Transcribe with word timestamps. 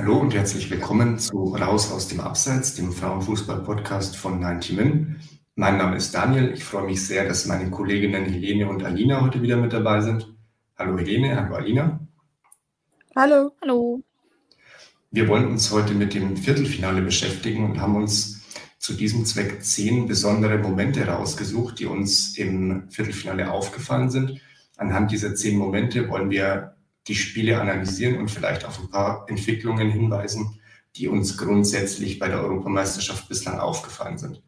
Hallo 0.00 0.16
und 0.16 0.32
herzlich 0.32 0.70
willkommen 0.70 1.18
zu 1.18 1.54
Raus 1.54 1.92
aus 1.92 2.08
dem 2.08 2.20
Abseits, 2.20 2.74
dem 2.74 2.90
Frauenfußball-Podcast 2.90 4.16
von 4.16 4.40
90 4.40 4.74
Min. 4.74 5.16
Mein 5.56 5.76
Name 5.76 5.96
ist 5.96 6.14
Daniel. 6.14 6.54
Ich 6.54 6.64
freue 6.64 6.86
mich 6.86 7.06
sehr, 7.06 7.28
dass 7.28 7.44
meine 7.44 7.68
Kolleginnen 7.68 8.24
Helene 8.24 8.66
und 8.66 8.82
Alina 8.82 9.20
heute 9.20 9.42
wieder 9.42 9.58
mit 9.58 9.74
dabei 9.74 10.00
sind. 10.00 10.34
Hallo 10.78 10.96
Helene, 10.96 11.36
hallo 11.36 11.54
Alina. 11.54 12.00
Hallo. 13.14 13.52
Hallo. 13.60 14.02
Wir 15.10 15.28
wollen 15.28 15.48
uns 15.48 15.70
heute 15.70 15.92
mit 15.92 16.14
dem 16.14 16.34
Viertelfinale 16.34 17.02
beschäftigen 17.02 17.66
und 17.66 17.78
haben 17.78 17.96
uns 17.96 18.40
zu 18.78 18.94
diesem 18.94 19.26
Zweck 19.26 19.62
zehn 19.62 20.06
besondere 20.08 20.56
Momente 20.56 21.06
rausgesucht, 21.06 21.78
die 21.78 21.84
uns 21.84 22.38
im 22.38 22.88
Viertelfinale 22.88 23.50
aufgefallen 23.50 24.08
sind. 24.08 24.40
Anhand 24.78 25.10
dieser 25.10 25.34
zehn 25.34 25.58
Momente 25.58 26.08
wollen 26.08 26.30
wir 26.30 26.74
die 27.10 27.16
Spiele 27.16 27.60
analysieren 27.60 28.18
und 28.18 28.30
vielleicht 28.30 28.64
auf 28.64 28.78
ein 28.78 28.88
paar 28.88 29.26
Entwicklungen 29.28 29.90
hinweisen, 29.90 30.60
die 30.94 31.08
uns 31.08 31.36
grundsätzlich 31.36 32.20
bei 32.20 32.28
der 32.28 32.40
Europameisterschaft 32.40 33.28
bislang 33.28 33.58
aufgefallen 33.58 34.16
sind. 34.16 34.42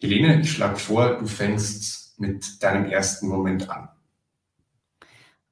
Helene, 0.00 0.40
ich 0.40 0.50
schlage 0.50 0.76
vor, 0.76 1.18
du 1.18 1.26
fängst 1.26 2.18
mit 2.18 2.62
deinem 2.62 2.86
ersten 2.86 3.28
Moment 3.28 3.68
an. 3.68 3.90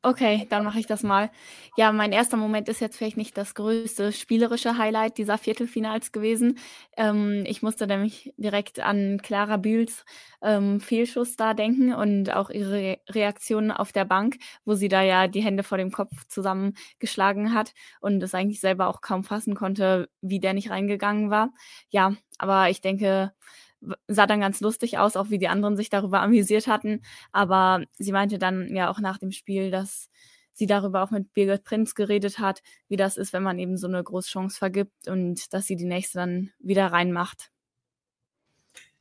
Okay, 0.00 0.47
dann 0.48 0.64
mache 0.64 0.80
ich 0.80 0.86
das 0.86 1.02
mal. 1.02 1.30
Ja, 1.75 1.91
mein 1.91 2.12
erster 2.12 2.37
Moment 2.37 2.69
ist 2.69 2.81
jetzt 2.81 2.98
vielleicht 2.98 3.17
nicht 3.17 3.37
das 3.39 3.55
größte 3.55 4.12
spielerische 4.12 4.77
Highlight 4.77 5.17
dieser 5.17 5.39
Viertelfinals 5.39 6.12
gewesen. 6.12 6.59
Ähm, 6.98 7.45
ich 7.47 7.62
musste 7.62 7.87
nämlich 7.87 8.33
direkt 8.37 8.81
an 8.81 9.19
Clara 9.23 9.56
Bühls 9.56 10.05
ähm, 10.42 10.81
Fehlschuss 10.81 11.37
da 11.37 11.55
denken 11.55 11.95
und 11.95 12.31
auch 12.34 12.51
ihre 12.51 12.98
Reaktion 13.09 13.70
auf 13.70 13.91
der 13.91 14.05
Bank, 14.05 14.37
wo 14.67 14.75
sie 14.75 14.89
da 14.89 15.01
ja 15.03 15.29
die 15.29 15.41
Hände 15.42 15.62
vor 15.62 15.79
dem 15.79 15.92
Kopf 15.92 16.27
zusammengeschlagen 16.29 17.55
hat 17.55 17.73
und 18.01 18.23
es 18.23 18.34
eigentlich 18.34 18.61
selber 18.61 18.89
auch 18.89 19.01
kaum 19.01 19.25
fassen 19.25 19.55
konnte, 19.55 20.11
wie 20.20 20.41
der 20.41 20.53
nicht 20.53 20.69
reingegangen 20.70 21.31
war. 21.31 21.55
Ja, 21.89 22.14
aber 22.39 22.69
ich 22.69 22.83
denke, 22.83 23.33
sah 24.09 24.27
dann 24.27 24.41
ganz 24.41 24.61
lustig 24.61 24.98
aus, 24.98 25.17
auch 25.17 25.31
wie 25.31 25.39
die 25.39 25.48
anderen 25.48 25.77
sich 25.77 25.91
darüber 25.91 26.20
amüsiert 26.23 26.67
hatten. 26.69 27.03
Aber 27.33 27.83
sie 27.98 28.12
meinte 28.12 28.39
dann 28.39 28.75
ja 28.75 28.91
auch 28.91 29.01
nach 29.01 29.19
dem 29.19 29.33
Spiel, 29.33 29.70
dass 29.70 30.09
sie 30.53 30.67
darüber 30.67 31.03
auch 31.03 31.11
mit 31.11 31.33
Birgit 31.33 31.64
Prinz 31.64 31.95
geredet 31.95 32.39
hat, 32.39 32.62
wie 32.89 32.97
das 32.97 33.17
ist, 33.17 33.33
wenn 33.33 33.42
man 33.42 33.58
eben 33.58 33.77
so 33.77 33.86
eine 33.86 34.03
Großchance 34.03 34.56
vergibt 34.56 35.08
und 35.08 35.53
dass 35.53 35.67
sie 35.67 35.77
die 35.77 35.84
nächste 35.84 36.19
dann 36.19 36.50
wieder 36.58 36.86
reinmacht. 36.86 37.50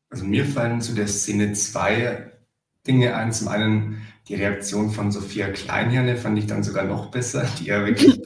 Also 0.10 0.26
mir 0.26 0.46
fallen 0.46 0.82
zu 0.82 0.94
der 0.94 1.08
Szene 1.08 1.54
zwei 1.54 2.32
Dinge 2.86 3.16
ein. 3.16 3.32
Zum 3.32 3.48
einen 3.48 4.02
die 4.28 4.36
Reaktion 4.36 4.92
von 4.92 5.12
Sophia 5.12 5.50
Kleinherne 5.50 6.18
fand 6.18 6.38
ich 6.38 6.48
dann 6.48 6.64
sogar 6.64 6.84
noch 6.84 7.12
besser, 7.12 7.48
die 7.60 7.66
ja 7.66 7.86
wirklich 7.86 8.22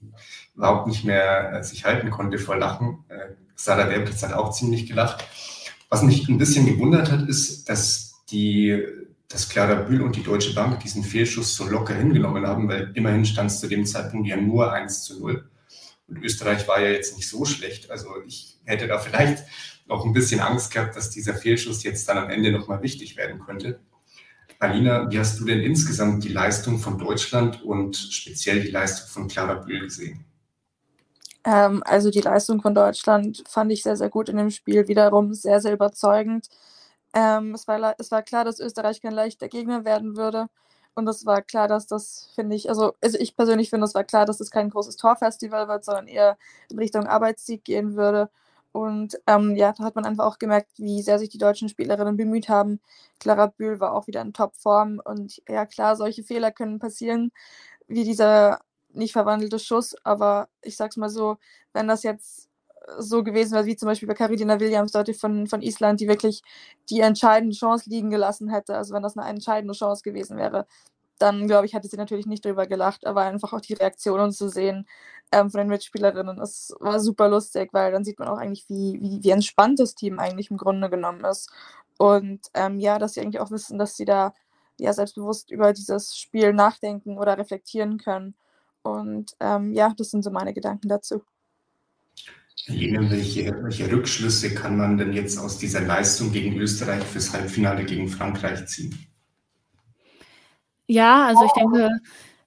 überhaupt 0.56 0.86
nicht 0.86 1.04
mehr 1.04 1.52
äh, 1.54 1.62
sich 1.62 1.84
halten 1.84 2.10
konnte 2.10 2.38
vor 2.38 2.56
Lachen. 2.56 3.04
Äh, 3.08 3.34
Sarah 3.54 3.88
Derbritz 3.88 4.22
hat 4.22 4.32
auch 4.32 4.52
ziemlich 4.52 4.86
gelacht. 4.86 5.24
Was 5.88 6.02
mich 6.02 6.28
ein 6.28 6.38
bisschen 6.38 6.66
gewundert 6.66 7.10
hat, 7.10 7.28
ist, 7.28 7.68
dass 7.68 8.22
die, 8.30 8.82
dass 9.30 9.48
Clara 9.48 9.76
Bühl 9.76 10.02
und 10.02 10.16
die 10.16 10.24
Deutsche 10.24 10.54
Bank 10.54 10.80
diesen 10.80 11.04
Fehlschuss 11.04 11.54
so 11.54 11.64
locker 11.64 11.94
hingenommen 11.94 12.46
haben, 12.46 12.68
weil 12.68 12.90
immerhin 12.94 13.24
stand 13.24 13.50
es 13.50 13.60
zu 13.60 13.68
dem 13.68 13.86
Zeitpunkt 13.86 14.26
ja 14.26 14.36
nur 14.36 14.72
1 14.72 15.04
zu 15.04 15.20
0. 15.20 15.48
Und 16.08 16.24
Österreich 16.24 16.66
war 16.66 16.80
ja 16.80 16.90
jetzt 16.90 17.16
nicht 17.16 17.28
so 17.28 17.44
schlecht. 17.44 17.90
Also 17.92 18.08
ich 18.26 18.58
hätte 18.64 18.88
da 18.88 18.98
vielleicht 18.98 19.44
noch 19.86 20.04
ein 20.04 20.12
bisschen 20.12 20.40
Angst 20.40 20.72
gehabt, 20.72 20.96
dass 20.96 21.10
dieser 21.10 21.34
Fehlschuss 21.34 21.84
jetzt 21.84 22.08
dann 22.08 22.18
am 22.18 22.28
Ende 22.28 22.50
nochmal 22.50 22.82
wichtig 22.82 23.16
werden 23.16 23.40
könnte. 23.40 23.78
Alina, 24.58 25.08
wie 25.10 25.18
hast 25.18 25.38
du 25.38 25.44
denn 25.44 25.60
insgesamt 25.60 26.24
die 26.24 26.28
Leistung 26.28 26.78
von 26.78 26.98
Deutschland 26.98 27.62
und 27.62 27.96
speziell 27.96 28.60
die 28.60 28.70
Leistung 28.70 29.08
von 29.08 29.28
Clara 29.28 29.54
Bühl 29.54 29.80
gesehen? 29.80 30.24
Ähm, 31.44 31.82
also 31.86 32.10
die 32.10 32.20
Leistung 32.20 32.60
von 32.60 32.74
Deutschland 32.74 33.44
fand 33.48 33.70
ich 33.70 33.84
sehr, 33.84 33.96
sehr 33.96 34.10
gut 34.10 34.28
in 34.28 34.36
dem 34.36 34.50
Spiel. 34.50 34.88
Wiederum 34.88 35.32
sehr, 35.34 35.60
sehr 35.60 35.72
überzeugend. 35.72 36.48
Ähm, 37.14 37.54
es, 37.54 37.66
war, 37.68 37.94
es 37.98 38.10
war 38.10 38.22
klar, 38.22 38.44
dass 38.44 38.60
Österreich 38.60 39.00
kein 39.00 39.12
leichter 39.12 39.48
Gegner 39.48 39.84
werden 39.84 40.16
würde. 40.16 40.48
Und 40.94 41.08
es 41.08 41.24
war 41.26 41.42
klar, 41.42 41.68
dass 41.68 41.86
das, 41.86 42.30
finde 42.34 42.56
ich, 42.56 42.68
also, 42.68 42.94
also 43.02 43.18
ich 43.18 43.36
persönlich 43.36 43.70
finde, 43.70 43.86
es 43.86 43.94
war 43.94 44.04
klar, 44.04 44.26
dass 44.26 44.38
das 44.38 44.50
kein 44.50 44.70
großes 44.70 44.96
Torfestival 44.96 45.68
wird, 45.68 45.84
sondern 45.84 46.08
eher 46.08 46.36
in 46.70 46.78
Richtung 46.78 47.06
Arbeitssieg 47.06 47.64
gehen 47.64 47.96
würde. 47.96 48.30
Und 48.72 49.20
ähm, 49.26 49.56
ja, 49.56 49.72
da 49.72 49.84
hat 49.84 49.96
man 49.96 50.04
einfach 50.06 50.26
auch 50.26 50.38
gemerkt, 50.38 50.70
wie 50.78 51.02
sehr 51.02 51.18
sich 51.18 51.28
die 51.28 51.38
deutschen 51.38 51.68
Spielerinnen 51.68 52.16
bemüht 52.16 52.48
haben. 52.48 52.80
Clara 53.18 53.46
Bühl 53.48 53.80
war 53.80 53.94
auch 53.94 54.06
wieder 54.06 54.20
in 54.22 54.32
Topform. 54.32 55.00
Und 55.04 55.42
ja, 55.48 55.66
klar, 55.66 55.96
solche 55.96 56.22
Fehler 56.24 56.52
können 56.52 56.78
passieren, 56.78 57.32
wie 57.88 58.04
dieser 58.04 58.60
nicht 58.92 59.12
verwandelte 59.12 59.58
Schuss, 59.58 59.96
aber 60.04 60.48
ich 60.62 60.76
sag's 60.76 60.96
mal 60.96 61.10
so, 61.10 61.38
wenn 61.72 61.88
das 61.88 62.02
jetzt 62.02 62.49
so 62.98 63.22
gewesen 63.22 63.52
wäre, 63.54 63.66
wie 63.66 63.76
zum 63.76 63.86
Beispiel 63.86 64.08
bei 64.08 64.14
Carolina 64.14 64.58
Williams 64.60 64.92
dort 64.92 65.14
von, 65.16 65.46
von 65.46 65.62
Island, 65.62 66.00
die 66.00 66.08
wirklich 66.08 66.42
die 66.88 67.00
entscheidende 67.00 67.56
Chance 67.56 67.88
liegen 67.90 68.10
gelassen 68.10 68.48
hätte, 68.48 68.76
also 68.76 68.94
wenn 68.94 69.02
das 69.02 69.16
eine 69.16 69.28
entscheidende 69.28 69.74
Chance 69.74 70.02
gewesen 70.02 70.36
wäre, 70.36 70.66
dann 71.18 71.46
glaube 71.46 71.66
ich, 71.66 71.74
hätte 71.74 71.88
sie 71.88 71.96
natürlich 71.96 72.26
nicht 72.26 72.44
drüber 72.44 72.66
gelacht, 72.66 73.06
aber 73.06 73.22
einfach 73.22 73.52
auch 73.52 73.60
die 73.60 73.74
Reaktionen 73.74 74.32
zu 74.32 74.48
sehen 74.48 74.86
ähm, 75.32 75.50
von 75.50 75.58
den 75.58 75.68
Mitspielerinnen, 75.68 76.38
das 76.38 76.74
war 76.80 77.00
super 77.00 77.28
lustig, 77.28 77.70
weil 77.72 77.92
dann 77.92 78.04
sieht 78.04 78.18
man 78.18 78.28
auch 78.28 78.38
eigentlich, 78.38 78.68
wie, 78.68 78.98
wie, 79.00 79.22
wie 79.22 79.30
entspannt 79.30 79.78
das 79.78 79.94
Team 79.94 80.18
eigentlich 80.18 80.50
im 80.50 80.56
Grunde 80.56 80.90
genommen 80.90 81.24
ist. 81.24 81.50
Und 81.98 82.40
ähm, 82.54 82.80
ja, 82.80 82.98
dass 82.98 83.14
sie 83.14 83.20
eigentlich 83.20 83.40
auch 83.40 83.50
wissen, 83.50 83.78
dass 83.78 83.96
sie 83.96 84.06
da 84.06 84.34
ja 84.78 84.92
selbstbewusst 84.94 85.50
über 85.50 85.72
dieses 85.72 86.16
Spiel 86.18 86.52
nachdenken 86.54 87.18
oder 87.18 87.38
reflektieren 87.38 87.98
können. 87.98 88.34
Und 88.82 89.36
ähm, 89.40 89.72
ja, 89.74 89.92
das 89.96 90.10
sind 90.10 90.22
so 90.24 90.30
meine 90.30 90.54
Gedanken 90.54 90.88
dazu. 90.88 91.22
Helene, 92.66 93.10
welche, 93.10 93.52
welche 93.62 93.90
Rückschlüsse 93.90 94.54
kann 94.54 94.76
man 94.76 94.98
denn 94.98 95.12
jetzt 95.12 95.38
aus 95.38 95.58
dieser 95.58 95.80
Leistung 95.80 96.32
gegen 96.32 96.56
Österreich 96.56 97.02
fürs 97.04 97.32
Halbfinale 97.32 97.84
gegen 97.84 98.08
Frankreich 98.08 98.66
ziehen? 98.66 98.94
Ja, 100.86 101.26
also 101.28 101.44
ich 101.44 101.52
denke, 101.52 101.88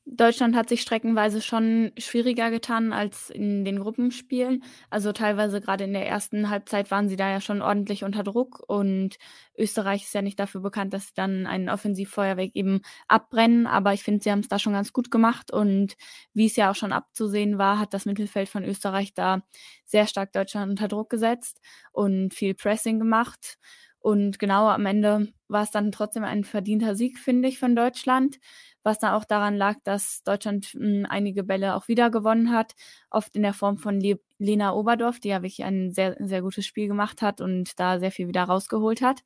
Deutschland 0.06 0.53
hat 0.56 0.68
sich 0.68 0.81
streckenweise 0.81 1.41
schon 1.41 1.91
schwieriger 1.97 2.52
getan 2.52 2.91
als 2.91 3.30
in 3.30 3.64
den 3.64 3.80
Gruppenspielen. 3.80 4.62
Also 4.90 5.14
teilweise 5.14 5.62
gerade 5.62 5.86
in 5.86 5.94
der 5.94 6.06
ersten 6.06 6.50
Halbzeit 6.50 6.91
waren 6.91 7.08
sie 7.08 7.16
da 7.16 7.30
ja 7.31 7.40
schon 7.40 7.62
ordentlich 7.62 8.03
unter 8.03 8.22
Druck 8.24 8.62
und 8.68 9.16
Österreich 9.58 10.03
ist 10.03 10.14
ja 10.14 10.22
nicht 10.22 10.40
dafür 10.40 10.59
bekannt, 10.59 10.94
dass 10.94 11.08
sie 11.08 11.14
dann 11.16 11.47
ein 11.47 11.69
Offensivfeuerwerk 11.69 12.52
eben 12.53 12.81
abbrennen, 13.08 13.66
aber 13.66 13.94
ich 13.94 14.03
finde, 14.03 14.22
sie 14.22 14.31
haben 14.31 14.40
es 14.41 14.50
da 14.50 14.59
schon 14.59 14.74
ganz 14.74 14.91
gut 14.91 15.09
gemacht 15.09 15.52
und 15.53 15.96
wie 16.34 16.47
es 16.47 16.58
ja 16.58 16.70
auch 16.72 16.75
schon 16.75 16.91
abzusehen 16.91 17.58
war, 17.58 17.80
hat 17.80 17.94
das 17.94 18.06
Mittelfeld 18.06 18.50
von 18.50 18.66
Österreich 18.66 19.14
da 19.14 19.41
sehr 19.85 20.06
stark 20.08 20.34
Deutschland 20.34 20.70
unter 20.70 20.90
Druck 20.90 21.09
gesetzt 21.09 21.62
und 21.94 22.34
viel 22.34 22.56
Pressing 22.56 23.00
gemacht. 23.00 23.58
Und 24.00 24.38
genau 24.38 24.68
am 24.68 24.85
Ende 24.85 25.30
war 25.53 25.64
es 25.64 25.72
dann 25.72 25.91
trotzdem 25.94 26.24
ein 26.24 26.44
verdienter 26.44 26.96
Sieg, 26.96 27.18
finde 27.19 27.47
ich, 27.47 27.59
von 27.59 27.75
Deutschland 27.75 28.40
was 28.84 29.00
dann 29.00 29.14
auch 29.14 29.25
daran 29.25 29.56
lag, 29.56 29.78
dass 29.84 30.24
Deutschland 30.24 30.74
mh, 30.75 30.81
hm, 30.81 31.06
einige 31.09 31.44
Bälle 31.44 31.75
auch 31.75 31.88
wieder 31.88 32.09
gewonnen 32.12 32.52
hat, 32.52 32.75
oft 33.09 33.36
in 33.36 33.44
der 33.44 33.53
Form 33.53 33.78
von 33.78 34.00
Le 34.00 34.19
Lena 34.38 34.73
Oberdorf, 34.73 35.20
die 35.20 35.29
ja 35.29 35.41
wirklich 35.41 35.64
ein 35.64 35.94
sehr, 35.94 36.17
sehr 36.20 36.41
gutes 36.41 36.66
Spiel 36.66 36.88
gemacht 36.88 37.22
hat 37.22 37.40
und 37.41 37.79
da 37.79 38.00
sehr 38.00 38.11
viel 38.11 38.28
wieder 38.28 38.44
rausgeholt 38.44 39.02
hat. 39.02 39.23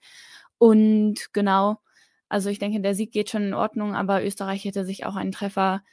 Und 0.59 1.33
genau, 1.33 1.77
also 2.30 2.50
ich 2.50 2.59
denke, 2.59 2.81
der 2.81 2.95
Sieg 2.95 3.12
geht 3.12 3.30
schon 3.31 3.44
in 3.44 3.53
Ordnung, 3.56 3.95
aber 3.95 4.23
Österreich 4.23 4.63
hätte 4.65 4.85
sich 4.85 5.06
auch 5.06 5.15
einen 5.15 5.31
Treffer 5.31 5.83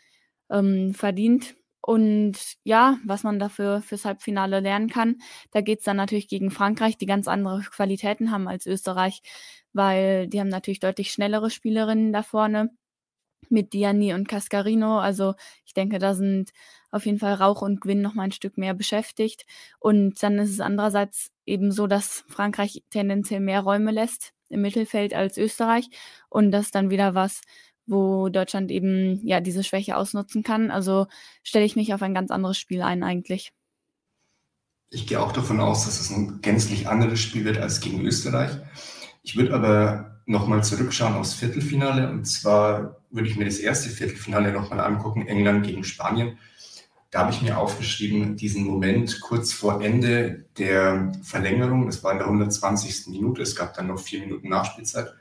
ähm, 0.50 0.94
verdient. 0.94 1.56
Und 1.86 2.38
ja, 2.62 2.98
was 3.04 3.24
man 3.24 3.38
dafür 3.38 3.82
fürs 3.82 4.06
Halbfinale 4.06 4.60
lernen 4.60 4.88
kann, 4.88 5.16
da 5.50 5.60
geht 5.60 5.80
es 5.80 5.84
dann 5.84 5.98
natürlich 5.98 6.28
gegen 6.28 6.50
Frankreich, 6.50 6.96
die 6.96 7.04
ganz 7.04 7.28
andere 7.28 7.60
Qualitäten 7.60 8.30
haben 8.30 8.48
als 8.48 8.64
Österreich, 8.64 9.20
weil 9.74 10.26
die 10.28 10.40
haben 10.40 10.48
natürlich 10.48 10.80
deutlich 10.80 11.12
schnellere 11.12 11.50
Spielerinnen 11.50 12.10
da 12.10 12.22
vorne 12.22 12.70
mit 13.50 13.74
Diani 13.74 14.14
und 14.14 14.28
Cascarino. 14.28 14.98
Also 14.98 15.34
ich 15.66 15.74
denke, 15.74 15.98
da 15.98 16.14
sind 16.14 16.52
auf 16.90 17.04
jeden 17.04 17.18
Fall 17.18 17.34
Rauch 17.34 17.60
und 17.60 17.82
Gwyn 17.82 18.00
noch 18.00 18.14
mal 18.14 18.24
ein 18.24 18.32
Stück 18.32 18.56
mehr 18.56 18.72
beschäftigt. 18.72 19.44
Und 19.78 20.22
dann 20.22 20.38
ist 20.38 20.52
es 20.52 20.60
andererseits 20.60 21.32
eben 21.44 21.70
so, 21.70 21.86
dass 21.86 22.24
Frankreich 22.28 22.82
tendenziell 22.88 23.40
mehr 23.40 23.60
Räume 23.60 23.90
lässt 23.90 24.32
im 24.48 24.62
Mittelfeld 24.62 25.12
als 25.12 25.36
Österreich. 25.36 25.90
Und 26.30 26.50
das 26.50 26.66
ist 26.66 26.74
dann 26.74 26.88
wieder 26.88 27.14
was, 27.14 27.42
wo 27.86 28.28
Deutschland 28.28 28.70
eben 28.70 29.20
ja 29.26 29.40
diese 29.40 29.64
Schwäche 29.64 29.96
ausnutzen 29.96 30.42
kann. 30.42 30.70
Also 30.70 31.06
stelle 31.42 31.64
ich 31.64 31.76
mich 31.76 31.94
auf 31.94 32.02
ein 32.02 32.14
ganz 32.14 32.30
anderes 32.30 32.58
Spiel 32.58 32.82
ein 32.82 33.02
eigentlich. 33.02 33.52
Ich 34.90 35.06
gehe 35.06 35.20
auch 35.20 35.32
davon 35.32 35.60
aus, 35.60 35.84
dass 35.84 36.00
es 36.00 36.10
ein 36.10 36.40
gänzlich 36.40 36.88
anderes 36.88 37.20
Spiel 37.20 37.44
wird 37.44 37.58
als 37.58 37.80
gegen 37.80 38.00
Österreich. 38.02 38.50
Ich 39.22 39.36
würde 39.36 39.54
aber 39.54 40.20
nochmal 40.26 40.62
zurückschauen 40.64 41.14
aufs 41.14 41.34
Viertelfinale. 41.34 42.10
Und 42.10 42.24
zwar 42.26 43.00
würde 43.10 43.28
ich 43.28 43.36
mir 43.36 43.44
das 43.44 43.58
erste 43.58 43.90
Viertelfinale 43.90 44.52
nochmal 44.52 44.80
angucken, 44.80 45.26
England 45.26 45.66
gegen 45.66 45.84
Spanien. 45.84 46.38
Da 47.10 47.20
habe 47.20 47.30
ich 47.30 47.42
mir 47.42 47.58
aufgeschrieben, 47.58 48.36
diesen 48.36 48.64
Moment 48.64 49.20
kurz 49.20 49.52
vor 49.52 49.80
Ende 49.80 50.46
der 50.58 51.12
Verlängerung, 51.22 51.86
das 51.86 52.02
war 52.02 52.10
in 52.10 52.18
der 52.18 52.26
120. 52.26 53.06
Minute, 53.06 53.42
es 53.42 53.54
gab 53.54 53.72
dann 53.74 53.86
noch 53.86 54.00
vier 54.00 54.18
Minuten 54.18 54.48
Nachspielzeit. 54.48 55.14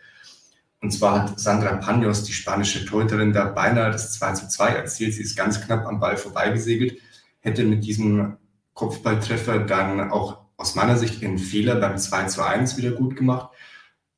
Und 0.84 0.92
zwar 0.92 1.24
hat 1.24 1.40
Sandra 1.40 1.78
Panos, 1.78 2.26
die 2.26 2.34
spanische 2.34 2.86
Torhüterin, 2.86 3.32
da 3.32 3.46
beinahe 3.46 3.90
das 3.90 4.12
2 4.16 4.34
zu 4.34 4.50
2 4.50 4.68
erzielt. 4.68 5.14
Sie 5.14 5.22
ist 5.22 5.38
ganz 5.38 5.62
knapp 5.62 5.86
am 5.86 6.02
Ball 6.02 6.18
vorbeigesegelt, 6.18 7.00
hätte 7.40 7.64
mit 7.64 7.86
diesem 7.86 8.36
Kopfballtreffer 8.74 9.60
dann 9.60 10.12
auch 10.12 10.42
aus 10.58 10.76
meiner 10.76 10.98
Sicht 10.98 11.22
ihren 11.22 11.38
Fehler 11.38 11.78
beim 11.78 11.98
2 11.98 12.26
zu 12.26 12.46
1 12.46 12.76
wieder 12.76 12.92
gut 12.92 13.16
gemacht. 13.16 13.52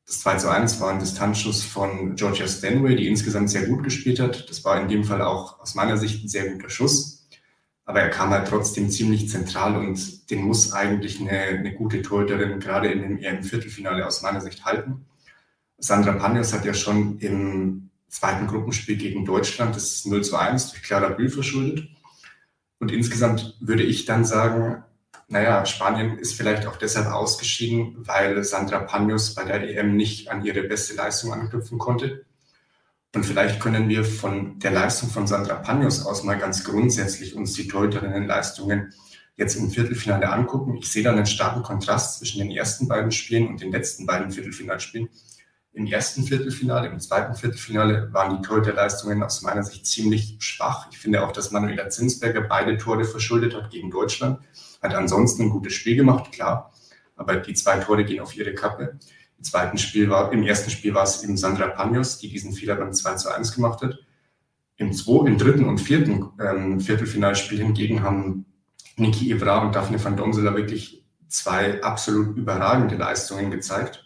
Das 0.07 0.21
2 0.21 0.37
zu 0.37 0.49
1 0.49 0.81
war 0.81 0.89
ein 0.89 0.97
Distanzschuss 0.97 1.63
von 1.63 2.15
Georgia 2.15 2.47
Stanway, 2.47 2.95
die 2.95 3.07
insgesamt 3.07 3.51
sehr 3.51 3.67
gut 3.67 3.83
gespielt 3.83 4.19
hat. 4.19 4.49
Das 4.49 4.65
war 4.65 4.81
in 4.81 4.87
dem 4.87 5.03
Fall 5.03 5.21
auch 5.21 5.59
aus 5.59 5.75
meiner 5.75 5.97
Sicht 5.97 6.23
ein 6.23 6.29
sehr 6.29 6.49
guter 6.49 6.71
Schuss. 6.71 7.27
Aber 7.85 8.01
er 8.01 8.09
kam 8.09 8.31
halt 8.31 8.47
trotzdem 8.47 8.89
ziemlich 8.89 9.29
zentral 9.29 9.77
und 9.77 10.31
den 10.31 10.41
muss 10.41 10.73
eigentlich 10.73 11.21
eine, 11.21 11.29
eine 11.29 11.75
gute 11.75 12.01
Torhüterin 12.01 12.59
gerade 12.59 12.87
in 12.87 13.03
dem 13.03 13.17
EM-Viertelfinale 13.19 14.03
aus 14.07 14.23
meiner 14.23 14.41
Sicht 14.41 14.65
halten. 14.65 15.05
Sandra 15.77 16.13
Panios 16.13 16.53
hat 16.53 16.65
ja 16.65 16.73
schon 16.73 17.19
im 17.19 17.89
zweiten 18.07 18.47
Gruppenspiel 18.47 18.97
gegen 18.97 19.25
Deutschland 19.25 19.75
das 19.75 20.05
0 20.05 20.23
zu 20.23 20.37
1 20.37 20.71
durch 20.71 20.83
Clara 20.83 21.09
Bühl 21.09 21.29
verschuldet. 21.29 21.87
Und 22.79 22.91
insgesamt 22.91 23.55
würde 23.59 23.83
ich 23.83 24.05
dann 24.05 24.25
sagen, 24.25 24.83
naja, 25.27 25.65
Spanien 25.65 26.17
ist 26.19 26.33
vielleicht 26.33 26.67
auch 26.67 26.75
deshalb 26.75 27.07
ausgeschieden, 27.07 27.95
weil 27.97 28.43
Sandra 28.43 28.79
Panos 28.79 29.33
bei 29.33 29.43
der 29.43 29.63
EM 29.63 29.95
nicht 29.95 30.29
an 30.29 30.45
ihre 30.45 30.63
beste 30.63 30.93
Leistung 30.93 31.33
anknüpfen 31.33 31.79
konnte. 31.79 32.25
Und 33.15 33.25
vielleicht 33.25 33.59
können 33.59 33.89
wir 33.89 34.03
von 34.03 34.59
der 34.59 34.71
Leistung 34.71 35.09
von 35.09 35.25
Sandra 35.25 35.55
Panos 35.55 36.05
aus 36.05 36.23
mal 36.23 36.37
ganz 36.37 36.63
grundsätzlich 36.63 37.35
uns 37.35 37.53
die 37.53 37.67
Torhüterinnen-Leistungen 37.67 38.93
jetzt 39.37 39.55
im 39.55 39.71
Viertelfinale 39.71 40.29
angucken. 40.29 40.77
Ich 40.77 40.91
sehe 40.91 41.03
da 41.03 41.11
einen 41.11 41.25
starken 41.25 41.63
Kontrast 41.63 42.19
zwischen 42.19 42.39
den 42.39 42.51
ersten 42.51 42.87
beiden 42.87 43.11
Spielen 43.11 43.47
und 43.47 43.61
den 43.61 43.71
letzten 43.71 44.05
beiden 44.05 44.31
Viertelfinalspielen. 44.31 45.09
Im 45.75 45.87
ersten 45.87 46.23
Viertelfinale, 46.23 46.87
im 46.87 47.01
zweiten 47.01 47.35
Viertelfinale 47.35 48.07
waren 48.13 48.37
die 48.37 48.47
Torhüterleistungen 48.47 49.21
aus 49.21 49.41
meiner 49.41 49.61
Sicht 49.61 49.85
ziemlich 49.85 50.37
schwach. 50.39 50.87
Ich 50.89 50.97
finde 50.97 51.21
auch, 51.21 51.33
dass 51.33 51.51
Manuela 51.51 51.89
Zinsberger 51.89 52.41
beide 52.41 52.77
Tore 52.77 53.03
verschuldet 53.03 53.53
hat 53.53 53.71
gegen 53.71 53.91
Deutschland. 53.91 54.39
Hat 54.81 54.95
ansonsten 54.95 55.43
ein 55.43 55.49
gutes 55.49 55.73
Spiel 55.73 55.97
gemacht, 55.97 56.31
klar. 56.31 56.71
Aber 57.17 57.35
die 57.35 57.53
zwei 57.53 57.77
Tore 57.79 58.05
gehen 58.05 58.21
auf 58.21 58.37
ihre 58.37 58.53
Kappe. 58.53 58.97
Im 59.37 59.43
zweiten 59.43 59.77
Spiel 59.77 60.09
war, 60.09 60.31
im 60.31 60.43
ersten 60.43 60.71
Spiel 60.71 60.93
war 60.93 61.03
es 61.03 61.21
eben 61.25 61.35
Sandra 61.35 61.67
Panos, 61.67 62.19
die 62.19 62.29
diesen 62.29 62.53
Fehler 62.53 62.75
beim 62.75 62.93
2 62.93 63.15
zu 63.15 63.35
1 63.35 63.53
gemacht 63.53 63.81
hat. 63.81 63.99
Im, 64.77 64.93
zwei, 64.93 65.27
im 65.27 65.37
dritten 65.37 65.65
und 65.65 65.79
vierten 65.79 66.29
ähm, 66.39 66.79
Viertelfinalspiel 66.79 67.57
hingegen 67.57 68.01
haben 68.01 68.45
Niki 68.95 69.29
Evra 69.29 69.57
und 69.59 69.75
Daphne 69.75 70.01
van 70.01 70.15
Domsela 70.15 70.55
wirklich 70.55 71.05
zwei 71.27 71.83
absolut 71.83 72.37
überragende 72.37 72.95
Leistungen 72.95 73.51
gezeigt. 73.51 74.04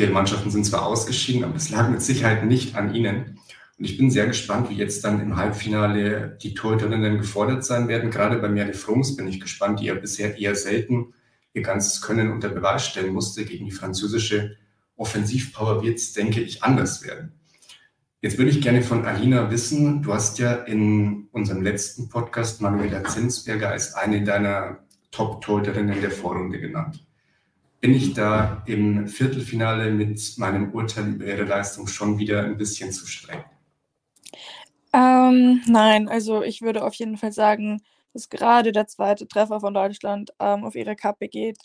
Ihre 0.00 0.12
Mannschaften 0.12 0.50
sind 0.50 0.64
zwar 0.64 0.86
ausgeschieden, 0.86 1.44
aber 1.44 1.56
es 1.56 1.68
lag 1.68 1.90
mit 1.90 2.00
Sicherheit 2.00 2.46
nicht 2.46 2.74
an 2.74 2.94
ihnen. 2.94 3.38
Und 3.78 3.84
ich 3.84 3.98
bin 3.98 4.10
sehr 4.10 4.26
gespannt, 4.26 4.70
wie 4.70 4.74
jetzt 4.74 5.04
dann 5.04 5.20
im 5.20 5.36
Halbfinale 5.36 6.38
die 6.42 6.54
Torhüterinnen 6.54 7.18
gefordert 7.18 7.66
sein 7.66 7.86
werden. 7.86 8.10
Gerade 8.10 8.38
bei 8.38 8.48
Merle 8.48 8.72
Froms 8.72 9.14
bin 9.14 9.28
ich 9.28 9.40
gespannt, 9.40 9.80
die 9.80 9.86
ja 9.86 9.94
bisher 9.94 10.38
eher 10.38 10.54
selten 10.54 11.12
ihr 11.52 11.62
ganzes 11.62 12.00
Können 12.00 12.32
unter 12.32 12.48
Beweis 12.48 12.86
stellen 12.86 13.12
musste. 13.12 13.44
Gegen 13.44 13.66
die 13.66 13.72
französische 13.72 14.56
Offensivpower 14.96 15.82
wird 15.82 15.98
es, 15.98 16.14
denke 16.14 16.40
ich, 16.40 16.62
anders 16.62 17.04
werden. 17.04 17.32
Jetzt 18.22 18.38
würde 18.38 18.50
ich 18.50 18.62
gerne 18.62 18.82
von 18.82 19.04
Alina 19.04 19.50
wissen, 19.50 20.02
du 20.02 20.14
hast 20.14 20.38
ja 20.38 20.54
in 20.54 21.28
unserem 21.32 21.62
letzten 21.62 22.08
Podcast 22.08 22.62
Manuela 22.62 23.04
Zinsberger 23.04 23.68
als 23.68 23.94
eine 23.94 24.24
deiner 24.24 24.78
Top-Torhüterinnen 25.10 26.00
der 26.00 26.10
Vorrunde 26.10 26.58
genannt 26.58 27.04
bin 27.80 27.94
ich 27.94 28.12
da 28.12 28.62
im 28.66 29.08
Viertelfinale 29.08 29.90
mit 29.90 30.38
meinem 30.38 30.72
Urteil 30.72 31.14
über 31.14 31.24
ihre 31.24 31.44
Leistung 31.44 31.86
schon 31.86 32.18
wieder 32.18 32.44
ein 32.44 32.56
bisschen 32.56 32.92
zu 32.92 33.06
streng? 33.06 33.44
Ähm, 34.92 35.62
nein, 35.66 36.08
also 36.08 36.42
ich 36.42 36.62
würde 36.62 36.84
auf 36.84 36.94
jeden 36.94 37.16
Fall 37.16 37.32
sagen, 37.32 37.80
dass 38.12 38.28
gerade 38.28 38.72
der 38.72 38.86
zweite 38.86 39.26
Treffer 39.28 39.60
von 39.60 39.72
Deutschland 39.72 40.32
ähm, 40.40 40.64
auf 40.64 40.74
ihre 40.74 40.96
Kappe 40.96 41.28
geht. 41.28 41.58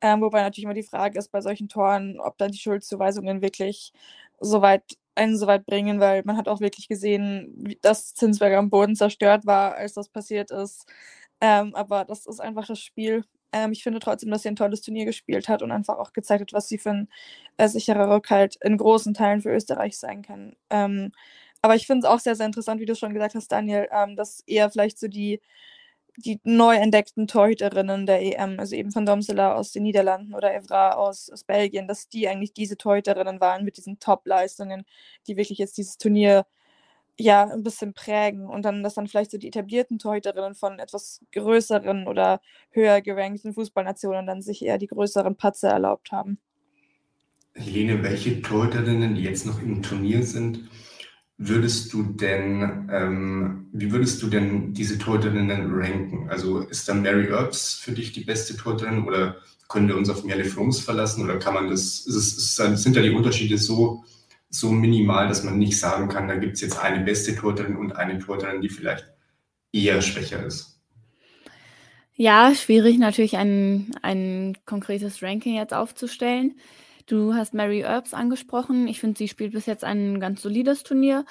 Ähm, 0.00 0.20
wobei 0.20 0.42
natürlich 0.42 0.64
immer 0.64 0.74
die 0.74 0.82
Frage 0.82 1.18
ist 1.18 1.32
bei 1.32 1.40
solchen 1.40 1.68
Toren, 1.68 2.20
ob 2.20 2.36
dann 2.38 2.52
die 2.52 2.58
Schuldzuweisungen 2.58 3.40
wirklich 3.40 3.92
so 4.40 4.60
weit 4.62 4.82
einen 5.14 5.38
so 5.38 5.46
weit 5.46 5.64
bringen, 5.64 5.98
weil 5.98 6.22
man 6.24 6.36
hat 6.36 6.48
auch 6.48 6.60
wirklich 6.60 6.88
gesehen, 6.88 7.76
dass 7.80 8.14
Zinsberger 8.14 8.58
am 8.58 8.68
Boden 8.70 8.94
zerstört 8.94 9.46
war, 9.46 9.74
als 9.74 9.94
das 9.94 10.10
passiert 10.10 10.50
ist. 10.50 10.86
Ähm, 11.40 11.74
aber 11.74 12.04
das 12.04 12.26
ist 12.26 12.40
einfach 12.40 12.66
das 12.66 12.80
Spiel 12.80 13.24
ähm, 13.52 13.72
ich 13.72 13.82
finde 13.82 14.00
trotzdem, 14.00 14.30
dass 14.30 14.42
sie 14.42 14.48
ein 14.48 14.56
tolles 14.56 14.82
Turnier 14.82 15.04
gespielt 15.04 15.48
hat 15.48 15.62
und 15.62 15.72
einfach 15.72 15.98
auch 15.98 16.12
gezeigt 16.12 16.42
hat, 16.42 16.52
was 16.52 16.68
sie 16.68 16.78
für 16.78 16.90
ein 16.90 17.08
äh, 17.56 17.68
sicherer 17.68 18.10
Rückhalt 18.14 18.56
in 18.62 18.76
großen 18.76 19.14
Teilen 19.14 19.40
für 19.42 19.54
Österreich 19.54 19.98
sein 19.98 20.22
kann. 20.22 20.56
Ähm, 20.70 21.12
aber 21.62 21.74
ich 21.76 21.86
finde 21.86 22.06
es 22.06 22.12
auch 22.12 22.20
sehr, 22.20 22.36
sehr 22.36 22.46
interessant, 22.46 22.80
wie 22.80 22.86
du 22.86 22.94
schon 22.94 23.14
gesagt 23.14 23.34
hast, 23.34 23.48
Daniel, 23.50 23.88
ähm, 23.92 24.16
dass 24.16 24.40
eher 24.46 24.70
vielleicht 24.70 24.98
so 24.98 25.08
die, 25.08 25.40
die 26.16 26.40
neu 26.44 26.76
entdeckten 26.76 27.26
Torhüterinnen 27.26 28.06
der 28.06 28.22
EM, 28.22 28.58
also 28.60 28.74
eben 28.76 28.92
von 28.92 29.06
Domsela 29.06 29.54
aus 29.54 29.72
den 29.72 29.82
Niederlanden 29.84 30.34
oder 30.34 30.54
Evra 30.54 30.92
aus, 30.92 31.30
aus 31.30 31.44
Belgien, 31.44 31.88
dass 31.88 32.08
die 32.08 32.28
eigentlich 32.28 32.54
diese 32.54 32.76
Torhüterinnen 32.76 33.40
waren 33.40 33.64
mit 33.64 33.76
diesen 33.76 33.98
Top-Leistungen, 33.98 34.84
die 35.26 35.36
wirklich 35.36 35.58
jetzt 35.58 35.76
dieses 35.78 35.98
Turnier 35.98 36.46
ja, 37.18 37.44
ein 37.44 37.62
bisschen 37.62 37.94
prägen 37.94 38.46
und 38.46 38.62
dann, 38.62 38.82
dass 38.82 38.94
dann 38.94 39.06
vielleicht 39.06 39.30
so 39.30 39.38
die 39.38 39.48
etablierten 39.48 39.98
Torhüterinnen 39.98 40.54
von 40.54 40.78
etwas 40.78 41.20
größeren 41.32 42.06
oder 42.06 42.40
höher 42.70 43.00
gerankten 43.00 43.54
Fußballnationen 43.54 44.26
dann 44.26 44.42
sich 44.42 44.62
eher 44.62 44.78
die 44.78 44.86
größeren 44.86 45.36
Patze 45.36 45.68
erlaubt 45.68 46.12
haben. 46.12 46.38
Helene, 47.54 48.02
welche 48.02 48.42
Torhüterinnen, 48.42 49.14
die 49.14 49.22
jetzt 49.22 49.46
noch 49.46 49.62
im 49.62 49.82
Turnier 49.82 50.22
sind, 50.22 50.68
würdest 51.38 51.92
du 51.92 52.02
denn, 52.02 52.88
ähm, 52.92 53.68
wie 53.72 53.92
würdest 53.92 54.22
du 54.22 54.28
denn 54.28 54.74
diese 54.74 54.98
Torhüterinnen 54.98 55.72
ranken? 55.74 56.28
Also 56.28 56.60
ist 56.60 56.88
dann 56.88 57.02
Mary 57.02 57.28
Earps 57.28 57.74
für 57.74 57.92
dich 57.92 58.12
die 58.12 58.24
beste 58.24 58.56
Torhüterin 58.56 59.06
oder 59.06 59.36
können 59.68 59.88
wir 59.88 59.96
uns 59.96 60.10
auf 60.10 60.24
Merle 60.24 60.44
Frums 60.44 60.80
verlassen 60.80 61.24
oder 61.24 61.38
kann 61.38 61.54
man 61.54 61.68
das, 61.68 62.06
ist 62.06 62.16
ist, 62.16 62.56
sind 62.56 62.96
da 62.96 63.00
die 63.00 63.10
Unterschiede 63.10 63.58
so 63.58 64.04
so 64.48 64.70
minimal, 64.70 65.28
dass 65.28 65.44
man 65.44 65.58
nicht 65.58 65.78
sagen 65.78 66.08
kann, 66.08 66.28
da 66.28 66.36
gibt 66.36 66.54
es 66.54 66.60
jetzt 66.60 66.78
eine 66.78 67.04
beste 67.04 67.34
Torhüterin 67.34 67.76
und 67.76 67.92
eine 67.92 68.18
Torhüterin, 68.18 68.60
die 68.60 68.68
vielleicht 68.68 69.12
eher 69.72 70.00
schwächer 70.02 70.44
ist. 70.44 70.80
Ja, 72.14 72.54
schwierig 72.54 72.98
natürlich 72.98 73.36
ein, 73.36 73.90
ein 74.02 74.56
konkretes 74.64 75.22
Ranking 75.22 75.56
jetzt 75.56 75.74
aufzustellen. 75.74 76.58
Du 77.06 77.34
hast 77.34 77.52
Mary 77.52 77.80
Earps 77.80 78.14
angesprochen. 78.14 78.88
Ich 78.88 79.00
finde, 79.00 79.18
sie 79.18 79.28
spielt 79.28 79.52
bis 79.52 79.66
jetzt 79.66 79.84
ein 79.84 80.18
ganz 80.18 80.42
solides 80.42 80.82
Turnier. 80.82 81.24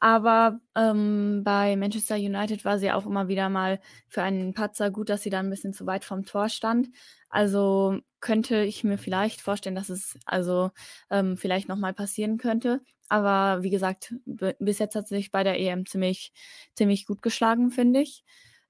Aber 0.00 0.60
ähm, 0.74 1.42
bei 1.44 1.76
Manchester 1.76 2.16
United 2.16 2.64
war 2.64 2.78
sie 2.78 2.90
auch 2.90 3.04
immer 3.04 3.28
wieder 3.28 3.50
mal 3.50 3.80
für 4.08 4.22
einen 4.22 4.54
Patzer 4.54 4.90
gut, 4.90 5.10
dass 5.10 5.22
sie 5.22 5.28
da 5.28 5.40
ein 5.40 5.50
bisschen 5.50 5.74
zu 5.74 5.86
weit 5.86 6.04
vom 6.04 6.24
Tor 6.24 6.48
stand. 6.48 6.88
Also 7.28 8.00
könnte 8.20 8.62
ich 8.64 8.84
mir 8.84 8.98
vielleicht 8.98 9.40
vorstellen, 9.40 9.74
dass 9.74 9.88
es 9.88 10.18
also 10.24 10.70
ähm, 11.10 11.36
vielleicht 11.36 11.68
nochmal 11.68 11.94
passieren 11.94 12.38
könnte. 12.38 12.80
Aber 13.08 13.62
wie 13.62 13.70
gesagt, 13.70 14.14
bis 14.26 14.78
jetzt 14.78 14.94
hat 14.94 15.08
sich 15.08 15.30
bei 15.30 15.42
der 15.44 15.58
EM 15.58 15.86
ziemlich, 15.86 16.32
ziemlich 16.74 17.06
gut 17.06 17.22
geschlagen, 17.22 17.70
finde 17.70 18.00
ich. 18.02 18.24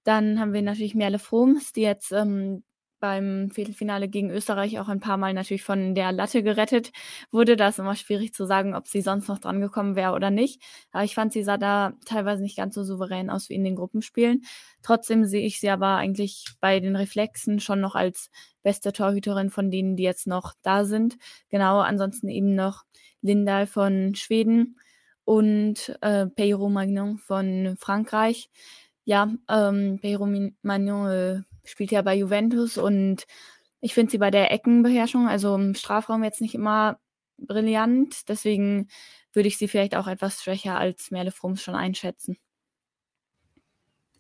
Dann 0.04 0.40
haben 0.40 0.52
wir 0.54 0.62
natürlich 0.62 0.95
Merle 0.95 1.19
Froms, 1.19 1.73
die 1.73 1.83
jetzt 1.83 2.12
ähm, 2.12 2.64
beim 3.00 3.50
Viertelfinale 3.50 4.09
gegen 4.09 4.30
Österreich 4.30 4.78
auch 4.78 4.88
ein 4.88 5.00
paar 5.00 5.16
Mal 5.16 5.35
natürlich 5.35 5.62
von 5.62 5.95
der 5.95 6.12
Latte 6.12 6.42
gerettet 6.42 6.92
wurde. 7.30 7.57
Da 7.57 7.69
ist 7.69 7.78
immer 7.78 7.97
schwierig 7.97 8.35
zu 8.35 8.47
sagen, 8.47 8.75
ob 8.75 8.87
sie 8.87 9.00
sonst 9.00 9.28
noch 9.28 9.38
dran 9.38 9.61
gekommen 9.61 9.97
wäre 9.97 10.12
oder 10.12 10.30
nicht. 10.30 10.62
Aber 10.92 11.04
ich 11.04 11.14
fand, 11.14 11.33
sie 11.33 11.42
sah 11.42 11.57
da 11.57 11.95
teilweise 12.04 12.42
nicht 12.42 12.57
ganz 12.57 12.75
so 12.75 12.85
souverän 12.85 13.30
aus 13.30 13.49
wie 13.49 13.54
in 13.54 13.64
den 13.64 13.76
Gruppenspielen. 13.76 14.42
Trotzdem 14.83 15.25
sehe 15.25 15.45
ich 15.45 15.61
sie 15.61 15.71
aber 15.71 15.97
eigentlich 15.97 16.45
bei 16.61 16.80
den 16.80 16.97
Reflexen 16.97 17.61
schon 17.61 17.80
noch 17.80 17.95
als 17.95 18.30
beste 18.62 18.92
Torhüterin 18.92 19.50
von 19.50 19.71
denen, 19.71 19.97
die 19.97 20.02
jetzt 20.04 20.26
noch 20.26 20.54
da 20.62 20.85
sind. 20.85 21.16
Genau, 21.49 21.80
ansonsten 21.80 22.28
eben 22.28 22.54
noch 22.54 22.85
Lindahl 23.23 23.66
von 23.66 24.14
Schweden 24.14 24.76
und 25.25 25.97
äh, 26.00 26.26
Peiro 26.26 26.69
Magnon 26.69 27.19
von 27.19 27.76
Frankreich. 27.78 28.50
Ja, 29.04 29.33
ähm, 29.49 29.99
Peiro 30.00 30.28
Magnon 30.62 31.09
äh, 31.09 31.42
spielt 31.70 31.92
ja 31.92 32.02
bei 32.02 32.14
Juventus 32.14 32.76
und 32.78 33.24
ich 33.80 33.94
finde 33.94 34.10
sie 34.10 34.18
bei 34.18 34.30
der 34.30 34.52
Eckenbeherrschung, 34.52 35.28
also 35.28 35.54
im 35.54 35.74
Strafraum 35.74 36.22
jetzt 36.22 36.40
nicht 36.40 36.54
immer 36.54 36.98
brillant. 37.38 38.28
Deswegen 38.28 38.88
würde 39.32 39.48
ich 39.48 39.56
sie 39.56 39.68
vielleicht 39.68 39.96
auch 39.96 40.06
etwas 40.06 40.42
schwächer 40.42 40.78
als 40.78 41.10
Merle 41.10 41.30
Frums 41.30 41.62
schon 41.62 41.74
einschätzen. 41.74 42.36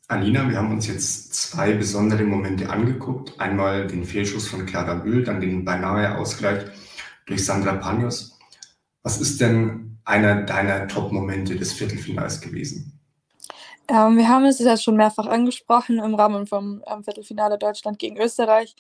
Alina, 0.08 0.48
wir 0.48 0.56
haben 0.56 0.72
uns 0.72 0.88
jetzt 0.88 1.34
zwei 1.34 1.72
besondere 1.72 2.24
Momente 2.24 2.68
angeguckt. 2.68 3.38
Einmal 3.38 3.86
den 3.86 4.04
Fehlschuss 4.04 4.48
von 4.48 4.66
Clara 4.66 4.94
Bühl, 4.94 5.22
dann 5.22 5.40
den 5.40 5.64
beinahe 5.64 6.18
Ausgleich 6.18 6.64
durch 7.26 7.44
Sandra 7.44 7.74
Panios. 7.74 8.36
Was 9.02 9.20
ist 9.20 9.40
denn 9.40 9.98
einer 10.04 10.42
deiner 10.42 10.88
Top-Momente 10.88 11.54
des 11.54 11.72
Viertelfinals 11.72 12.40
gewesen? 12.40 12.99
Ähm, 13.90 14.16
wir 14.16 14.28
haben 14.28 14.44
es 14.44 14.60
jetzt 14.60 14.84
schon 14.84 14.94
mehrfach 14.96 15.26
angesprochen 15.26 15.98
im 15.98 16.14
Rahmen 16.14 16.46
vom 16.46 16.82
ähm, 16.86 17.02
Viertelfinale 17.02 17.58
Deutschland 17.58 17.98
gegen 17.98 18.16
Österreich. 18.18 18.76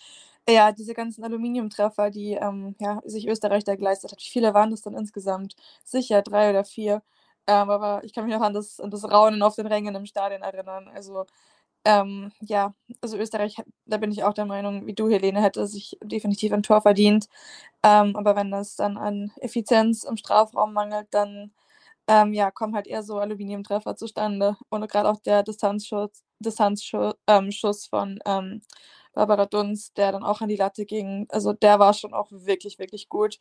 Ja, 0.48 0.70
diese 0.72 0.94
ganzen 0.94 1.24
Aluminiumtreffer, 1.24 2.10
die 2.10 2.34
ähm, 2.34 2.76
ja, 2.80 3.00
sich 3.04 3.26
Österreich 3.26 3.64
da 3.64 3.74
geleistet 3.74 4.12
hat. 4.12 4.20
Wie 4.20 4.30
viele 4.30 4.54
waren 4.54 4.70
das 4.70 4.82
dann 4.82 4.94
insgesamt? 4.94 5.56
Sicher 5.84 6.22
drei 6.22 6.50
oder 6.50 6.64
vier. 6.64 7.02
Ähm, 7.48 7.70
aber 7.70 8.04
ich 8.04 8.12
kann 8.12 8.24
mich 8.26 8.34
noch 8.34 8.42
an 8.42 8.54
das, 8.54 8.78
an 8.80 8.90
das 8.90 9.04
Raunen 9.04 9.42
auf 9.42 9.56
den 9.56 9.66
Rängen 9.66 9.94
im 9.96 10.06
Stadion 10.06 10.42
erinnern. 10.42 10.88
Also, 10.94 11.26
ähm, 11.84 12.32
ja, 12.40 12.74
also 13.02 13.16
Österreich, 13.18 13.56
da 13.86 13.98
bin 13.98 14.12
ich 14.12 14.24
auch 14.24 14.34
der 14.34 14.46
Meinung, 14.46 14.86
wie 14.86 14.94
du, 14.94 15.08
Helene, 15.10 15.42
hätte 15.42 15.66
sich 15.66 15.98
definitiv 16.04 16.52
ein 16.52 16.62
Tor 16.64 16.82
verdient. 16.82 17.28
Ähm, 17.84 18.16
aber 18.16 18.36
wenn 18.36 18.50
das 18.52 18.76
dann 18.76 18.98
an 18.98 19.32
Effizienz 19.40 20.04
im 20.04 20.16
Strafraum 20.18 20.72
mangelt, 20.74 21.08
dann 21.12 21.52
ähm, 22.10 22.32
ja, 22.34 22.50
kommen 22.50 22.74
halt 22.74 22.88
eher 22.88 23.04
so 23.04 23.18
Aluminiumtreffer 23.20 23.94
zustande. 23.96 24.56
Und 24.68 24.90
gerade 24.90 25.08
auch 25.08 25.20
der 25.20 25.44
Distanzschuss, 25.44 26.10
Distanzschuss 26.40 27.16
ähm, 27.28 27.50
von 27.88 28.18
ähm, 28.26 28.62
Barbara 29.12 29.46
Dunst, 29.46 29.96
der 29.96 30.10
dann 30.12 30.24
auch 30.24 30.40
an 30.40 30.48
die 30.48 30.56
Latte 30.56 30.86
ging. 30.86 31.26
Also 31.30 31.52
der 31.52 31.78
war 31.78 31.94
schon 31.94 32.12
auch 32.12 32.26
wirklich, 32.32 32.80
wirklich 32.80 33.08
gut. 33.08 33.38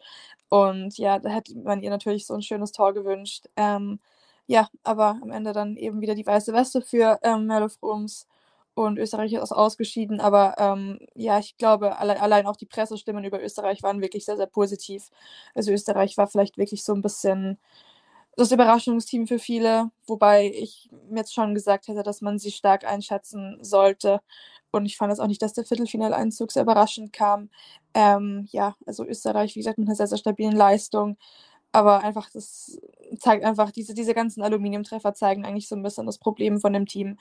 Und 0.49 0.97
ja, 0.99 1.17
da 1.19 1.29
hätte 1.29 1.57
man 1.57 1.81
ihr 1.81 1.89
natürlich 1.89 2.27
so 2.27 2.35
ein 2.35 2.43
schönes 2.43 2.71
Tor 2.71 2.93
gewünscht. 2.93 3.47
Ähm, 3.55 3.99
ja, 4.47 4.69
aber 4.83 5.19
am 5.21 5.31
Ende 5.31 5.51
dann 5.53 5.75
eben 5.75 6.01
wieder 6.01 6.13
die 6.15 6.25
weiße 6.27 6.53
Weste 6.53 6.81
für 6.81 7.19
ähm, 7.23 7.47
Merle 7.47 7.69
Frums. 7.69 8.27
Und 8.75 8.99
Österreich 8.99 9.33
ist 9.33 9.51
ausgeschieden. 9.51 10.21
Aber 10.21 10.55
ähm, 10.59 10.99
ja, 11.15 11.39
ich 11.39 11.57
glaube, 11.57 11.97
alle, 11.97 12.21
allein 12.21 12.45
auch 12.47 12.55
die 12.55 12.65
Pressestimmen 12.67 13.23
über 13.25 13.43
Österreich 13.43 13.83
waren 13.83 14.01
wirklich 14.01 14.25
sehr, 14.25 14.37
sehr 14.37 14.45
positiv. 14.47 15.09
Also 15.55 15.71
Österreich 15.71 16.17
war 16.17 16.27
vielleicht 16.27 16.57
wirklich 16.57 16.83
so 16.83 16.93
ein 16.93 17.01
bisschen 17.01 17.57
das 18.39 18.51
Überraschungsteam 18.51 19.27
für 19.27 19.39
viele, 19.39 19.91
wobei 20.07 20.47
ich 20.55 20.89
mir 21.09 21.19
jetzt 21.19 21.33
schon 21.33 21.53
gesagt 21.53 21.87
hätte, 21.87 22.03
dass 22.03 22.21
man 22.21 22.39
sie 22.39 22.51
stark 22.51 22.85
einschätzen 22.85 23.57
sollte. 23.61 24.21
Und 24.71 24.85
ich 24.85 24.97
fand 24.97 25.11
es 25.11 25.19
auch 25.19 25.27
nicht, 25.27 25.41
dass 25.41 25.53
der 25.53 25.65
Viertelfinaleinzug 25.65 26.51
sehr 26.51 26.63
überraschend 26.63 27.11
kam. 27.13 27.49
Ähm, 27.93 28.47
ja, 28.51 28.75
also 28.85 29.05
Österreich, 29.05 29.55
wie 29.55 29.59
gesagt, 29.59 29.77
mit 29.79 29.87
einer 29.87 29.95
sehr, 29.95 30.07
sehr 30.07 30.17
stabilen 30.19 30.55
Leistung. 30.55 31.17
Aber 31.71 32.03
einfach, 32.03 32.29
das 32.31 32.79
zeigt 33.19 33.43
einfach, 33.45 33.71
diese, 33.71 33.93
diese 33.93 34.13
ganzen 34.15 34.41
Aluminiumtreffer 34.41 35.13
zeigen 35.13 35.45
eigentlich 35.45 35.67
so 35.67 35.75
ein 35.75 35.83
bisschen 35.83 36.05
das 36.07 36.17
Problem 36.17 36.59
von 36.59 36.73
dem 36.73 36.87
Team. 36.87 37.17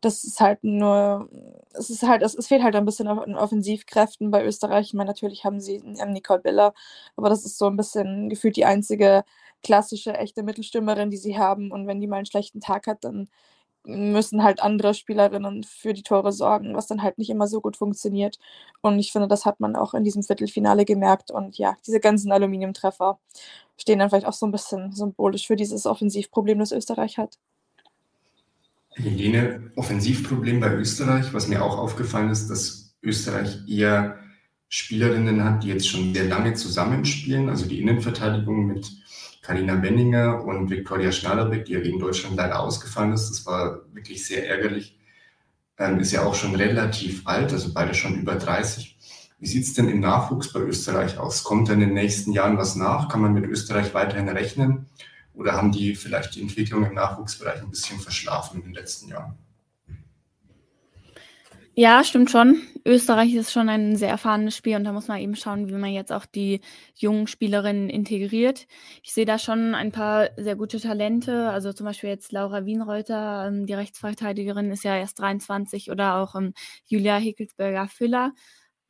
Das 0.00 0.24
ist 0.24 0.40
halt 0.40 0.64
nur, 0.64 1.28
es 1.74 1.90
ist 1.90 2.02
halt, 2.02 2.22
es, 2.22 2.34
es 2.34 2.48
fehlt 2.48 2.62
halt 2.64 2.74
ein 2.76 2.84
bisschen 2.84 3.08
an 3.08 3.36
Offensivkräften 3.36 4.30
bei 4.30 4.44
Österreich. 4.44 4.88
Ich 4.88 4.94
meine, 4.94 5.08
natürlich 5.08 5.44
haben 5.44 5.60
sie 5.60 5.80
Nicole 5.80 6.40
Biller, 6.40 6.74
aber 7.16 7.28
das 7.28 7.44
ist 7.44 7.58
so 7.58 7.66
ein 7.66 7.76
bisschen 7.76 8.28
gefühlt 8.28 8.56
die 8.56 8.64
einzige 8.64 9.24
klassische, 9.62 10.14
echte 10.14 10.42
Mittelstürmerin, 10.42 11.10
die 11.10 11.16
sie 11.16 11.38
haben. 11.38 11.70
Und 11.70 11.86
wenn 11.86 12.00
die 12.00 12.06
mal 12.06 12.16
einen 12.16 12.26
schlechten 12.26 12.60
Tag 12.60 12.86
hat, 12.86 13.04
dann 13.04 13.28
müssen 13.84 14.44
halt 14.44 14.62
andere 14.62 14.94
Spielerinnen 14.94 15.64
für 15.64 15.92
die 15.92 16.04
Tore 16.04 16.32
sorgen, 16.32 16.74
was 16.74 16.86
dann 16.86 17.02
halt 17.02 17.18
nicht 17.18 17.30
immer 17.30 17.48
so 17.48 17.60
gut 17.60 17.76
funktioniert. 17.76 18.38
Und 18.80 18.98
ich 18.98 19.10
finde, 19.10 19.28
das 19.28 19.44
hat 19.44 19.60
man 19.60 19.74
auch 19.74 19.94
in 19.94 20.04
diesem 20.04 20.22
Viertelfinale 20.22 20.84
gemerkt. 20.84 21.30
Und 21.30 21.58
ja, 21.58 21.76
diese 21.86 22.00
ganzen 22.00 22.30
Aluminiumtreffer 22.30 23.18
stehen 23.76 23.98
dann 23.98 24.10
vielleicht 24.10 24.26
auch 24.26 24.32
so 24.32 24.46
ein 24.46 24.52
bisschen 24.52 24.92
symbolisch 24.92 25.46
für 25.46 25.56
dieses 25.56 25.86
Offensivproblem, 25.86 26.60
das 26.60 26.72
Österreich 26.72 27.18
hat. 27.18 27.38
Helene, 28.94 29.72
Offensivproblem 29.76 30.60
bei 30.60 30.72
Österreich, 30.74 31.32
was 31.32 31.48
mir 31.48 31.64
auch 31.64 31.78
aufgefallen 31.78 32.30
ist, 32.30 32.48
dass 32.48 32.94
Österreich 33.02 33.66
eher 33.66 34.18
Spielerinnen 34.68 35.42
hat, 35.44 35.64
die 35.64 35.68
jetzt 35.68 35.88
schon 35.88 36.14
sehr 36.14 36.24
lange 36.24 36.54
zusammenspielen, 36.54 37.48
also 37.48 37.66
die 37.66 37.80
Innenverteidigung 37.80 38.66
mit 38.66 38.90
Karina 39.42 39.74
Benninger 39.74 40.44
und 40.44 40.70
Viktoria 40.70 41.10
Schneiderbeck, 41.10 41.64
die 41.64 41.72
ja 41.72 41.80
gegen 41.80 41.98
Deutschland 41.98 42.36
leider 42.36 42.60
ausgefallen 42.60 43.12
ist. 43.12 43.28
Das 43.28 43.44
war 43.44 43.80
wirklich 43.92 44.24
sehr 44.24 44.48
ärgerlich. 44.48 44.96
Ähm, 45.78 45.98
ist 45.98 46.12
ja 46.12 46.24
auch 46.24 46.36
schon 46.36 46.54
relativ 46.54 47.26
alt, 47.26 47.52
also 47.52 47.72
beide 47.74 47.92
schon 47.92 48.14
über 48.14 48.36
30. 48.36 48.96
Wie 49.40 49.46
sieht 49.48 49.64
es 49.64 49.74
denn 49.74 49.88
im 49.88 49.98
Nachwuchs 49.98 50.52
bei 50.52 50.60
Österreich 50.60 51.18
aus? 51.18 51.42
Kommt 51.42 51.68
denn 51.68 51.82
in 51.82 51.88
den 51.88 51.94
nächsten 51.94 52.30
Jahren 52.30 52.56
was 52.56 52.76
nach? 52.76 53.08
Kann 53.08 53.20
man 53.20 53.34
mit 53.34 53.44
Österreich 53.44 53.92
weiterhin 53.92 54.28
rechnen? 54.28 54.86
Oder 55.34 55.54
haben 55.54 55.72
die 55.72 55.96
vielleicht 55.96 56.36
die 56.36 56.42
Entwicklung 56.42 56.84
im 56.84 56.94
Nachwuchsbereich 56.94 57.62
ein 57.62 57.70
bisschen 57.70 57.98
verschlafen 57.98 58.60
in 58.60 58.66
den 58.66 58.74
letzten 58.74 59.08
Jahren? 59.08 59.36
Ja, 61.74 62.04
stimmt 62.04 62.30
schon. 62.30 62.60
Österreich 62.84 63.34
ist 63.34 63.50
schon 63.52 63.68
ein 63.70 63.96
sehr 63.96 64.10
erfahrenes 64.10 64.54
Spiel 64.56 64.76
und 64.76 64.84
da 64.84 64.92
muss 64.92 65.08
man 65.08 65.18
eben 65.20 65.34
schauen, 65.36 65.68
wie 65.68 65.72
man 65.72 65.90
jetzt 65.92 66.12
auch 66.12 66.26
die 66.26 66.60
jungen 66.96 67.26
Spielerinnen 67.26 67.88
integriert. 67.88 68.66
Ich 69.02 69.12
sehe 69.14 69.24
da 69.24 69.38
schon 69.38 69.74
ein 69.74 69.90
paar 69.90 70.28
sehr 70.36 70.56
gute 70.56 70.80
Talente, 70.80 71.48
also 71.50 71.72
zum 71.72 71.86
Beispiel 71.86 72.10
jetzt 72.10 72.30
Laura 72.32 72.66
Wienreuter, 72.66 73.46
ähm, 73.48 73.64
die 73.66 73.72
Rechtsverteidigerin, 73.74 74.70
ist 74.70 74.84
ja 74.84 74.96
erst 74.98 75.18
23 75.20 75.90
oder 75.90 76.16
auch 76.16 76.34
ähm, 76.34 76.52
Julia 76.86 77.16
Hickelsberger-Füller 77.16 78.32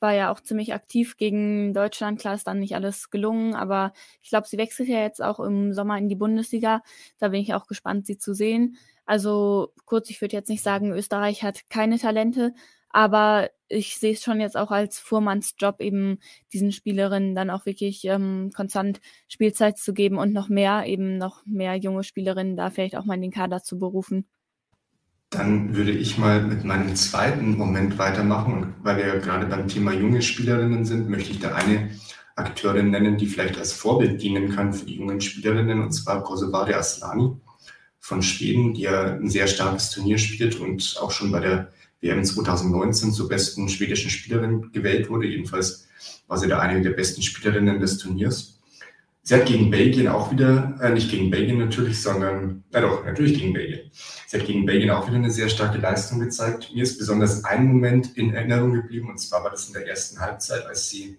war 0.01 0.13
ja 0.15 0.33
auch 0.33 0.41
ziemlich 0.41 0.75
aktiv 0.75 1.17
gegen 1.17 1.73
Deutschland. 1.75 2.19
Klar 2.19 2.35
ist 2.35 2.47
dann 2.49 2.59
nicht 2.59 2.75
alles 2.75 3.11
gelungen, 3.11 3.55
aber 3.55 3.93
ich 4.21 4.31
glaube, 4.31 4.49
sie 4.49 4.59
wechselt 4.59 4.89
ja 4.89 4.99
jetzt 5.01 5.23
auch 5.23 5.39
im 5.39 5.73
Sommer 5.73 5.97
in 5.97 6.09
die 6.09 6.17
Bundesliga. 6.17 6.83
Da 7.19 7.29
bin 7.29 7.41
ich 7.41 7.55
auch 7.55 7.69
gespannt, 7.69 8.07
sie 8.07 8.19
zu 8.19 8.35
sehen. 8.35 8.77
Also 9.05 9.73
kurz, 9.85 10.11
ich 10.11 10.21
würde 10.21 10.37
jetzt 10.37 10.49
nicht 10.49 10.63
sagen, 10.63 10.93
Österreich 10.93 11.43
hat 11.43 11.69
keine 11.71 11.99
Talente, 11.99 12.55
aber 12.91 13.51
ich 13.69 13.97
sehe 13.97 14.13
es 14.13 14.23
schon 14.23 14.41
jetzt 14.41 14.57
auch 14.57 14.71
als 14.71 14.99
Fuhrmannsjob, 14.99 15.81
eben 15.81 16.19
diesen 16.53 16.73
Spielerinnen 16.73 17.35
dann 17.35 17.51
auch 17.51 17.65
wirklich 17.65 18.05
ähm, 18.05 18.51
konstant 18.55 19.01
Spielzeit 19.29 19.79
zu 19.79 19.95
geben 19.95 20.19
und 20.19 20.33
noch 20.33 20.49
mehr, 20.49 20.85
eben 20.87 21.17
noch 21.17 21.45
mehr 21.47 21.77
junge 21.77 22.05
Spielerinnen 22.05 22.57
da 22.57 22.71
vielleicht 22.71 22.97
auch 22.97 23.05
mal 23.05 23.15
in 23.15 23.23
den 23.23 23.31
Kader 23.33 23.63
zu 23.63 23.79
berufen. 23.79 24.27
Dann 25.31 25.75
würde 25.75 25.93
ich 25.93 26.19
mal 26.19 26.43
mit 26.43 26.65
meinem 26.65 26.95
zweiten 26.95 27.57
Moment 27.57 27.97
weitermachen. 27.97 28.53
Und 28.53 28.75
weil 28.83 28.99
wir 28.99 29.07
ja 29.07 29.19
gerade 29.19 29.47
beim 29.47 29.67
Thema 29.67 29.93
junge 29.93 30.21
Spielerinnen 30.21 30.85
sind, 30.85 31.09
möchte 31.09 31.31
ich 31.31 31.41
da 31.41 31.55
eine 31.55 31.91
Akteurin 32.37 32.91
nennen, 32.91 33.17
die 33.17 33.27
vielleicht 33.27 33.57
als 33.57 33.73
Vorbild 33.73 34.21
dienen 34.21 34.51
kann 34.51 34.75
für 34.75 34.85
die 34.85 34.97
jungen 34.97 35.23
Spielerinnen, 35.23 35.81
und 35.81 35.93
zwar 35.93 36.23
Kosovare 36.23 36.77
Aslani 36.77 37.31
von 38.03 38.21
Schweden, 38.21 38.75
die 38.75 38.83
ja 38.83 39.15
ein 39.15 39.31
sehr 39.31 39.47
starkes 39.47 39.91
Turnier 39.91 40.19
spielt 40.19 40.59
und 40.59 40.99
auch 41.01 41.13
schon 41.13 41.31
bei 41.31 41.39
der 41.39 41.73
WM 42.01 42.25
2019 42.25 43.13
zur 43.13 43.29
besten 43.29 43.69
schwedischen 43.69 44.11
Spielerin 44.11 44.73
gewählt 44.73 45.09
wurde. 45.09 45.29
Jedenfalls 45.29 45.87
war 46.27 46.37
sie 46.37 46.49
da 46.49 46.59
eine 46.59 46.83
der 46.83 46.91
besten 46.91 47.23
Spielerinnen 47.23 47.79
des 47.79 47.99
Turniers. 47.99 48.59
Sie 49.23 49.37
hat 49.37 49.47
gegen 49.47 49.71
Belgien 49.71 50.09
auch 50.09 50.33
wieder, 50.33 50.77
äh, 50.83 50.91
nicht 50.91 51.13
gegen 51.13 51.31
Belgien 51.31 51.59
natürlich, 51.59 52.03
sondern, 52.03 52.65
na 52.73 52.81
doch, 52.81 53.05
natürlich 53.05 53.39
gegen 53.39 53.53
Belgien. 53.53 53.93
Sie 54.27 54.37
hat 54.37 54.47
gegen 54.49 54.67
Belgien 54.67 54.91
auch 54.91 55.07
wieder 55.07 55.19
eine 55.19 55.31
sehr 55.31 55.49
starke 55.49 55.79
Leistung 55.79 56.19
gezeigt. 56.19 56.73
Mir 56.75 56.83
ist 56.83 56.99
besonders 56.99 57.45
ein 57.45 57.67
Moment 57.67 58.17
in 58.17 58.35
Erinnerung 58.35 58.73
geblieben, 58.73 59.11
und 59.11 59.19
zwar 59.19 59.45
war 59.45 59.53
das 59.53 59.69
in 59.69 59.75
der 59.75 59.87
ersten 59.87 60.19
Halbzeit, 60.19 60.67
als 60.67 60.91
sie 60.91 61.19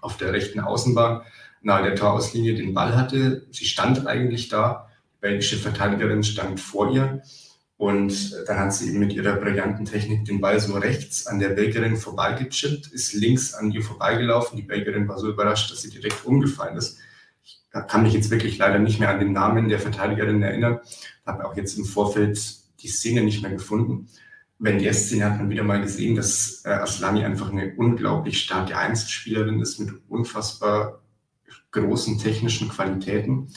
auf 0.00 0.16
der 0.16 0.32
rechten 0.32 0.60
Außenbahn 0.60 1.20
nahe 1.60 1.82
der 1.82 1.96
Torauslinie 1.96 2.54
den 2.54 2.72
Ball 2.72 2.96
hatte. 2.96 3.46
Sie 3.50 3.66
stand 3.66 4.06
eigentlich 4.06 4.48
da 4.48 4.87
belgische 5.20 5.56
Verteidigerin 5.56 6.22
stand 6.22 6.60
vor 6.60 6.92
ihr. 6.92 7.22
Und 7.76 8.36
dann 8.48 8.58
hat 8.58 8.74
sie 8.74 8.88
eben 8.88 8.98
mit 8.98 9.12
ihrer 9.12 9.36
brillanten 9.36 9.84
Technik 9.84 10.24
den 10.24 10.40
Ball 10.40 10.58
so 10.58 10.74
rechts 10.76 11.28
an 11.28 11.38
der 11.38 11.50
Belgierin 11.50 11.96
vorbeigechippt, 11.96 12.88
ist 12.88 13.14
links 13.14 13.54
an 13.54 13.70
ihr 13.70 13.82
vorbeigelaufen. 13.82 14.56
Die 14.56 14.64
Belgierin 14.64 15.06
war 15.06 15.18
so 15.18 15.28
überrascht, 15.28 15.70
dass 15.70 15.82
sie 15.82 15.90
direkt 15.90 16.24
umgefallen 16.24 16.76
ist. 16.76 16.98
Ich 17.44 17.60
kann 17.70 18.02
mich 18.02 18.14
jetzt 18.14 18.30
wirklich 18.30 18.58
leider 18.58 18.80
nicht 18.80 18.98
mehr 18.98 19.10
an 19.10 19.20
den 19.20 19.32
Namen 19.32 19.68
der 19.68 19.78
Verteidigerin 19.78 20.42
erinnern. 20.42 20.80
Habe 21.24 21.46
auch 21.46 21.56
jetzt 21.56 21.78
im 21.78 21.84
Vorfeld 21.84 22.40
die 22.82 22.88
Szene 22.88 23.22
nicht 23.22 23.42
mehr 23.42 23.52
gefunden. 23.52 24.08
Wenn 24.58 24.80
der 24.80 24.92
Szene 24.92 25.26
hat 25.26 25.38
man 25.38 25.50
wieder 25.50 25.62
mal 25.62 25.80
gesehen, 25.80 26.16
dass 26.16 26.62
äh, 26.64 26.70
Aslani 26.70 27.24
einfach 27.24 27.52
eine 27.52 27.74
unglaublich 27.76 28.40
starke 28.40 28.76
Einzelspielerin 28.76 29.60
ist 29.60 29.78
mit 29.78 29.90
unfassbar 30.08 31.00
großen 31.70 32.18
technischen 32.18 32.68
Qualitäten 32.68 33.52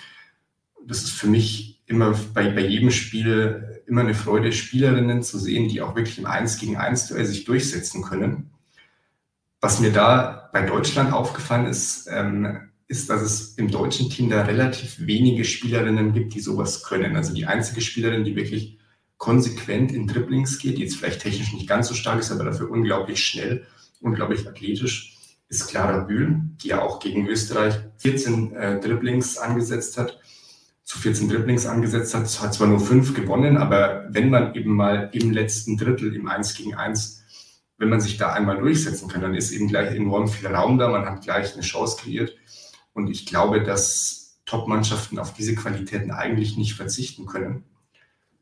das 0.87 1.03
ist 1.03 1.11
für 1.11 1.27
mich 1.27 1.81
immer 1.85 2.17
bei, 2.33 2.49
bei 2.49 2.65
jedem 2.65 2.91
Spiel 2.91 3.81
immer 3.85 4.01
eine 4.01 4.13
Freude, 4.13 4.51
Spielerinnen 4.51 5.21
zu 5.21 5.37
sehen, 5.37 5.67
die 5.67 5.81
auch 5.81 5.95
wirklich 5.95 6.17
im 6.17 6.25
1 6.25 6.57
gegen 6.59 6.77
1 6.77 7.07
Duell 7.07 7.25
sich 7.25 7.43
durchsetzen 7.43 8.01
können. 8.01 8.51
Was 9.59 9.79
mir 9.79 9.91
da 9.91 10.49
bei 10.53 10.65
Deutschland 10.65 11.13
aufgefallen 11.13 11.67
ist, 11.67 12.07
ähm, 12.09 12.69
ist, 12.87 13.09
dass 13.09 13.21
es 13.21 13.55
im 13.55 13.69
deutschen 13.69 14.09
Team 14.09 14.29
da 14.29 14.43
relativ 14.43 14.95
wenige 14.99 15.45
Spielerinnen 15.45 16.13
gibt, 16.13 16.33
die 16.33 16.39
sowas 16.39 16.83
können. 16.83 17.15
Also 17.15 17.33
die 17.33 17.45
einzige 17.45 17.81
Spielerin, 17.81 18.23
die 18.23 18.35
wirklich 18.35 18.79
konsequent 19.17 19.91
in 19.91 20.07
Dribblings 20.07 20.57
geht, 20.59 20.77
die 20.77 20.83
jetzt 20.83 20.95
vielleicht 20.95 21.21
technisch 21.21 21.53
nicht 21.53 21.67
ganz 21.67 21.87
so 21.87 21.93
stark 21.93 22.19
ist, 22.19 22.31
aber 22.31 22.43
dafür 22.43 22.71
unglaublich 22.71 23.23
schnell, 23.23 23.65
unglaublich 24.01 24.47
athletisch, 24.47 25.17
ist 25.47 25.67
Clara 25.67 26.05
Bühl, 26.05 26.41
die 26.63 26.69
ja 26.69 26.81
auch 26.81 26.99
gegen 26.99 27.27
Österreich 27.27 27.75
14 27.97 28.55
äh, 28.55 28.79
Dribblings 28.79 29.37
angesetzt 29.37 29.97
hat 29.97 30.17
zu 30.91 30.99
14 30.99 31.29
Dribblings 31.29 31.67
angesetzt 31.67 32.13
hat, 32.13 32.41
hat 32.41 32.53
zwar 32.53 32.67
nur 32.67 32.81
fünf 32.81 33.13
gewonnen, 33.13 33.55
aber 33.55 34.07
wenn 34.09 34.29
man 34.29 34.53
eben 34.55 34.75
mal 34.75 35.09
im 35.13 35.31
letzten 35.31 35.77
Drittel 35.77 36.13
im 36.13 36.27
1 36.27 36.53
gegen 36.55 36.75
1, 36.75 37.23
wenn 37.77 37.87
man 37.87 38.01
sich 38.01 38.17
da 38.17 38.33
einmal 38.33 38.57
durchsetzen 38.57 39.07
kann, 39.07 39.21
dann 39.21 39.33
ist 39.33 39.53
eben 39.53 39.69
gleich 39.69 39.95
enorm 39.95 40.27
viel 40.27 40.49
Raum 40.49 40.77
da, 40.77 40.89
man 40.89 41.05
hat 41.05 41.21
gleich 41.23 41.53
eine 41.53 41.61
Chance 41.61 41.95
kreiert. 42.01 42.35
Und 42.91 43.09
ich 43.09 43.25
glaube, 43.25 43.63
dass 43.63 44.41
Top-Mannschaften 44.45 45.17
auf 45.17 45.33
diese 45.33 45.55
Qualitäten 45.55 46.11
eigentlich 46.11 46.57
nicht 46.57 46.73
verzichten 46.73 47.25
können. 47.25 47.63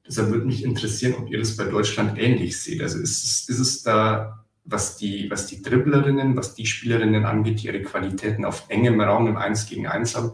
Deshalb 0.07 0.31
würde 0.31 0.47
mich 0.47 0.63
interessieren, 0.63 1.13
ob 1.19 1.29
ihr 1.29 1.37
das 1.37 1.55
bei 1.55 1.65
Deutschland 1.65 2.17
ähnlich 2.17 2.59
seht. 2.59 2.81
Also 2.81 2.97
ist 2.97 3.23
es, 3.23 3.47
ist 3.47 3.59
es 3.59 3.83
da, 3.83 4.43
was 4.65 4.97
die, 4.97 5.29
was 5.29 5.45
die 5.45 5.61
Dribblerinnen, 5.61 6.35
was 6.35 6.55
die 6.55 6.65
Spielerinnen 6.65 7.25
angeht, 7.25 7.61
die 7.61 7.67
ihre 7.67 7.83
Qualitäten 7.83 8.43
auf 8.43 8.65
engem 8.69 8.99
Raum 8.99 9.27
im 9.27 9.37
1 9.37 9.67
gegen 9.67 9.85
1 9.85 10.15
haben, 10.15 10.31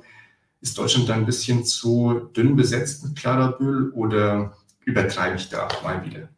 ist 0.62 0.78
Deutschland 0.78 1.10
da 1.10 1.14
ein 1.14 1.26
bisschen 1.26 1.66
zu 1.66 2.30
dünn 2.36 2.56
besetzt 2.56 3.04
mit 3.04 3.58
Bühl 3.58 3.92
oder 3.92 4.56
übertreibe 4.86 5.36
ich 5.36 5.50
da 5.50 5.68
mal 5.84 6.04
wieder? 6.06 6.30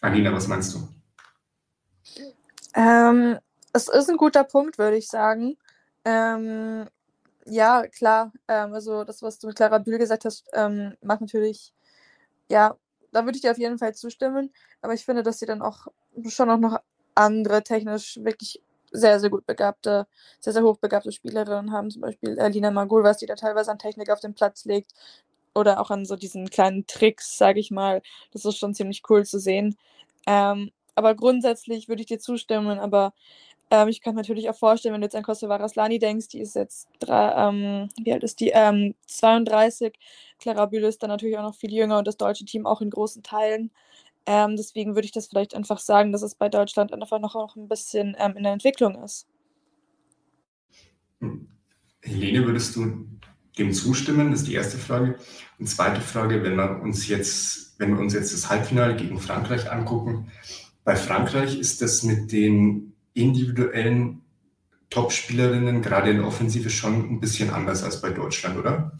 Alina, 0.00 0.32
was 0.32 0.46
meinst 0.46 0.74
du? 0.74 0.88
Ähm, 2.74 3.38
es 3.72 3.88
ist 3.88 4.10
ein 4.10 4.16
guter 4.16 4.44
Punkt, 4.44 4.78
würde 4.78 4.96
ich 4.96 5.08
sagen. 5.08 5.56
Ähm, 6.04 6.86
ja, 7.46 7.86
klar. 7.86 8.32
Ähm, 8.48 8.74
also 8.74 9.04
das, 9.04 9.22
was 9.22 9.38
du 9.38 9.48
mit 9.48 9.56
Clara 9.56 9.78
Bühl 9.78 9.98
gesagt 9.98 10.24
hast, 10.24 10.44
ähm, 10.52 10.94
macht 11.00 11.20
natürlich 11.20 11.72
ja, 12.48 12.76
da 13.12 13.24
würde 13.24 13.36
ich 13.36 13.42
dir 13.42 13.50
auf 13.50 13.58
jeden 13.58 13.78
Fall 13.78 13.94
zustimmen. 13.94 14.52
Aber 14.80 14.94
ich 14.94 15.04
finde, 15.04 15.22
dass 15.22 15.38
sie 15.38 15.46
dann 15.46 15.62
auch 15.62 15.86
schon 16.28 16.50
auch 16.50 16.58
noch 16.58 16.80
andere 17.14 17.62
technisch 17.62 18.18
wirklich 18.22 18.62
sehr, 18.96 19.20
sehr 19.20 19.30
gut 19.30 19.46
begabte, 19.46 20.06
sehr, 20.40 20.52
sehr 20.52 20.62
hochbegabte 20.62 21.12
Spielerinnen 21.12 21.72
haben. 21.72 21.90
Zum 21.90 22.02
Beispiel 22.02 22.38
Alina 22.40 22.70
Magul, 22.70 23.04
was 23.04 23.18
die 23.18 23.26
da 23.26 23.34
teilweise 23.36 23.70
an 23.70 23.78
Technik 23.78 24.10
auf 24.10 24.20
den 24.20 24.34
Platz 24.34 24.64
legt. 24.64 24.92
Oder 25.54 25.80
auch 25.80 25.90
an 25.90 26.04
so 26.04 26.16
diesen 26.16 26.50
kleinen 26.50 26.86
Tricks, 26.86 27.38
sage 27.38 27.60
ich 27.60 27.70
mal. 27.70 28.02
Das 28.32 28.44
ist 28.44 28.58
schon 28.58 28.74
ziemlich 28.74 29.02
cool 29.08 29.24
zu 29.24 29.38
sehen. 29.38 29.76
Ähm, 30.26 30.70
aber 30.94 31.14
grundsätzlich 31.14 31.88
würde 31.88 32.02
ich 32.02 32.08
dir 32.08 32.18
zustimmen. 32.18 32.78
Aber 32.78 33.12
ähm, 33.70 33.88
ich 33.88 34.00
kann 34.00 34.14
mir 34.14 34.20
natürlich 34.22 34.48
auch 34.50 34.56
vorstellen, 34.56 34.94
wenn 34.94 35.00
du 35.00 35.06
jetzt 35.06 35.16
an 35.16 35.22
Kosova 35.24 35.56
Raslani 35.56 35.98
denkst, 35.98 36.28
die 36.28 36.40
ist 36.40 36.54
jetzt, 36.54 36.88
drei, 37.00 37.32
ähm, 37.48 37.88
wie 38.02 38.12
alt 38.12 38.22
ist 38.24 38.40
die? 38.40 38.50
Ähm, 38.50 38.94
32. 39.06 39.94
Clara 40.38 40.66
Bühle 40.66 40.88
ist 40.88 41.02
dann 41.02 41.10
natürlich 41.10 41.36
auch 41.38 41.42
noch 41.42 41.54
viel 41.56 41.72
jünger 41.72 41.98
und 41.98 42.06
das 42.06 42.16
deutsche 42.16 42.44
Team 42.44 42.66
auch 42.66 42.80
in 42.80 42.90
großen 42.90 43.22
Teilen. 43.22 43.70
Ähm, 44.26 44.56
deswegen 44.56 44.94
würde 44.94 45.06
ich 45.06 45.12
das 45.12 45.28
vielleicht 45.28 45.54
einfach 45.54 45.78
sagen, 45.78 46.12
dass 46.12 46.22
es 46.22 46.34
bei 46.34 46.48
Deutschland 46.48 46.92
einfach 46.92 47.20
noch, 47.20 47.34
noch 47.34 47.56
ein 47.56 47.68
bisschen 47.68 48.16
ähm, 48.18 48.36
in 48.36 48.42
der 48.42 48.52
Entwicklung 48.52 49.02
ist. 49.02 49.26
Helene, 52.02 52.44
würdest 52.44 52.76
du 52.76 53.06
dem 53.58 53.72
zustimmen? 53.72 54.30
Das 54.30 54.40
ist 54.40 54.48
die 54.48 54.54
erste 54.54 54.78
Frage. 54.78 55.18
Und 55.58 55.68
zweite 55.68 56.00
Frage, 56.00 56.42
wenn 56.42 56.56
wir 56.56 56.80
uns 56.82 57.08
jetzt, 57.08 57.78
wenn 57.78 57.94
wir 57.94 58.00
uns 58.00 58.14
jetzt 58.14 58.32
das 58.32 58.50
Halbfinale 58.50 58.96
gegen 58.96 59.18
Frankreich 59.20 59.70
angucken, 59.70 60.30
bei 60.84 60.96
Frankreich 60.96 61.58
ist 61.58 61.82
das 61.82 62.02
mit 62.02 62.32
den 62.32 62.94
individuellen 63.14 64.22
Top-Spielerinnen, 64.90 65.82
gerade 65.82 66.10
in 66.10 66.18
der 66.18 66.26
Offensive, 66.26 66.70
schon 66.70 67.10
ein 67.10 67.20
bisschen 67.20 67.50
anders 67.50 67.82
als 67.82 68.00
bei 68.00 68.10
Deutschland, 68.10 68.56
oder? 68.58 68.92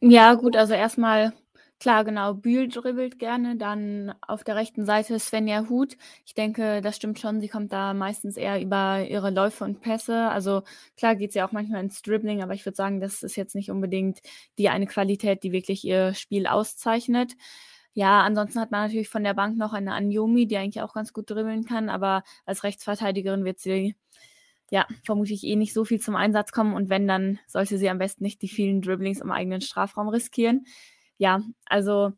Ja, 0.00 0.34
gut, 0.34 0.56
also 0.56 0.74
erstmal, 0.74 1.32
klar, 1.80 2.04
genau, 2.04 2.34
Bühl 2.34 2.68
dribbelt 2.68 3.18
gerne, 3.18 3.56
dann 3.56 4.14
auf 4.20 4.44
der 4.44 4.56
rechten 4.56 4.84
Seite 4.84 5.18
Svenja 5.18 5.68
Huth. 5.68 5.96
Ich 6.26 6.34
denke, 6.34 6.80
das 6.82 6.96
stimmt 6.96 7.18
schon, 7.18 7.40
sie 7.40 7.48
kommt 7.48 7.72
da 7.72 7.94
meistens 7.94 8.36
eher 8.36 8.60
über 8.62 9.04
ihre 9.08 9.30
Läufe 9.30 9.64
und 9.64 9.80
Pässe. 9.80 10.28
Also 10.28 10.62
klar 10.96 11.16
geht 11.16 11.32
sie 11.32 11.42
auch 11.42 11.52
manchmal 11.52 11.82
ins 11.82 12.02
Dribbling, 12.02 12.42
aber 12.42 12.54
ich 12.54 12.64
würde 12.66 12.76
sagen, 12.76 13.00
das 13.00 13.22
ist 13.22 13.36
jetzt 13.36 13.54
nicht 13.54 13.70
unbedingt 13.70 14.20
die 14.58 14.68
eine 14.68 14.86
Qualität, 14.86 15.42
die 15.42 15.52
wirklich 15.52 15.84
ihr 15.84 16.14
Spiel 16.14 16.46
auszeichnet. 16.46 17.32
Ja, 17.94 18.22
ansonsten 18.22 18.60
hat 18.60 18.70
man 18.70 18.82
natürlich 18.86 19.08
von 19.08 19.24
der 19.24 19.34
Bank 19.34 19.56
noch 19.58 19.72
eine 19.72 19.94
Anjomi, 19.94 20.46
die 20.46 20.56
eigentlich 20.58 20.82
auch 20.82 20.94
ganz 20.94 21.12
gut 21.12 21.28
dribbeln 21.30 21.64
kann, 21.64 21.88
aber 21.88 22.22
als 22.46 22.62
Rechtsverteidigerin 22.62 23.44
wird 23.44 23.58
sie 23.58 23.96
ja 24.70 24.86
vermutlich 25.04 25.44
eh 25.44 25.56
nicht 25.56 25.74
so 25.74 25.84
viel 25.84 26.00
zum 26.00 26.16
Einsatz 26.16 26.52
kommen 26.52 26.74
und 26.74 26.90
wenn, 26.90 27.08
dann 27.08 27.40
sollte 27.48 27.78
sie 27.78 27.90
am 27.90 27.98
besten 27.98 28.24
nicht 28.24 28.42
die 28.42 28.48
vielen 28.48 28.82
Dribblings 28.82 29.20
im 29.20 29.32
eigenen 29.32 29.60
Strafraum 29.60 30.08
riskieren. 30.08 30.66
Ja, 31.20 31.42
also 31.66 32.12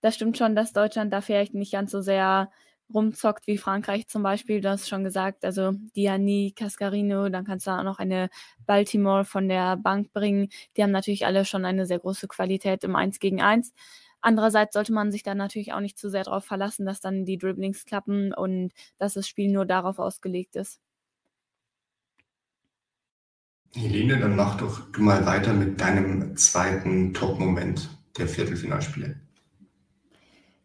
das 0.00 0.14
stimmt 0.14 0.38
schon, 0.38 0.54
dass 0.54 0.72
Deutschland 0.72 1.12
da 1.12 1.20
vielleicht 1.20 1.54
nicht 1.54 1.72
ganz 1.72 1.90
so 1.90 2.00
sehr 2.02 2.52
rumzockt 2.92 3.48
wie 3.48 3.58
Frankreich 3.58 4.06
zum 4.06 4.22
Beispiel, 4.22 4.60
du 4.60 4.70
hast 4.70 4.88
schon 4.88 5.02
gesagt, 5.02 5.44
also 5.44 5.72
Diani, 5.96 6.52
Cascarino, 6.56 7.28
dann 7.30 7.44
kannst 7.44 7.66
du 7.66 7.72
auch 7.72 7.82
noch 7.82 7.98
eine 7.98 8.30
Baltimore 8.64 9.24
von 9.24 9.48
der 9.48 9.76
Bank 9.76 10.12
bringen. 10.12 10.50
Die 10.76 10.84
haben 10.84 10.92
natürlich 10.92 11.26
alle 11.26 11.44
schon 11.44 11.64
eine 11.64 11.84
sehr 11.86 11.98
große 11.98 12.28
Qualität 12.28 12.84
im 12.84 12.94
1 12.94 13.18
gegen 13.18 13.40
1. 13.42 13.72
Andererseits 14.20 14.74
sollte 14.74 14.92
man 14.92 15.10
sich 15.10 15.24
dann 15.24 15.38
natürlich 15.38 15.72
auch 15.72 15.80
nicht 15.80 15.98
zu 15.98 16.08
sehr 16.08 16.22
darauf 16.24 16.44
verlassen, 16.44 16.86
dass 16.86 17.00
dann 17.00 17.24
die 17.24 17.38
Dribblings 17.38 17.84
klappen 17.86 18.32
und 18.32 18.72
dass 18.98 19.14
das 19.14 19.26
Spiel 19.26 19.50
nur 19.50 19.66
darauf 19.66 19.98
ausgelegt 19.98 20.54
ist. 20.54 20.80
Helene, 23.74 24.18
dann 24.18 24.36
mach 24.36 24.56
doch 24.56 24.90
du 24.92 25.02
mal 25.02 25.26
weiter 25.26 25.52
mit 25.52 25.80
deinem 25.80 26.36
zweiten 26.36 27.12
Top-Moment 27.14 27.88
der 28.18 28.28
Viertelfinalspiele. 28.28 29.16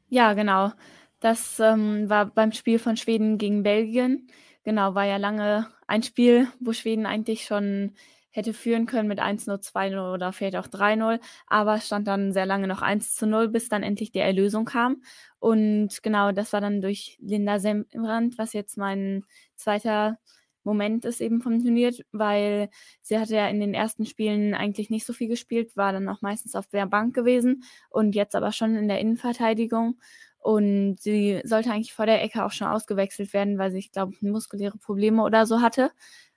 Ja, 0.09 0.33
genau. 0.33 0.71
Das 1.19 1.59
ähm, 1.59 2.09
war 2.09 2.25
beim 2.27 2.51
Spiel 2.51 2.79
von 2.79 2.97
Schweden 2.97 3.37
gegen 3.37 3.63
Belgien. 3.63 4.27
Genau, 4.63 4.95
war 4.95 5.05
ja 5.05 5.17
lange 5.17 5.67
ein 5.87 6.03
Spiel, 6.03 6.47
wo 6.59 6.73
Schweden 6.73 7.05
eigentlich 7.05 7.45
schon 7.45 7.93
hätte 8.31 8.53
führen 8.53 8.85
können 8.85 9.07
mit 9.07 9.19
1-0, 9.19 9.59
2-0 9.59 10.13
oder 10.13 10.31
vielleicht 10.31 10.55
auch 10.55 10.67
3-0, 10.67 11.19
aber 11.47 11.79
stand 11.81 12.07
dann 12.07 12.31
sehr 12.31 12.45
lange 12.45 12.67
noch 12.67 12.81
1-0, 12.81 13.47
bis 13.47 13.69
dann 13.69 13.83
endlich 13.83 14.11
die 14.11 14.19
Erlösung 14.19 14.65
kam. 14.65 15.01
Und 15.39 16.03
genau, 16.03 16.31
das 16.31 16.53
war 16.53 16.61
dann 16.61 16.81
durch 16.81 17.17
Linda 17.21 17.59
Sembrand, 17.59 18.37
was 18.37 18.53
jetzt 18.53 18.77
mein 18.77 19.25
zweiter 19.55 20.19
Moment 20.69 21.05
ist 21.05 21.21
eben 21.21 21.41
vom 21.41 21.61
Turnier, 21.61 21.93
weil 22.11 22.69
sie 23.01 23.17
hatte 23.19 23.35
ja 23.35 23.47
in 23.47 23.59
den 23.59 23.73
ersten 23.73 24.05
Spielen 24.05 24.53
eigentlich 24.53 24.89
nicht 24.89 25.05
so 25.05 25.13
viel 25.13 25.27
gespielt, 25.27 25.75
war 25.75 25.91
dann 25.93 26.07
auch 26.09 26.21
meistens 26.21 26.55
auf 26.55 26.67
der 26.67 26.85
Bank 26.85 27.15
gewesen 27.15 27.63
und 27.89 28.15
jetzt 28.15 28.35
aber 28.35 28.51
schon 28.51 28.75
in 28.75 28.87
der 28.87 28.99
Innenverteidigung. 28.99 29.99
Und 30.37 30.97
sie 31.01 31.41
sollte 31.43 31.71
eigentlich 31.71 31.93
vor 31.93 32.05
der 32.05 32.23
Ecke 32.23 32.45
auch 32.45 32.51
schon 32.51 32.67
ausgewechselt 32.67 33.33
werden, 33.33 33.57
weil 33.57 33.71
sie, 33.71 33.79
ich 33.79 33.91
glaube, 33.91 34.13
muskuläre 34.21 34.77
Probleme 34.77 35.23
oder 35.23 35.45
so 35.45 35.61
hatte. 35.61 35.91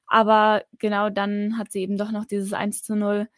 Aber 0.06 0.64
genau 0.78 1.10
dann 1.10 1.58
hat 1.58 1.72
sie 1.72 1.82
eben 1.82 1.96
doch 1.98 2.10
noch 2.10 2.24
dieses 2.26 2.52
1 2.52 2.82
zu 2.82 2.96
0 2.96 3.28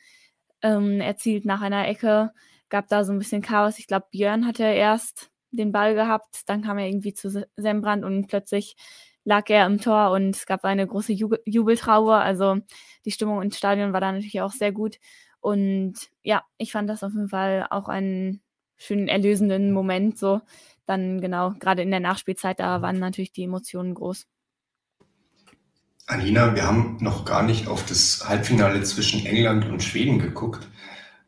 ähm, 0.63 1.01
erzielt 1.01 1.45
nach 1.45 1.61
einer 1.63 1.87
Ecke. 1.89 2.33
Gab 2.71 2.89
da 2.89 3.05
so 3.05 3.13
ein 3.13 3.19
bisschen 3.19 3.43
Chaos. 3.43 3.79
Ich 3.79 3.87
glaube, 3.87 4.07
Björn 4.11 4.47
hatte 4.47 4.65
erst 4.65 5.31
den 5.57 5.73
Ball 5.73 5.95
gehabt, 5.95 6.43
dann 6.47 6.63
kam 6.63 6.79
er 6.79 6.87
irgendwie 6.87 7.15
zu 7.15 7.47
Sembrand 7.57 8.05
und 8.05 8.27
plötzlich 8.27 8.77
lag 9.25 9.49
er 9.49 9.67
im 9.67 9.81
Tor 9.81 10.11
und 10.11 10.37
es 10.37 10.47
gab 10.47 10.65
eine 10.65 10.87
große 10.87 11.13
Jubel. 11.13 11.41
Also 11.47 12.59
die 13.05 13.11
Stimmung 13.11 13.43
im 13.43 13.51
Stadion 13.51 13.93
war 13.93 14.01
da 14.01 14.13
natürlich 14.13 14.41
auch 14.41 14.53
sehr 14.53 14.73
gut. 14.73 14.99
Und 15.41 15.95
ja, 16.23 16.43
ich 16.57 16.73
fand 16.73 16.89
das 16.89 17.03
auf 17.03 17.13
jeden 17.13 17.29
Fall 17.29 17.67
auch 17.71 17.89
einen 17.89 18.41
schönen 18.77 19.09
erlösenden 19.09 19.73
Moment. 19.73 20.19
So 20.19 20.41
dann 20.87 21.21
genau, 21.21 21.53
gerade 21.59 21.83
in 21.83 21.91
der 21.91 22.01
Nachspielzeit, 22.01 22.61
da 22.61 22.83
waren 22.83 22.99
natürlich 22.99 23.33
die 23.33 23.45
Emotionen 23.45 23.95
groß. 23.95 24.27
Alina, 26.07 26.55
wir 26.55 26.67
haben 26.67 26.99
noch 27.01 27.25
gar 27.25 27.43
nicht 27.43 27.67
auf 27.67 27.87
das 27.87 28.29
Halbfinale 28.29 28.83
zwischen 28.83 29.25
England 29.25 29.65
und 29.65 29.83
Schweden 29.83 30.19
geguckt. 30.19 30.69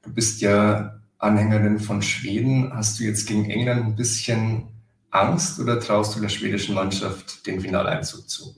Du 0.02 0.12
bist 0.12 0.42
ja 0.42 1.00
Anhängerin 1.18 1.80
von 1.80 2.02
Schweden. 2.02 2.72
Hast 2.74 3.00
du 3.00 3.04
jetzt 3.04 3.26
gegen 3.26 3.50
England 3.50 3.86
ein 3.86 3.96
bisschen 3.96 4.68
Angst 5.10 5.58
oder 5.60 5.80
traust 5.80 6.16
du 6.16 6.20
der 6.20 6.28
schwedischen 6.28 6.74
Mannschaft 6.74 7.46
den 7.46 7.60
Finaleinzug 7.60 8.28
zu? 8.28 8.54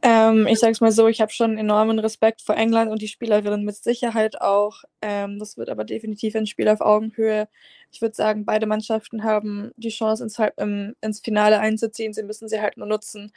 Ähm, 0.00 0.46
ich 0.46 0.60
sage 0.60 0.72
es 0.72 0.80
mal 0.80 0.92
so, 0.92 1.08
ich 1.08 1.20
habe 1.20 1.32
schon 1.32 1.58
enormen 1.58 1.98
Respekt 1.98 2.42
vor 2.42 2.56
England 2.56 2.90
und 2.90 3.02
die 3.02 3.08
Spielerinnen 3.08 3.64
mit 3.64 3.74
Sicherheit 3.76 4.40
auch. 4.40 4.84
Ähm, 5.02 5.38
das 5.40 5.56
wird 5.56 5.70
aber 5.70 5.84
definitiv 5.84 6.36
ein 6.36 6.46
Spiel 6.46 6.68
auf 6.68 6.80
Augenhöhe. 6.80 7.48
Ich 7.90 8.00
würde 8.00 8.14
sagen, 8.14 8.44
beide 8.44 8.66
Mannschaften 8.66 9.24
haben 9.24 9.72
die 9.76 9.88
Chance, 9.88 10.22
ins, 10.22 10.38
im, 10.56 10.94
ins 11.00 11.20
Finale 11.20 11.58
einzuziehen. 11.58 12.12
Sie 12.12 12.22
müssen 12.22 12.48
sie 12.48 12.60
halt 12.60 12.76
nur 12.76 12.86
nutzen. 12.86 13.32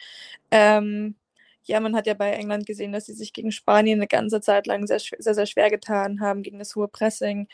Ähm, 0.51 1.15
ja, 1.63 1.79
man 1.79 1.95
hat 1.95 2.07
ja 2.07 2.13
bei 2.13 2.31
England 2.31 2.65
gesehen, 2.67 2.91
dass 2.91 3.05
sie 3.07 3.13
sich 3.13 3.33
gegen 3.33 3.51
Spanien 3.51 3.99
eine 3.99 4.07
ganze 4.07 4.41
Zeit 4.41 4.67
lang 4.67 4.85
sehr, 4.87 4.99
sehr, 4.99 5.35
sehr 5.35 5.45
schwer 5.45 5.69
getan 5.69 6.19
haben 6.21 6.43
gegen 6.43 6.59
das 6.59 6.75
hohe 6.75 6.87
Pressing 6.87 7.47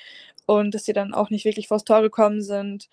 und 0.45 0.73
dass 0.73 0.85
sie 0.85 0.93
dann 0.93 1.13
auch 1.13 1.29
nicht 1.29 1.45
wirklich 1.45 1.67
vors 1.67 1.83
Tor 1.83 2.01
gekommen 2.01 2.41
sind 2.41 2.89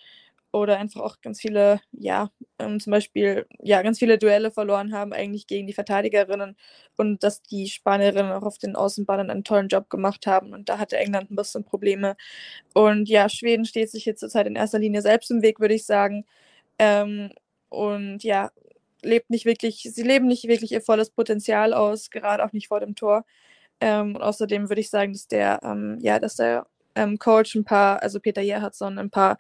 oder 0.55 0.79
einfach 0.79 1.01
auch 1.01 1.21
ganz 1.21 1.41
viele, 1.41 1.81
ja, 1.93 2.31
ähm, 2.61 2.79
zum 2.81 2.93
Beispiel, 2.93 3.47
ja, 3.61 3.83
ganz 3.83 3.99
viele 3.99 4.19
Duelle 4.19 4.51
verloren 4.53 4.95
haben 4.95 5.13
eigentlich 5.13 5.47
gegen 5.49 5.67
die 5.67 5.73
Verteidigerinnen 5.73 6.57
und 6.97 7.23
dass 7.25 7.43
die 7.43 7.69
Spanierinnen 7.69 8.33
auch 8.33 8.45
auf 8.45 8.59
den 8.59 8.77
Außenbahnen 8.77 9.31
einen 9.31 9.45
tollen 9.45 9.69
Job 9.69 9.91
gemacht 9.91 10.27
haben 10.29 10.53
und 10.53 10.69
da 10.69 10.79
hatte 10.79 10.97
England 10.97 11.31
ein 11.31 11.37
bisschen 11.37 11.65
Probleme. 11.65 12.17
Und 12.75 13.09
ja, 13.09 13.29
Schweden 13.29 13.65
steht 13.65 13.91
sich 13.91 14.05
jetzt 14.07 14.21
zurzeit 14.21 14.47
in 14.47 14.57
erster 14.57 14.79
Linie 14.79 15.03
selbst 15.03 15.31
im 15.31 15.43
Weg, 15.43 15.61
würde 15.61 15.75
ich 15.75 15.87
sagen. 15.87 16.25
Ähm, 16.79 17.33
und 17.71 18.25
ja, 18.25 18.51
lebt 19.03 19.31
nicht 19.31 19.47
wirklich, 19.47 19.83
sie 19.93 20.03
leben 20.03 20.27
nicht 20.29 20.49
wirklich 20.49 20.73
ihr 20.73 20.83
volles 20.83 21.11
Potenzial 21.11 21.75
aus, 21.75 22.11
gerade 22.11 22.45
auch 22.45 22.53
nicht 22.53 22.69
vor 22.69 22.81
dem 22.81 22.95
Tor. 22.97 23.25
Ähm, 23.81 24.17
und 24.17 24.23
außerdem 24.23 24.69
würde 24.71 24.81
ich 24.83 24.91
sagen, 24.91 25.13
dass 25.15 25.29
der, 25.29 25.61
ähm, 25.65 25.99
ja, 26.01 26.19
dass 26.21 26.37
der 26.37 26.67
ähm, 26.95 27.19
Coach 27.19 27.55
ein 27.55 27.65
paar, 27.65 28.03
also 28.03 28.21
Peter 28.21 28.43
Gerhardsson, 28.43 28.99
ein 28.99 29.11
paar, 29.11 29.37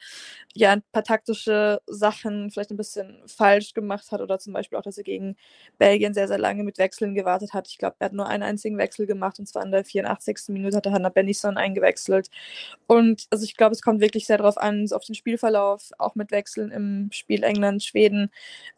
ja, 0.55 0.73
ein 0.73 0.83
paar 0.93 1.05
taktische 1.05 1.81
Sachen 1.87 2.51
vielleicht 2.51 2.71
ein 2.71 2.77
bisschen 2.77 3.23
falsch 3.27 3.75
gemacht 3.75 4.11
hat 4.12 4.21
oder 4.21 4.38
zum 4.38 4.53
Beispiel 4.53 4.79
auch, 4.79 4.83
dass 4.83 4.99
er 4.99 5.05
gegen 5.05 5.37
Belgien 5.79 6.14
sehr, 6.14 6.29
sehr 6.29 6.38
lange 6.38 6.64
mit 6.64 6.79
Wechseln 6.79 7.14
gewartet 7.14 7.53
hat. 7.55 7.69
Ich 7.69 7.79
glaube, 7.79 7.97
er 7.99 8.07
hat 8.07 8.12
nur 8.12 8.29
einen 8.29 8.43
einzigen 8.43 8.79
Wechsel 8.79 9.07
gemacht 9.07 9.38
und 9.38 9.47
zwar 9.47 9.64
in 9.64 9.73
der 9.73 9.85
84. 9.85 10.53
Minute 10.53 10.77
hat 10.77 10.87
er 10.87 10.93
Hannah 10.93 11.09
Bennison 11.11 11.57
eingewechselt. 11.57 12.31
Und 12.87 13.27
also 13.31 13.45
ich 13.45 13.57
glaube, 13.57 13.73
es 13.75 13.83
kommt 13.83 14.01
wirklich 14.01 14.27
sehr 14.27 14.38
darauf 14.38 14.59
an, 14.59 14.87
so 14.87 14.97
auf 14.97 15.05
den 15.05 15.14
Spielverlauf, 15.14 15.90
auch 15.99 16.14
mit 16.14 16.31
Wechseln 16.31 16.71
im 16.71 17.09
Spiel 17.12 17.43
England, 17.45 17.83
Schweden. 17.85 18.31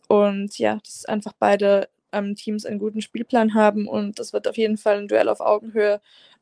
Und 0.09 0.59
ja, 0.59 0.79
dass 0.85 1.05
einfach 1.07 1.33
beide 1.39 1.89
ähm, 2.13 2.35
Teams 2.37 2.65
einen 2.67 2.79
guten 2.79 3.03
Spielplan 3.03 3.55
haben 3.55 3.89
und 3.89 4.19
das 4.19 4.33
wird 4.33 4.49
auf 4.49 4.57
jeden 4.57 4.77
Fall 4.79 4.99
ein 4.99 5.09
Duell 5.09 5.29
auf 5.29 5.41
Augenhöhe. 5.41 6.01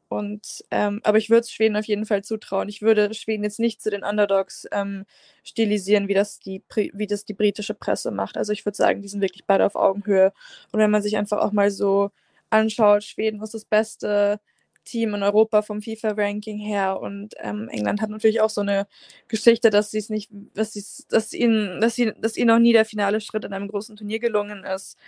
Und, 0.08 0.64
ähm, 0.70 1.00
aber 1.04 1.18
ich 1.18 1.30
würde 1.30 1.40
es 1.40 1.50
Schweden 1.50 1.76
auf 1.76 1.86
jeden 1.86 2.06
Fall 2.06 2.22
zutrauen. 2.22 2.68
Ich 2.68 2.82
würde 2.82 3.12
Schweden 3.14 3.44
jetzt 3.44 3.58
nicht 3.60 3.82
zu 3.82 3.90
den 3.90 4.04
Underdogs 4.04 4.66
ähm, 4.72 5.04
stilisieren, 5.42 6.08
wie 6.08 6.14
das, 6.14 6.38
die, 6.38 6.62
wie 6.92 7.06
das 7.06 7.24
die 7.24 7.34
britische 7.34 7.74
Presse 7.74 8.10
macht. 8.10 8.36
Also 8.36 8.52
ich 8.52 8.64
würde 8.64 8.76
sagen, 8.76 9.02
die 9.02 9.08
sind 9.08 9.20
wirklich 9.20 9.46
beide 9.46 9.66
auf 9.66 9.76
Augenhöhe. 9.76 10.32
Und 10.72 10.80
wenn 10.80 10.90
man 10.90 11.02
sich 11.02 11.16
einfach 11.16 11.38
auch 11.38 11.52
mal 11.52 11.70
so 11.70 12.10
anschaut, 12.50 13.04
Schweden 13.04 13.42
ist 13.42 13.54
das 13.54 13.64
beste 13.64 14.40
Team 14.84 15.14
in 15.14 15.22
Europa 15.22 15.62
vom 15.62 15.82
FIFA-Ranking 15.82 16.58
her 16.58 17.00
und 17.00 17.34
ähm, 17.38 17.68
England 17.70 18.00
hat 18.00 18.10
natürlich 18.10 18.40
auch 18.40 18.50
so 18.50 18.60
eine 18.60 18.86
Geschichte, 19.28 19.70
dass 19.70 19.90
sie 19.90 19.98
es 19.98 20.10
nicht, 20.10 20.30
dass 20.54 20.72
sie 20.72 20.84
dass 21.08 21.32
ihnen, 21.32 21.80
dass 21.80 21.94
sie, 21.94 22.12
dass 22.18 22.36
ihnen 22.36 22.48
noch 22.48 22.58
nie 22.58 22.72
der 22.72 22.84
finale 22.84 23.20
Schritt 23.20 23.44
in 23.44 23.52
einem 23.52 23.68
großen 23.68 23.96
Turnier 23.96 24.18
gelungen 24.20 24.64
ist. 24.64 24.98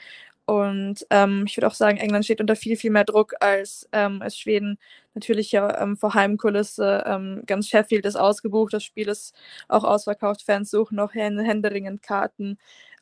Und 0.46 1.04
ähm, 1.10 1.44
ich 1.46 1.56
würde 1.56 1.66
auch 1.66 1.74
sagen, 1.74 1.98
England 1.98 2.24
steht 2.24 2.40
unter 2.40 2.54
viel, 2.54 2.76
viel 2.76 2.92
mehr 2.92 3.04
Druck 3.04 3.34
als, 3.40 3.88
ähm, 3.90 4.22
als 4.22 4.38
Schweden. 4.38 4.78
Natürlich 5.14 5.50
ja 5.50 5.82
ähm, 5.82 5.96
vor 5.96 6.14
Heimkulisse. 6.14 7.02
Ähm, 7.04 7.42
ganz 7.46 7.68
Sheffield 7.68 8.06
ist 8.06 8.16
ausgebucht, 8.16 8.72
das 8.72 8.84
Spiel 8.84 9.08
ist 9.08 9.34
auch 9.66 9.82
ausverkauft. 9.82 10.42
Fans 10.42 10.70
suchen 10.70 10.96
noch 10.96 11.14
händeringend 11.14 12.02
Karten. 12.02 12.58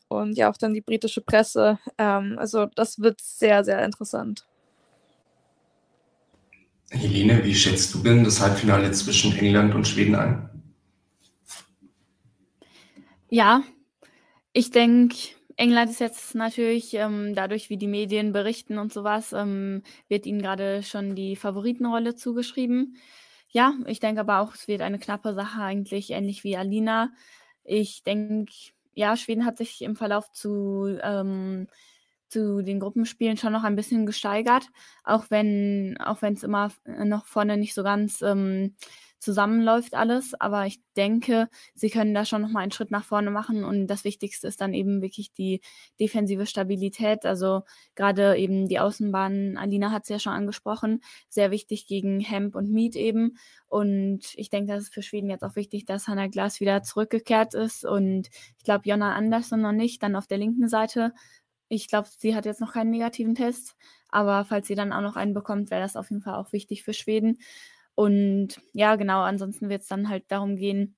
Und 0.09 0.39
ja, 0.39 0.51
auch 0.51 0.57
dann 0.57 0.73
die 0.73 0.81
britische 0.81 1.21
Presse. 1.21 1.79
Ähm, 1.99 2.39
also 2.39 2.67
das 2.67 3.01
wird 3.01 3.21
sehr, 3.21 3.63
sehr 3.63 3.85
interessant. 3.85 4.47
Helene, 6.91 7.45
wie 7.45 7.55
schätzt 7.55 7.93
du 7.95 7.99
denn 7.99 8.25
das 8.25 8.41
Halbfinale 8.41 8.91
zwischen 8.93 9.37
England 9.37 9.75
und 9.75 9.87
Schweden 9.87 10.15
ein? 10.15 10.49
Ja, 13.29 13.65
ich 14.53 14.71
denke, 14.71 15.17
England 15.57 15.91
ist 15.91 16.01
jetzt 16.01 16.35
natürlich, 16.35 16.95
ähm, 16.95 17.35
dadurch, 17.35 17.71
wie 17.71 17.77
die 17.77 17.87
Medien 17.87 18.33
berichten 18.33 18.79
und 18.79 18.93
sowas, 18.93 19.33
ähm, 19.33 19.83
wird 20.09 20.27
ihnen 20.27 20.43
gerade 20.43 20.83
schon 20.83 21.15
die 21.15 21.37
Favoritenrolle 21.37 22.15
zugeschrieben. 22.17 22.97
Ja, 23.51 23.75
ich 23.87 24.01
denke 24.01 24.21
aber 24.21 24.41
auch, 24.41 24.55
es 24.55 24.67
wird 24.69 24.81
eine 24.83 24.99
knappe 24.99 25.33
Sache 25.35 25.61
eigentlich, 25.63 26.11
ähnlich 26.11 26.43
wie 26.45 26.57
Alina. 26.57 27.13
Ich 27.65 28.03
denke, 28.03 28.53
ja, 28.95 29.17
Schweden 29.17 29.45
hat 29.47 29.59
sich 29.59 29.83
im 29.83 29.97
Verlauf 29.97 30.31
zu, 30.33 30.99
ähm, 31.03 31.69
zu 32.29 32.63
den 32.63 32.81
Gruppenspielen 32.81 33.37
schon 33.37 33.53
noch 33.53 33.65
ein 33.65 33.77
bisschen 33.77 34.07
gesteigert, 34.07 34.69
auch 35.05 35.27
wenn 35.31 35.97
auch 36.01 36.21
wenn 36.23 36.35
es 36.35 36.43
immer 36.43 36.71
noch 36.87 37.27
vorne 37.27 37.57
nicht 37.57 37.75
so 37.75 37.83
ganz 37.85 38.23
ähm, 38.23 38.75
zusammenläuft 39.25 39.95
alles. 39.95 40.35
Aber 40.41 40.67
ich 40.67 40.81
denke, 40.97 41.49
sie 41.75 41.91
können 41.91 42.15
da 42.15 42.25
schon 42.25 42.43
nochmal 42.43 42.63
einen 42.63 42.73
Schritt 42.73 42.91
nach 42.91 43.05
vorne 43.05 43.31
machen. 43.31 43.65
Und 43.65 43.89
das 43.89 44.05
Wichtigste 44.05 44.47
ist 44.47 44.61
dann 44.61 44.75
eben 44.75 45.03
wirklich 45.03 45.33
die 45.33 45.61
defensive 45.99 46.47
Stabilität. 46.47 47.25
Also 47.27 47.63
gerade 47.95 48.37
eben 48.37 48.69
die 48.69 48.79
Außenbahnen, 48.79 49.57
Alina 49.57 49.91
hat 49.91 50.05
es 50.05 50.11
ja 50.11 50.19
schon 50.19 50.33
angesprochen, 50.35 51.01
sehr 51.29 51.51
wichtig 51.51 51.87
gegen 51.87 52.21
Hemp 52.21 52.55
und 52.55 52.71
Mead 52.71 52.97
eben. 52.97 53.37
Und 53.67 54.21
ich 54.35 54.51
denke, 54.51 54.73
das 54.73 54.85
ist 54.85 54.95
für 54.95 55.03
Schweden 55.03 55.31
jetzt 55.31 55.43
auch 55.43 55.57
wichtig, 55.57 55.85
dass 55.87 56.07
Hannah 56.07 56.29
Glas 56.29 56.61
wieder 56.61 56.83
zurückgekehrt 56.83 57.55
ist. 57.55 57.85
Und 57.85 58.29
ich 58.59 58.65
glaube, 58.65 58.89
Jonna 58.89 59.15
Andersson 59.15 59.61
noch 59.61 59.73
nicht, 59.73 60.03
dann 60.03 60.15
auf 60.15 60.27
der 60.27 60.39
linken 60.39 60.69
Seite. 60.69 61.13
Ich 61.69 61.89
glaube, 61.89 62.09
sie 62.19 62.35
hat 62.37 62.45
jetzt 62.45 62.61
noch 62.61 62.73
keinen 62.75 62.91
negativen 62.91 63.35
Test, 63.35 63.75
aber 64.09 64.45
falls 64.45 64.69
sie 64.69 64.75
dann 64.75 64.93
auch 64.93 65.01
noch 65.01 65.17
einen 65.17 65.35
bekommt, 65.35 65.71
wäre 65.71 65.81
das 65.81 65.97
auf 65.97 66.11
jeden 66.11 66.23
Fall 66.23 66.35
auch 66.35 66.53
wichtig 66.53 66.85
für 66.85 66.93
Schweden. 66.93 67.39
Und 67.97 68.61
ja, 68.73 68.97
genau, 68.97 69.21
ansonsten 69.23 69.69
wird 69.69 69.83
es 69.83 69.89
dann 69.89 70.09
halt 70.09 70.25
darum 70.29 70.57
gehen, 70.57 70.97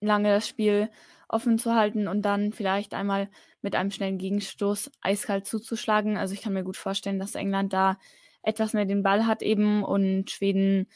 lange 0.00 0.30
das 0.30 0.48
Spiel 0.48 0.90
offen 1.28 1.58
zu 1.58 1.74
halten 1.74 2.08
und 2.08 2.22
dann 2.22 2.52
vielleicht 2.52 2.94
einmal 2.94 3.28
mit 3.62 3.76
einem 3.76 3.90
schnellen 3.90 4.18
Gegenstoß 4.18 4.90
eiskalt 5.00 5.46
zuzuschlagen. 5.46 6.16
Also 6.16 6.34
ich 6.34 6.42
kann 6.42 6.52
mir 6.54 6.64
gut 6.64 6.76
vorstellen, 6.76 7.18
dass 7.18 7.34
England 7.34 7.72
da 7.72 7.98
etwas 8.42 8.72
mehr 8.72 8.86
den 8.86 9.02
Ball 9.02 9.26
hat 9.26 9.42
eben 9.42 9.84
und 9.84 10.30
Schweden 10.30 10.88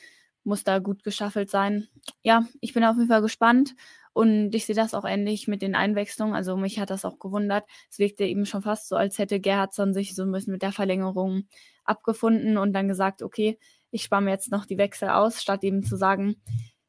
muss 0.45 0.65
da 0.65 0.79
gut 0.79 1.05
geschaffelt 1.05 1.51
sein. 1.51 1.89
Ja, 2.23 2.47
ich 2.61 2.75
bin 2.75 2.85
auf 2.85 2.97
jeden 2.97 3.09
Fall 3.09 3.23
gespannt 3.23 3.75
und 4.13 4.55
ich 4.55 4.67
sehe 4.67 4.75
das 4.75 4.95
auch 4.95 5.05
ähnlich 5.05 5.47
mit 5.49 5.63
den 5.63 5.75
Einwechslungen. 5.75 6.35
Also 6.35 6.57
mich 6.57 6.79
hat 6.81 6.91
das 6.91 7.05
auch 7.05 7.19
gewundert. 7.19 7.65
Es 7.91 7.99
wirkte 7.99 8.25
eben 8.25 8.47
schon 8.47 8.63
fast 8.63 8.89
so, 8.89 8.97
als 8.97 9.19
hätte 9.19 9.41
Gerhardsson 9.41 9.95
sich 9.95 10.15
so 10.15 10.23
ein 10.23 10.33
bisschen 10.33 10.53
mit 10.53 10.63
der 10.63 10.73
Verlängerung 10.73 11.45
abgefunden 11.85 12.57
und 12.59 12.73
dann 12.73 12.89
gesagt, 12.89 13.23
okay, 13.23 13.59
ich 13.95 14.03
spare 14.03 14.23
mir 14.23 14.31
jetzt 14.31 14.51
noch 14.51 14.67
die 14.67 14.77
Wechsel 14.77 15.09
aus, 15.09 15.41
statt 15.41 15.63
eben 15.63 15.85
zu 15.85 15.97
sagen, 15.97 16.35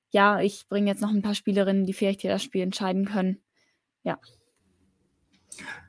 ja, 0.10 0.42
ich 0.42 0.68
bringe 0.68 0.90
jetzt 0.90 1.02
noch 1.02 1.12
ein 1.12 1.22
paar 1.22 1.36
Spielerinnen, 1.36 1.86
die 1.86 1.94
vielleicht 1.94 2.22
hier 2.22 2.32
das 2.32 2.42
Spiel 2.42 2.62
entscheiden 2.62 3.06
können. 3.06 3.38
Ja. 4.04 4.18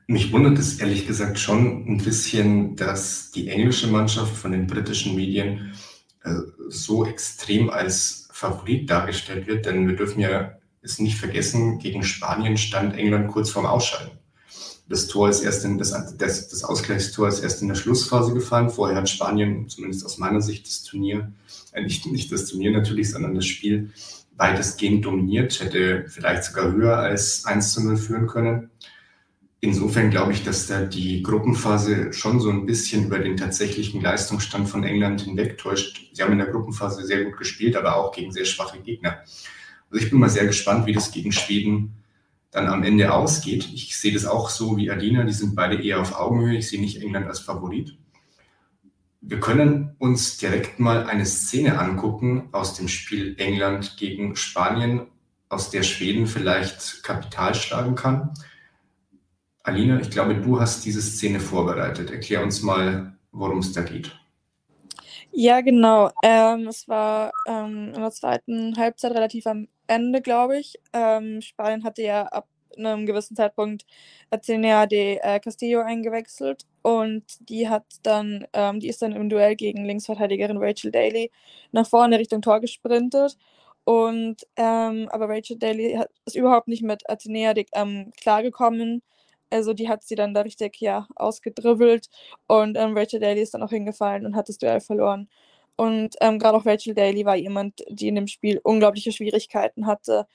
Mich 0.05 0.31
wundert 0.31 0.59
es 0.59 0.79
ehrlich 0.79 1.07
gesagt 1.07 1.39
schon 1.39 1.87
ein 1.87 1.97
bisschen, 1.97 2.75
dass 2.75 3.31
die 3.31 3.47
englische 3.49 3.87
Mannschaft 3.87 4.35
von 4.35 4.51
den 4.51 4.67
britischen 4.67 5.15
Medien 5.15 5.73
äh, 6.23 6.35
so 6.69 7.03
extrem 7.03 7.71
als 7.71 8.29
Favorit 8.31 8.87
dargestellt 8.87 9.47
wird, 9.47 9.65
denn 9.65 9.87
wir 9.87 9.95
dürfen 9.95 10.19
ja 10.19 10.59
es 10.81 10.99
nicht 10.99 11.17
vergessen, 11.17 11.79
gegen 11.79 12.03
Spanien 12.03 12.57
stand 12.57 12.95
England 12.95 13.29
kurz 13.29 13.49
vorm 13.49 13.65
Ausscheiden. 13.65 14.19
Das 14.89 15.07
Tor 15.07 15.29
ist 15.29 15.41
erst 15.41 15.65
in, 15.65 15.77
das, 15.77 15.91
das, 16.17 16.47
das 16.47 16.63
Ausgleichstor 16.63 17.27
ist 17.27 17.39
erst 17.39 17.61
in 17.61 17.67
der 17.67 17.75
Schlussphase 17.75 18.33
gefallen. 18.33 18.69
Vorher 18.69 18.97
hat 18.97 19.09
Spanien, 19.09 19.67
zumindest 19.67 20.05
aus 20.05 20.17
meiner 20.17 20.41
Sicht, 20.41 20.65
das 20.65 20.83
Turnier, 20.83 21.31
äh, 21.73 21.83
nicht, 21.83 22.05
nicht 22.05 22.31
das 22.31 22.45
Turnier 22.45 22.71
natürlich, 22.71 23.11
sondern 23.11 23.35
das 23.35 23.45
Spiel 23.45 23.91
weitestgehend 24.37 25.03
dominiert, 25.03 25.59
hätte 25.59 26.05
vielleicht 26.07 26.43
sogar 26.43 26.71
höher 26.71 26.97
als 26.97 27.45
1 27.45 27.73
zu 27.73 27.83
0 27.83 27.97
führen 27.97 28.27
können. 28.27 28.69
Insofern 29.59 30.11
glaube 30.11 30.33
ich, 30.33 30.43
dass 30.43 30.67
da 30.67 30.85
die 30.85 31.23
Gruppenphase 31.23 32.13
schon 32.13 32.39
so 32.39 32.51
ein 32.51 32.67
bisschen 32.67 33.05
über 33.05 33.17
den 33.17 33.37
tatsächlichen 33.37 34.01
Leistungsstand 34.01 34.69
von 34.69 34.83
England 34.83 35.21
hinwegtäuscht. 35.21 36.11
Sie 36.13 36.21
haben 36.21 36.33
in 36.33 36.37
der 36.37 36.47
Gruppenphase 36.47 37.03
sehr 37.03 37.25
gut 37.25 37.37
gespielt, 37.37 37.75
aber 37.75 37.95
auch 37.95 38.11
gegen 38.11 38.31
sehr 38.31 38.45
schwache 38.45 38.79
Gegner. 38.79 39.23
Also 39.89 40.05
ich 40.05 40.11
bin 40.11 40.19
mal 40.19 40.29
sehr 40.29 40.45
gespannt, 40.45 40.85
wie 40.85 40.93
das 40.93 41.11
gegen 41.11 41.31
Schweden 41.31 41.93
dann 42.51 42.67
am 42.67 42.83
Ende 42.83 43.13
ausgeht. 43.13 43.69
Ich 43.73 43.97
sehe 43.97 44.13
das 44.13 44.25
auch 44.25 44.49
so 44.49 44.77
wie 44.77 44.89
Adina, 44.89 45.23
die 45.23 45.33
sind 45.33 45.55
beide 45.55 45.81
eher 45.81 46.01
auf 46.01 46.17
Augenhöhe. 46.17 46.57
Ich 46.57 46.69
sehe 46.69 46.81
nicht 46.81 47.01
England 47.01 47.27
als 47.27 47.39
Favorit. 47.39 47.97
Wir 49.21 49.39
können 49.39 49.95
uns 49.99 50.37
direkt 50.37 50.79
mal 50.79 51.05
eine 51.05 51.25
Szene 51.25 51.79
angucken 51.79 52.49
aus 52.53 52.75
dem 52.75 52.87
Spiel 52.87 53.35
England 53.37 53.97
gegen 53.97 54.35
Spanien, 54.35 55.07
aus 55.49 55.69
der 55.69 55.83
Schweden 55.83 56.27
vielleicht 56.27 57.03
Kapital 57.03 57.53
schlagen 57.55 57.95
kann. 57.95 58.33
Alina, 59.63 59.99
ich 59.99 60.09
glaube, 60.09 60.35
du 60.35 60.61
hast 60.61 60.85
diese 60.85 61.01
Szene 61.01 61.41
vorbereitet. 61.41 62.09
Erklär 62.09 62.41
uns 62.41 62.61
mal, 62.61 63.17
worum 63.31 63.59
es 63.59 63.73
da 63.73 63.81
geht. 63.81 64.17
Ja, 65.31 65.61
genau. 65.61 66.09
Ähm, 66.23 66.67
es 66.67 66.87
war 66.87 67.31
ähm, 67.45 67.91
in 67.93 68.01
der 68.01 68.11
zweiten 68.11 68.77
Halbzeit 68.77 69.11
relativ 69.11 69.45
am 69.45 69.67
Ende, 69.87 70.21
glaube 70.21 70.59
ich. 70.59 70.79
Ähm, 70.93 71.41
Spanien 71.41 71.83
hatte 71.83 72.01
ja 72.03 72.23
ab 72.27 72.47
einem 72.77 73.05
gewissen 73.05 73.35
Zeitpunkt 73.35 73.85
Atenea 74.29 74.85
de 74.85 75.17
äh, 75.21 75.39
Castillo 75.39 75.81
eingewechselt 75.81 76.65
und 76.83 77.23
die 77.49 77.69
hat 77.69 77.85
dann, 78.03 78.45
ähm, 78.53 78.79
die 78.79 78.89
ist 78.89 79.01
dann 79.01 79.13
im 79.13 79.29
Duell 79.29 79.55
gegen 79.55 79.85
Linksverteidigerin 79.85 80.57
Rachel 80.57 80.91
Daly 80.91 81.31
nach 81.71 81.87
vorne 81.87 82.19
Richtung 82.19 82.41
Tor 82.41 82.59
gesprintet. 82.61 83.37
Und 83.85 84.43
ähm, 84.57 85.07
aber 85.11 85.29
Rachel 85.29 85.57
Daly 85.57 85.93
hat, 85.95 86.09
ist 86.25 86.35
überhaupt 86.35 86.67
nicht 86.67 86.83
mit 86.83 87.09
Atenea 87.09 87.53
de, 87.53 87.65
ähm, 87.73 88.11
klargekommen. 88.21 89.01
Also 89.49 89.73
die 89.73 89.87
hat 89.89 90.03
sie 90.03 90.15
dann 90.15 90.33
da 90.33 90.41
richtig 90.41 90.79
ja 90.81 91.07
ausgedribbelt 91.15 92.09
und 92.47 92.77
ähm, 92.77 92.97
Rachel 92.97 93.19
Daly 93.21 93.41
ist 93.41 93.53
dann 93.53 93.63
auch 93.63 93.69
hingefallen 93.69 94.25
und 94.25 94.35
hat 94.35 94.49
das 94.49 94.57
Duell 94.57 94.81
verloren. 94.81 95.29
Und 95.77 96.15
ähm, 96.21 96.39
gerade 96.39 96.57
auch 96.57 96.65
Rachel 96.65 96.95
Daly 96.95 97.25
war 97.25 97.35
jemand, 97.35 97.83
die 97.89 98.07
in 98.09 98.15
dem 98.15 98.27
Spiel 98.27 98.59
unglaubliche 98.63 99.11
Schwierigkeiten 99.11 99.87
hatte. 99.87 100.27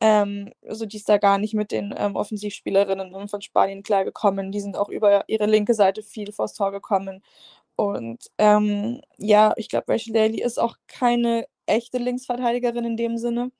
Ähm, 0.00 0.52
also 0.66 0.86
die 0.86 0.98
ist 0.98 1.08
da 1.08 1.18
gar 1.18 1.38
nicht 1.38 1.54
mit 1.54 1.72
den 1.72 1.94
ähm, 1.96 2.16
Offensivspielerinnen 2.16 3.28
von 3.28 3.42
Spanien 3.42 3.82
klargekommen. 3.82 4.52
Die 4.52 4.60
sind 4.60 4.76
auch 4.76 4.88
über 4.90 5.24
ihre 5.28 5.46
linke 5.46 5.74
Seite 5.74 6.02
viel 6.02 6.32
vors 6.32 6.54
Tor 6.54 6.72
gekommen. 6.72 7.22
Und 7.76 8.30
ähm, 8.38 9.00
ja, 9.18 9.52
ich 9.56 9.68
glaube, 9.68 9.92
Rachel 9.92 10.14
Daly 10.14 10.42
ist 10.42 10.58
auch 10.58 10.76
keine 10.88 11.46
echte 11.66 11.98
Linksverteidigerin 11.98 12.84
in 12.84 12.96
dem 12.96 13.18
Sinne. 13.18 13.52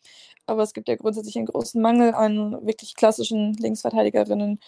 Aber 0.47 0.63
es 0.63 0.75
gibt 0.75 0.89
ja 0.89 0.97
grundsätzlich 0.97 1.37
einen 1.37 1.47
großen 1.47 1.81
Mangel 1.83 2.15
an 2.15 2.67
wirklich 2.67 2.95
klassischen 2.97 3.55
Linksverteidigerinnen. 3.55 4.61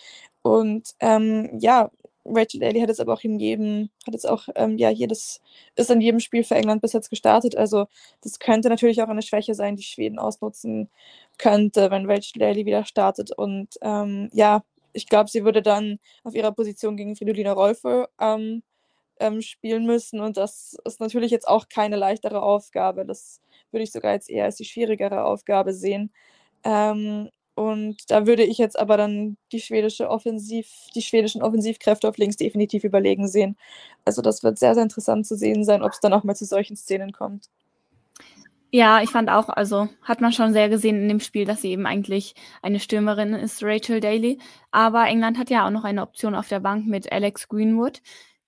Und 0.42 0.94
ähm, 1.00 1.50
ja, 1.60 1.90
Rachel 2.30 2.60
Daly 2.60 2.80
hat 2.80 2.88
jetzt 2.88 3.00
aber 3.00 3.14
auch 3.14 3.22
in 3.22 3.38
jedem, 3.38 3.90
hat 4.06 4.14
jetzt 4.14 4.28
auch, 4.28 4.48
ähm, 4.54 4.78
ja, 4.78 4.90
jedes, 4.90 5.40
ist 5.76 5.90
in 5.90 6.00
jedem 6.00 6.20
Spiel 6.20 6.44
für 6.44 6.54
England 6.54 6.82
bis 6.82 6.92
jetzt 6.92 7.10
gestartet. 7.10 7.56
Also 7.56 7.86
das 8.22 8.38
könnte 8.38 8.68
natürlich 8.68 9.02
auch 9.02 9.08
eine 9.08 9.22
Schwäche 9.22 9.54
sein, 9.54 9.76
die 9.76 9.82
Schweden 9.82 10.18
ausnutzen 10.18 10.90
könnte, 11.38 11.90
wenn 11.90 12.10
Rachel 12.10 12.38
Daly 12.40 12.66
wieder 12.66 12.84
startet. 12.84 13.32
Und 13.36 13.76
ähm, 13.82 14.28
ja, 14.32 14.62
ich 14.92 15.06
glaube, 15.06 15.30
sie 15.30 15.44
würde 15.44 15.62
dann 15.62 15.98
auf 16.24 16.34
ihrer 16.34 16.52
Position 16.52 16.96
gegen 16.96 17.16
Fridolina 17.16 17.52
Rolfe 17.52 18.08
ähm, 18.20 18.62
ähm, 19.20 19.40
spielen 19.42 19.86
müssen. 19.86 20.20
Und 20.20 20.36
das 20.36 20.76
ist 20.84 21.00
natürlich 21.00 21.30
jetzt 21.30 21.48
auch 21.48 21.68
keine 21.68 21.96
leichtere 21.96 22.42
Aufgabe. 22.42 23.04
Das 23.04 23.40
würde 23.70 23.84
ich 23.84 23.92
sogar 23.92 24.12
jetzt 24.12 24.30
eher 24.30 24.44
als 24.44 24.56
die 24.56 24.64
schwierigere 24.64 25.24
Aufgabe 25.24 25.72
sehen. 25.72 26.12
Ähm, 26.64 27.30
und 27.58 27.96
da 28.08 28.24
würde 28.28 28.44
ich 28.44 28.56
jetzt 28.56 28.78
aber 28.78 28.96
dann 28.96 29.36
die 29.50 29.60
schwedische 29.60 30.08
Offensiv, 30.08 30.68
die 30.94 31.02
schwedischen 31.02 31.42
Offensivkräfte 31.42 32.08
auf 32.08 32.16
links 32.16 32.36
definitiv 32.36 32.84
überlegen 32.84 33.26
sehen. 33.26 33.56
Also 34.04 34.22
das 34.22 34.44
wird 34.44 34.60
sehr, 34.60 34.74
sehr 34.74 34.84
interessant 34.84 35.26
zu 35.26 35.36
sehen 35.36 35.64
sein, 35.64 35.82
ob 35.82 35.90
es 35.90 35.98
dann 35.98 36.12
auch 36.12 36.22
mal 36.22 36.36
zu 36.36 36.44
solchen 36.44 36.76
Szenen 36.76 37.10
kommt. 37.10 37.50
Ja, 38.70 39.02
ich 39.02 39.10
fand 39.10 39.28
auch, 39.28 39.48
also 39.48 39.88
hat 40.02 40.20
man 40.20 40.32
schon 40.32 40.52
sehr 40.52 40.68
gesehen 40.68 41.02
in 41.02 41.08
dem 41.08 41.18
Spiel, 41.18 41.46
dass 41.46 41.62
sie 41.62 41.70
eben 41.72 41.84
eigentlich 41.84 42.36
eine 42.62 42.78
Stürmerin 42.78 43.34
ist, 43.34 43.60
Rachel 43.64 43.98
Daly. 43.98 44.38
Aber 44.70 45.08
England 45.08 45.36
hat 45.36 45.50
ja 45.50 45.66
auch 45.66 45.70
noch 45.70 45.82
eine 45.82 46.02
Option 46.02 46.36
auf 46.36 46.46
der 46.46 46.60
Bank 46.60 46.86
mit 46.86 47.10
Alex 47.10 47.48
Greenwood, 47.48 48.02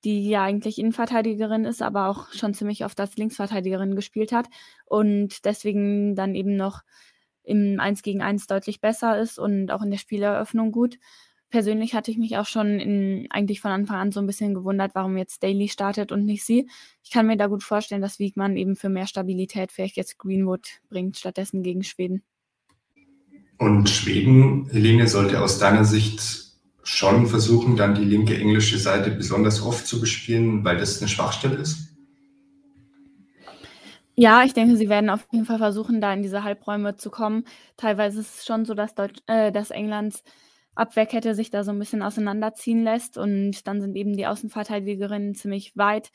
die 0.04 0.28
ja 0.28 0.44
eigentlich 0.44 0.78
Innenverteidigerin 0.78 1.64
ist, 1.64 1.82
aber 1.82 2.08
auch 2.08 2.30
schon 2.32 2.54
ziemlich 2.54 2.84
oft 2.84 3.00
als 3.00 3.16
Linksverteidigerin 3.16 3.96
gespielt 3.96 4.30
hat 4.30 4.46
und 4.84 5.44
deswegen 5.44 6.14
dann 6.14 6.36
eben 6.36 6.54
noch 6.54 6.82
im 7.50 7.80
1 7.80 8.02
gegen 8.02 8.22
1 8.22 8.46
deutlich 8.46 8.80
besser 8.80 9.18
ist 9.18 9.38
und 9.38 9.70
auch 9.70 9.82
in 9.82 9.90
der 9.90 9.98
Spieleröffnung 9.98 10.72
gut. 10.72 10.98
Persönlich 11.50 11.94
hatte 11.94 12.12
ich 12.12 12.16
mich 12.16 12.38
auch 12.38 12.46
schon 12.46 12.78
in, 12.78 13.26
eigentlich 13.30 13.60
von 13.60 13.72
Anfang 13.72 13.96
an 13.96 14.12
so 14.12 14.20
ein 14.20 14.26
bisschen 14.26 14.54
gewundert, 14.54 14.92
warum 14.94 15.18
jetzt 15.18 15.42
Daly 15.42 15.68
startet 15.68 16.12
und 16.12 16.24
nicht 16.24 16.44
sie. 16.44 16.68
Ich 17.02 17.10
kann 17.10 17.26
mir 17.26 17.36
da 17.36 17.48
gut 17.48 17.64
vorstellen, 17.64 18.02
dass 18.02 18.20
Wiegmann 18.20 18.56
eben 18.56 18.76
für 18.76 18.88
mehr 18.88 19.08
Stabilität 19.08 19.72
vielleicht 19.72 19.96
jetzt 19.96 20.16
Greenwood 20.16 20.80
bringt, 20.88 21.18
stattdessen 21.18 21.64
gegen 21.64 21.82
Schweden. 21.82 22.22
Und 23.58 23.90
Schweden, 23.90 24.68
Helene, 24.70 25.08
sollte 25.08 25.42
aus 25.42 25.58
deiner 25.58 25.84
Sicht 25.84 26.50
schon 26.84 27.26
versuchen, 27.26 27.76
dann 27.76 27.94
die 27.94 28.04
linke 28.04 28.38
englische 28.38 28.78
Seite 28.78 29.10
besonders 29.10 29.60
oft 29.60 29.86
zu 29.86 30.00
bespielen, 30.00 30.64
weil 30.64 30.78
das 30.78 31.00
eine 31.00 31.08
Schwachstelle 31.08 31.56
ist? 31.56 31.89
Ja, 34.16 34.42
ich 34.44 34.52
denke, 34.52 34.76
sie 34.76 34.88
werden 34.88 35.08
auf 35.10 35.26
jeden 35.32 35.46
Fall 35.46 35.58
versuchen, 35.58 36.00
da 36.00 36.12
in 36.12 36.22
diese 36.22 36.44
Halbräume 36.44 36.96
zu 36.96 37.10
kommen. 37.10 37.44
Teilweise 37.76 38.20
ist 38.20 38.38
es 38.40 38.46
schon 38.46 38.64
so, 38.64 38.74
dass, 38.74 38.94
Deutsch, 38.94 39.20
äh, 39.26 39.52
dass 39.52 39.70
Englands 39.70 40.22
Abwehrkette 40.74 41.34
sich 41.34 41.50
da 41.50 41.64
so 41.64 41.70
ein 41.72 41.78
bisschen 41.78 42.02
auseinanderziehen 42.02 42.82
lässt 42.84 43.18
und 43.18 43.66
dann 43.66 43.80
sind 43.80 43.96
eben 43.96 44.16
die 44.16 44.26
Außenverteidigerinnen 44.26 45.34
ziemlich 45.34 45.76
weit 45.76 46.10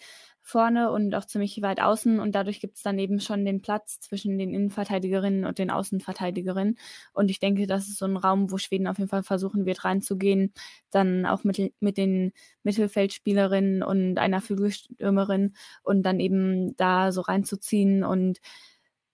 vorne 0.47 0.91
und 0.91 1.15
auch 1.15 1.25
ziemlich 1.25 1.60
weit 1.63 1.81
außen 1.81 2.19
und 2.19 2.36
dadurch 2.36 2.60
gibt 2.62 2.77
es 2.77 2.84
dann 2.84 2.99
eben 2.99 3.19
schon 3.19 3.45
den 3.45 3.62
Platz 3.63 3.99
zwischen 3.99 4.38
den 4.38 4.53
Innenverteidigerinnen 4.53 5.43
und 5.43 5.58
den 5.58 5.71
Außenverteidigerinnen 5.71 6.77
und 7.13 7.31
ich 7.31 7.39
denke, 7.39 7.65
das 7.65 7.88
ist 7.88 7.97
so 7.97 8.05
ein 8.05 8.15
Raum, 8.15 8.51
wo 8.51 8.60
Schweden 8.60 8.86
auf 8.88 8.99
jeden 8.99 9.10
Fall 9.10 9.23
versuchen 9.23 9.65
wird 9.65 9.84
reinzugehen, 9.84 10.53
dann 10.91 11.25
auch 11.25 11.43
mit, 11.43 11.73
mit 11.79 11.97
den 11.97 12.31
Mittelfeldspielerinnen 12.62 13.81
und 13.81 14.19
einer 14.19 14.39
Flügelstürmerin 14.39 15.55
und 15.81 16.03
dann 16.03 16.19
eben 16.19 16.75
da 16.77 17.12
so 17.12 17.21
reinzuziehen 17.21 18.03
und 18.03 18.39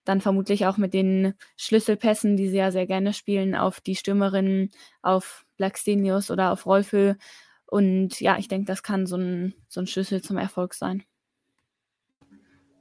dann 0.04 0.20
vermutlich 0.20 0.66
auch 0.66 0.76
mit 0.76 0.92
den 0.94 1.34
Schlüsselpässen, 1.56 2.36
die 2.36 2.48
sie 2.48 2.56
ja 2.58 2.70
sehr 2.72 2.86
gerne 2.86 3.12
spielen, 3.14 3.54
auf 3.54 3.80
die 3.80 3.96
Stürmerinnen, 3.96 4.70
auf 5.00 5.46
Blackstenius 5.56 6.30
oder 6.30 6.52
auf 6.52 6.66
Rolfö. 6.66 7.14
Und 7.66 8.20
ja, 8.20 8.36
ich 8.38 8.48
denke, 8.48 8.66
das 8.66 8.82
kann 8.82 9.06
so 9.06 9.16
ein, 9.16 9.54
so 9.68 9.80
ein 9.80 9.86
Schlüssel 9.86 10.20
zum 10.22 10.36
Erfolg 10.38 10.74
sein. 10.74 11.04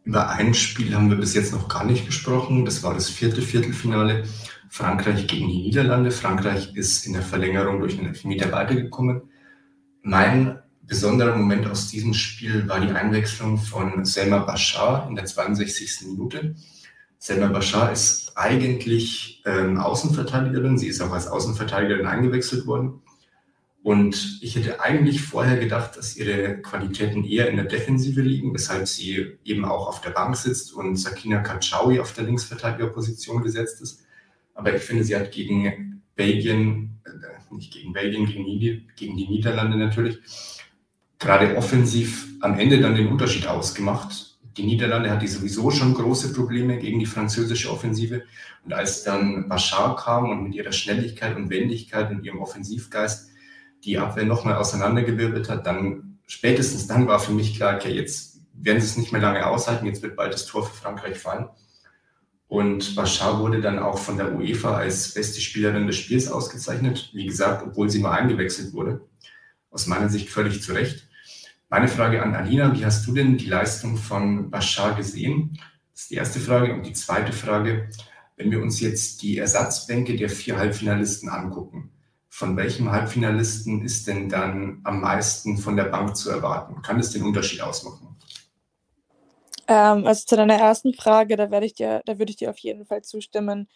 Über 0.04 0.30
ein 0.30 0.54
Spiel 0.54 0.96
haben 0.96 1.10
wir 1.10 1.18
bis 1.18 1.36
jetzt 1.36 1.54
noch 1.54 1.68
gar 1.68 1.86
nicht 1.86 2.06
gesprochen. 2.06 2.66
Das 2.66 2.82
war 2.82 2.94
das 2.94 3.10
vierte 3.10 3.42
Viertelfinale. 3.42 4.24
Frankreich 4.70 5.28
gegen 5.28 5.48
die 5.48 5.64
Niederlande. 5.64 6.12
Frankreich 6.12 6.76
ist 6.76 7.06
in 7.06 7.14
der 7.14 7.22
Verlängerung 7.22 7.80
durch 7.82 8.00
einen 8.00 8.08
Elfmeter 8.08 8.52
weitergekommen. 8.52 9.24
Mein 10.02 10.60
besonderer 10.82 11.36
Moment 11.36 11.68
aus 11.68 11.90
diesem 11.90 12.14
Spiel 12.14 12.68
war 12.68 12.80
die 12.80 12.92
Einwechslung 12.92 13.58
von 13.58 14.06
Selma 14.06 14.40
Bashar 14.40 15.08
in 15.08 15.16
der 15.16 15.26
62. 15.26 16.08
Minute. 16.08 16.56
Selma 17.20 17.48
Bashar 17.48 17.92
ist 17.92 18.32
eigentlich 18.36 19.44
ähm, 19.46 19.78
Außenverteidigerin. 19.78 20.78
Sie 20.78 20.88
ist 20.88 21.02
auch 21.02 21.12
als 21.12 21.28
Außenverteidigerin 21.28 22.08
eingewechselt 22.08 22.66
worden. 22.66 23.02
Und 23.84 24.40
ich 24.42 24.56
hätte 24.56 24.80
eigentlich 24.80 25.24
vorher 25.24 25.58
gedacht, 25.58 25.98
dass 25.98 26.16
ihre 26.16 26.62
Qualitäten 26.62 27.24
eher 27.24 27.50
in 27.50 27.56
der 27.56 27.66
Defensive 27.66 28.22
liegen, 28.22 28.54
weshalb 28.54 28.88
sie 28.88 29.38
eben 29.44 29.66
auch 29.66 29.88
auf 29.88 30.02
der 30.02 30.12
Bank 30.12 30.36
sitzt 30.36 30.74
und 30.74 30.98
Sakina 30.98 31.40
Kachaui 31.40 32.00
auf 32.00 32.14
der 32.14 32.26
Linksverteidigerposition 32.26 33.42
gesetzt 33.42 33.82
ist. 33.82 34.06
Aber 34.54 34.76
ich 34.76 34.84
finde, 34.84 35.04
sie 35.04 35.16
hat 35.16 35.32
gegen 35.32 36.04
Belgien, 36.16 37.00
äh, 37.06 37.56
nicht 37.56 37.74
gegen 37.74 37.92
Belgien, 37.92 38.28
gegen 38.28 38.46
die, 38.46 38.88
gegen 38.96 39.18
die 39.18 39.28
Niederlande 39.28 39.78
natürlich, 39.78 40.20
gerade 41.18 41.56
offensiv 41.58 42.28
am 42.42 42.60
Ende 42.60 42.80
dann 42.80 42.94
den 42.94 43.08
Unterschied 43.08 43.48
ausgemacht. 43.48 44.38
Die 44.58 44.64
Niederlande 44.64 45.10
hat 45.10 45.24
die 45.24 45.28
sowieso 45.28 45.72
schon 45.72 45.96
große 45.96 46.34
Probleme 46.34 46.78
gegen 46.78 47.00
die 47.00 47.06
französische 47.08 47.72
Offensive. 47.72 48.24
Und 48.64 48.74
als 48.74 49.04
dann 49.04 49.50
Bashar 49.50 49.96
kam 49.96 50.30
und 50.30 50.44
mit 50.44 50.54
ihrer 50.54 50.72
Schnelligkeit 50.72 51.36
und 51.36 51.50
Wendigkeit 51.50 52.12
und 52.12 52.24
ihrem 52.24 52.40
Offensivgeist 52.40 53.31
die 53.84 53.98
Abwehr 53.98 54.26
nochmal 54.26 54.56
auseinandergewirbelt 54.56 55.50
hat, 55.50 55.66
dann 55.66 56.20
spätestens 56.28 56.88
dann 56.88 57.08
war 57.08 57.20
für 57.20 57.32
mich 57.32 57.56
klar, 57.56 57.76
okay, 57.76 57.94
jetzt 57.94 58.40
werden 58.54 58.80
sie 58.80 58.88
es 58.88 58.98
nicht 58.98 59.12
mehr 59.12 59.22
lange 59.22 59.46
aushalten, 59.46 59.86
jetzt 59.86 60.02
wird 60.02 60.16
bald 60.16 60.34
das 60.34 60.46
Tor 60.46 60.66
für 60.66 60.76
Frankreich 60.76 61.18
fallen. 61.18 61.50
Und 62.48 62.96
Bashar 62.96 63.40
wurde 63.40 63.62
dann 63.62 63.80
auch 63.80 63.98
von 63.98 64.18
der 64.18 64.36
UEFA 64.36 64.76
als 64.76 65.14
beste 65.14 65.40
Spielerin 65.40 65.88
des 65.88 65.96
Spiels 65.96 66.30
ausgezeichnet. 66.30 67.10
Wie 67.14 67.26
gesagt, 67.26 67.64
obwohl 67.66 67.90
sie 67.90 68.02
nur 68.02 68.12
eingewechselt 68.12 68.74
wurde. 68.74 69.08
Aus 69.70 69.88
meiner 69.88 70.10
Sicht 70.10 70.30
völlig 70.30 70.62
zu 70.62 70.74
Recht. 70.74 71.08
Meine 71.70 71.88
Frage 71.88 72.22
an 72.22 72.36
Alina, 72.36 72.78
wie 72.78 72.86
hast 72.86 73.08
du 73.08 73.14
denn 73.14 73.38
die 73.38 73.46
Leistung 73.46 73.96
von 73.96 74.50
Bashar 74.50 74.96
gesehen? 74.96 75.58
Das 75.94 76.02
ist 76.02 76.12
die 76.12 76.16
erste 76.16 76.42
Frage. 76.42 76.74
Und 76.74 76.86
die 76.86 76.92
zweite 76.92 77.32
Frage, 77.32 77.90
wenn 78.36 78.52
wir 78.52 78.62
uns 78.62 78.82
jetzt 78.82 79.22
die 79.22 79.38
Ersatzbänke 79.38 80.18
der 80.18 80.30
vier 80.30 80.58
Halbfinalisten 80.58 81.30
angucken, 81.30 81.90
von 82.32 82.56
welchem 82.56 82.90
Halbfinalisten 82.90 83.84
ist 83.84 84.08
denn 84.08 84.30
dann 84.30 84.80
am 84.86 85.02
meisten 85.02 85.58
von 85.58 85.76
der 85.76 85.84
Bank 85.84 86.16
zu 86.16 86.32
erwarten? 86.32 86.82
Kann 86.82 86.98
es 86.98 87.12
den 87.12 87.24
Unterschied 87.24 87.62
ausmachen? 87.62 88.16
Ähm, 89.68 90.08
also 90.08 90.26
zu 90.26 90.38
deiner 90.38 90.56
ersten 90.56 90.94
Frage, 90.94 91.36
da 91.36 91.52
werde 91.52 91.66
ich 91.66 91.74
dir, 91.74 92.02
da 92.06 92.18
würde 92.18 92.32
ich 92.32 92.38
dir 92.38 92.50
auf 92.50 92.58
jeden 92.60 92.86
Fall 92.86 93.04
zustimmen. 93.04 93.68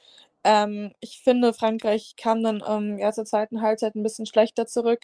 Ähm, 0.46 0.94
ich 1.02 1.20
finde, 1.22 1.54
Frankreich 1.54 2.16
kam 2.18 2.44
dann 2.44 2.64
ähm, 2.68 2.98
ja, 2.98 3.12
zur 3.12 3.26
zweiten 3.26 3.62
Halbzeit 3.62 3.96
ein 3.96 4.04
bisschen 4.04 4.26
schlechter 4.26 4.66
zurück, 4.68 5.02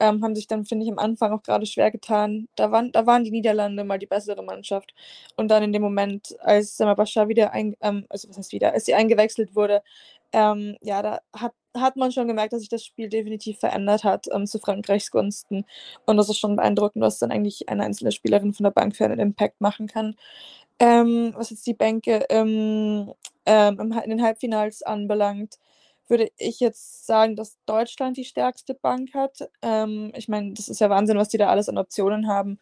ähm, 0.00 0.24
haben 0.24 0.34
sich 0.34 0.46
dann, 0.46 0.64
finde 0.64 0.86
ich, 0.86 0.92
am 0.92 0.98
Anfang 0.98 1.32
auch 1.32 1.42
gerade 1.42 1.66
schwer 1.66 1.90
getan. 1.90 2.48
Da 2.56 2.70
waren, 2.72 2.90
da 2.92 3.06
waren 3.06 3.24
die 3.24 3.30
Niederlande 3.32 3.84
mal 3.84 3.98
die 3.98 4.06
bessere 4.06 4.42
Mannschaft. 4.42 4.94
Und 5.36 5.48
dann 5.48 5.62
in 5.62 5.72
dem 5.72 5.82
Moment, 5.82 6.34
als 6.40 6.76
Sama 6.76 6.94
Bashar 6.94 7.28
wieder, 7.28 7.52
ein, 7.52 7.76
ähm, 7.80 8.06
also 8.08 8.28
was 8.30 8.38
heißt 8.38 8.52
wieder, 8.52 8.72
als 8.72 8.86
sie 8.86 8.94
eingewechselt 8.94 9.54
wurde, 9.54 9.82
ähm, 10.32 10.76
ja, 10.80 11.02
da 11.02 11.20
hat, 11.34 11.52
hat 11.74 11.96
man 11.96 12.12
schon 12.12 12.28
gemerkt, 12.28 12.52
dass 12.52 12.60
sich 12.60 12.68
das 12.68 12.84
Spiel 12.84 13.08
definitiv 13.08 13.58
verändert 13.58 14.04
hat 14.04 14.26
ähm, 14.32 14.46
zu 14.46 14.58
Frankreichs 14.58 15.10
Gunsten. 15.10 15.64
Und 16.06 16.16
das 16.16 16.28
ist 16.28 16.38
schon 16.38 16.56
beeindruckend, 16.56 17.02
was 17.02 17.18
dann 17.18 17.32
eigentlich 17.32 17.68
eine 17.68 17.84
einzelne 17.84 18.12
Spielerin 18.12 18.54
von 18.54 18.64
der 18.64 18.70
Bank 18.70 18.96
für 18.96 19.04
einen 19.04 19.18
Impact 19.18 19.60
machen 19.60 19.86
kann. 19.86 20.16
Ähm, 20.78 21.32
was 21.36 21.50
jetzt 21.50 21.66
die 21.66 21.74
Bänke 21.74 22.26
im, 22.30 23.12
ähm, 23.46 23.92
in 24.04 24.10
den 24.10 24.22
Halbfinals 24.22 24.82
anbelangt, 24.82 25.58
würde 26.08 26.30
ich 26.38 26.60
jetzt 26.60 27.06
sagen, 27.06 27.36
dass 27.36 27.56
Deutschland 27.66 28.16
die 28.16 28.24
stärkste 28.24 28.74
Bank 28.74 29.14
hat. 29.14 29.48
Ähm, 29.62 30.12
ich 30.16 30.28
meine, 30.28 30.52
das 30.54 30.68
ist 30.68 30.80
ja 30.80 30.90
Wahnsinn, 30.90 31.16
was 31.16 31.28
die 31.28 31.38
da 31.38 31.48
alles 31.48 31.68
an 31.68 31.78
Optionen 31.78 32.28
haben 32.28 32.58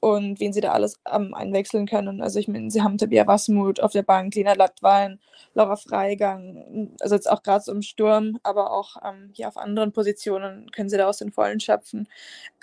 und 0.00 0.40
wen 0.40 0.52
sie 0.52 0.60
da 0.60 0.72
alles 0.72 1.00
ähm, 1.12 1.34
einwechseln 1.34 1.86
können. 1.86 2.22
Also 2.22 2.38
ich 2.38 2.48
meine, 2.48 2.70
sie 2.70 2.82
haben 2.82 2.98
Tabia 2.98 3.26
Wasmut 3.26 3.80
auf 3.80 3.92
der 3.92 4.02
Bank, 4.02 4.34
Lena 4.34 4.54
Lattwein, 4.54 5.20
Laura 5.54 5.76
Freigang, 5.76 6.96
also 7.00 7.14
jetzt 7.14 7.30
auch 7.30 7.42
gerade 7.42 7.64
so 7.64 7.72
im 7.72 7.82
Sturm, 7.82 8.38
aber 8.42 8.72
auch 8.72 8.96
ähm, 9.04 9.30
hier 9.34 9.48
auf 9.48 9.56
anderen 9.56 9.92
Positionen 9.92 10.70
können 10.70 10.88
sie 10.88 10.96
da 10.96 11.06
aus 11.08 11.18
den 11.18 11.32
Vollen 11.32 11.60
schöpfen. 11.60 12.08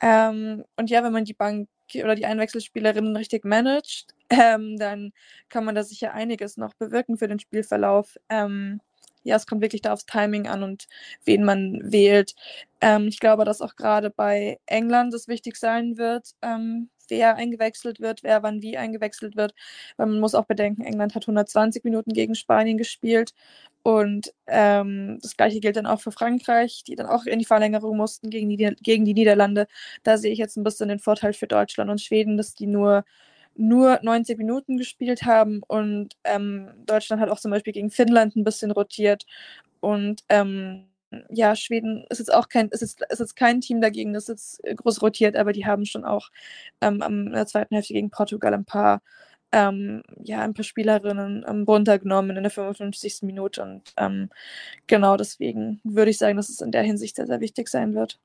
Ähm, 0.02 0.64
und 0.78 0.90
ja, 0.90 1.04
wenn 1.04 1.14
man 1.14 1.26
die 1.26 1.34
Bank 1.34 1.68
oder 1.96 2.16
die 2.16 2.26
Einwechselspielerinnen 2.26 3.16
richtig 3.16 3.46
managt, 3.46 4.14
ähm, 4.30 4.78
dann 4.78 5.12
kann 5.50 5.66
man 5.66 5.76
da 5.76 5.84
sicher 5.84 6.14
einiges 6.14 6.58
noch 6.58 6.74
bewirken 6.76 7.18
für 7.18 7.28
den 7.28 7.40
Spielverlauf. 7.40 8.18
Ähm, 8.30 8.82
ja, 9.24 9.36
es 9.36 9.48
kommt 9.48 9.62
wirklich 9.62 9.82
da 9.82 9.94
aufs 9.94 10.06
Timing 10.06 10.48
an 10.48 10.64
und 10.64 10.88
wen 11.26 11.44
man 11.44 11.80
wählt. 11.92 12.36
Ähm, 12.80 13.08
ich 13.08 13.20
glaube, 13.20 13.44
dass 13.44 13.62
auch 13.62 13.76
gerade 13.76 14.10
bei 14.12 14.60
England 14.68 15.14
es 15.14 15.28
wichtig 15.28 15.58
sein 15.58 15.98
wird, 15.98 16.32
ähm, 16.44 16.90
wer 17.10 17.36
eingewechselt 17.36 18.00
wird, 18.00 18.24
wer 18.24 18.44
wann 18.44 18.62
wie 18.62 18.78
eingewechselt 18.78 19.36
wird. 19.36 19.54
Weil 19.98 20.08
man 20.08 20.20
muss 20.20 20.36
auch 20.36 20.46
bedenken, 20.46 20.82
England 20.84 21.16
hat 21.16 21.24
120 21.24 21.84
Minuten 21.84 22.14
gegen 22.14 22.36
Spanien 22.36 22.78
gespielt. 22.78 23.34
Und 23.84 24.34
ähm, 24.48 25.20
das 25.22 25.38
gleiche 25.38 25.60
gilt 25.60 25.76
dann 25.78 25.86
auch 25.86 26.02
für 26.02 26.12
Frankreich, 26.12 26.84
die 26.88 26.96
dann 26.96 27.06
auch 27.06 27.26
in 27.26 27.40
die 27.40 27.46
Verlängerung 27.46 27.98
mussten 27.98 28.32
gegen 28.32 28.50
die, 28.50 28.76
gegen 28.82 29.06
die 29.06 29.14
Niederlande. 29.14 29.68
Da 30.04 30.18
sehe 30.18 30.32
ich 30.32 30.40
jetzt 30.40 30.58
ein 30.58 30.64
bisschen 30.64 30.90
den 30.90 31.00
Vorteil 31.00 31.34
für 31.34 31.48
Deutschland 31.48 31.92
und 31.92 32.02
Schweden, 32.02 32.36
dass 32.38 32.56
die 32.56 32.66
nur, 32.68 33.06
nur 33.56 34.00
90 34.02 34.38
Minuten 34.40 34.78
gespielt 34.78 35.24
haben. 35.24 35.62
Und 35.68 36.16
ähm, 36.24 36.72
Deutschland 36.86 37.22
hat 37.22 37.30
auch 37.30 37.40
zum 37.40 37.52
Beispiel 37.52 37.74
gegen 37.74 37.92
Finnland 37.92 38.36
ein 38.36 38.44
bisschen 38.44 38.72
rotiert. 38.72 39.26
Und 39.82 40.24
ähm, 40.30 40.88
ja, 41.30 41.56
Schweden 41.56 42.06
ist 42.10 42.20
jetzt 42.20 42.34
auch 42.34 42.50
kein, 42.50 42.70
ist 42.70 42.82
jetzt, 42.82 43.02
ist 43.10 43.20
jetzt 43.20 43.36
kein 43.36 43.62
Team 43.62 43.82
dagegen, 43.82 44.14
das 44.14 44.28
jetzt 44.28 44.62
groß 44.64 45.02
rotiert, 45.02 45.36
aber 45.36 45.54
die 45.54 45.66
haben 45.66 45.86
schon 45.86 46.06
auch 46.06 46.30
ähm, 46.82 47.02
in 47.06 47.32
der 47.32 47.48
zweiten 47.48 47.76
Hälfte 47.76 47.94
gegen 47.94 48.10
Portugal 48.10 48.54
ein 48.54 48.66
paar 48.66 49.02
ähm, 49.52 50.04
ja, 50.22 50.42
ein 50.42 50.54
paar 50.54 50.66
Spielerinnen 50.66 51.46
ähm, 51.48 51.64
runtergenommen 51.64 52.36
in 52.36 52.44
der 52.44 52.52
55. 52.52 53.20
Minute. 53.22 53.62
Und 53.64 53.94
ähm, 53.96 54.30
genau 54.88 55.16
deswegen 55.16 55.80
würde 55.84 56.12
ich 56.12 56.18
sagen, 56.18 56.36
dass 56.36 56.50
es 56.50 56.62
in 56.62 56.72
der 56.72 56.84
Hinsicht 56.84 57.16
sehr, 57.16 57.28
sehr 57.28 57.40
wichtig 57.40 57.70
sein 57.70 57.96
wird. 57.96 58.20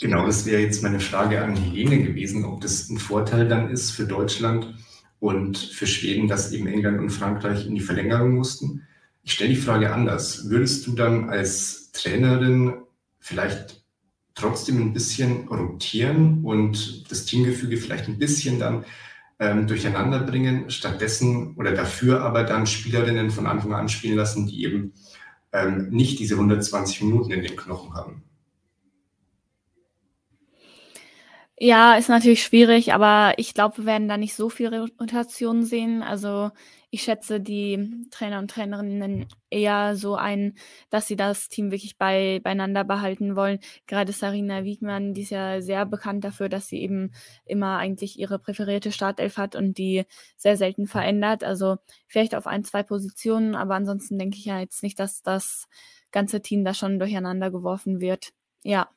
Genau, 0.00 0.26
das 0.26 0.46
wäre 0.46 0.62
jetzt 0.62 0.82
meine 0.82 0.98
Frage 0.98 1.42
an 1.44 1.54
Helene 1.54 2.02
gewesen, 2.02 2.44
ob 2.44 2.60
das 2.62 2.88
ein 2.88 2.98
Vorteil 2.98 3.46
dann 3.46 3.70
ist 3.70 3.92
für 3.92 4.04
Deutschland 4.04 4.74
und 5.20 5.58
für 5.58 5.86
Schweden, 5.86 6.26
dass 6.26 6.52
eben 6.52 6.66
England 6.66 6.98
und 6.98 7.10
Frankreich 7.10 7.66
in 7.66 7.74
die 7.74 7.80
Verlängerung 7.80 8.34
mussten. 8.34 8.86
Ich 9.22 9.32
stelle 9.32 9.50
die 9.50 9.56
Frage 9.56 9.92
anders. 9.92 10.50
Würdest 10.50 10.86
du 10.86 10.92
dann 10.92 11.30
als 11.30 11.92
Trainerin 11.92 12.82
vielleicht 13.20 13.82
trotzdem 14.34 14.80
ein 14.80 14.92
bisschen 14.92 15.48
rotieren 15.48 16.44
und 16.44 17.10
das 17.10 17.24
Teamgefüge 17.24 17.76
vielleicht 17.76 18.08
ein 18.08 18.18
bisschen 18.18 18.58
dann 18.58 18.84
ähm, 19.38 19.66
durcheinander 19.66 20.20
bringen, 20.20 20.70
stattdessen 20.70 21.54
oder 21.56 21.72
dafür 21.72 22.22
aber 22.22 22.44
dann 22.44 22.66
Spielerinnen 22.66 23.30
von 23.30 23.46
Anfang 23.46 23.74
an 23.74 23.88
spielen 23.88 24.16
lassen, 24.16 24.46
die 24.46 24.64
eben 24.64 24.92
ähm, 25.52 25.90
nicht 25.90 26.18
diese 26.18 26.34
120 26.34 27.02
Minuten 27.02 27.30
in 27.32 27.42
den 27.42 27.56
Knochen 27.56 27.94
haben. 27.94 28.24
Ja, 31.58 31.94
ist 31.96 32.08
natürlich 32.08 32.42
schwierig, 32.42 32.92
aber 32.92 33.34
ich 33.36 33.54
glaube, 33.54 33.78
wir 33.78 33.84
werden 33.86 34.08
da 34.08 34.16
nicht 34.16 34.34
so 34.34 34.48
viel 34.48 34.68
Rotation 35.00 35.62
sehen. 35.64 36.02
Also 36.02 36.50
ich 36.90 37.02
schätze 37.02 37.40
die 37.40 38.06
Trainer 38.10 38.38
und 38.40 38.50
Trainerinnen 38.50 39.26
eher 39.48 39.94
so 39.94 40.16
ein, 40.16 40.54
dass 40.90 41.06
sie 41.06 41.14
das 41.14 41.48
Team 41.48 41.70
wirklich 41.70 41.98
bei, 41.98 42.40
beieinander 42.42 42.84
behalten 42.84 43.36
wollen. 43.36 43.60
Gerade 43.86 44.12
Sarina 44.12 44.64
Wiegmann, 44.64 45.14
die 45.14 45.22
ist 45.22 45.30
ja 45.30 45.60
sehr 45.60 45.86
bekannt 45.86 46.24
dafür, 46.24 46.48
dass 46.48 46.66
sie 46.68 46.80
eben 46.82 47.12
immer 47.44 47.76
eigentlich 47.78 48.18
ihre 48.18 48.38
präferierte 48.40 48.90
Startelf 48.90 49.36
hat 49.36 49.54
und 49.54 49.78
die 49.78 50.04
sehr 50.36 50.56
selten 50.56 50.86
verändert. 50.88 51.44
Also 51.44 51.76
vielleicht 52.08 52.34
auf 52.34 52.46
ein, 52.46 52.64
zwei 52.64 52.82
Positionen, 52.82 53.54
aber 53.54 53.74
ansonsten 53.76 54.18
denke 54.18 54.36
ich 54.38 54.46
ja 54.46 54.58
jetzt 54.58 54.82
nicht, 54.82 54.98
dass 54.98 55.22
das 55.22 55.68
ganze 56.10 56.40
Team 56.42 56.64
da 56.64 56.74
schon 56.74 56.98
durcheinander 56.98 57.50
geworfen 57.50 58.00
wird. 58.00 58.30
Ja, 58.64 58.88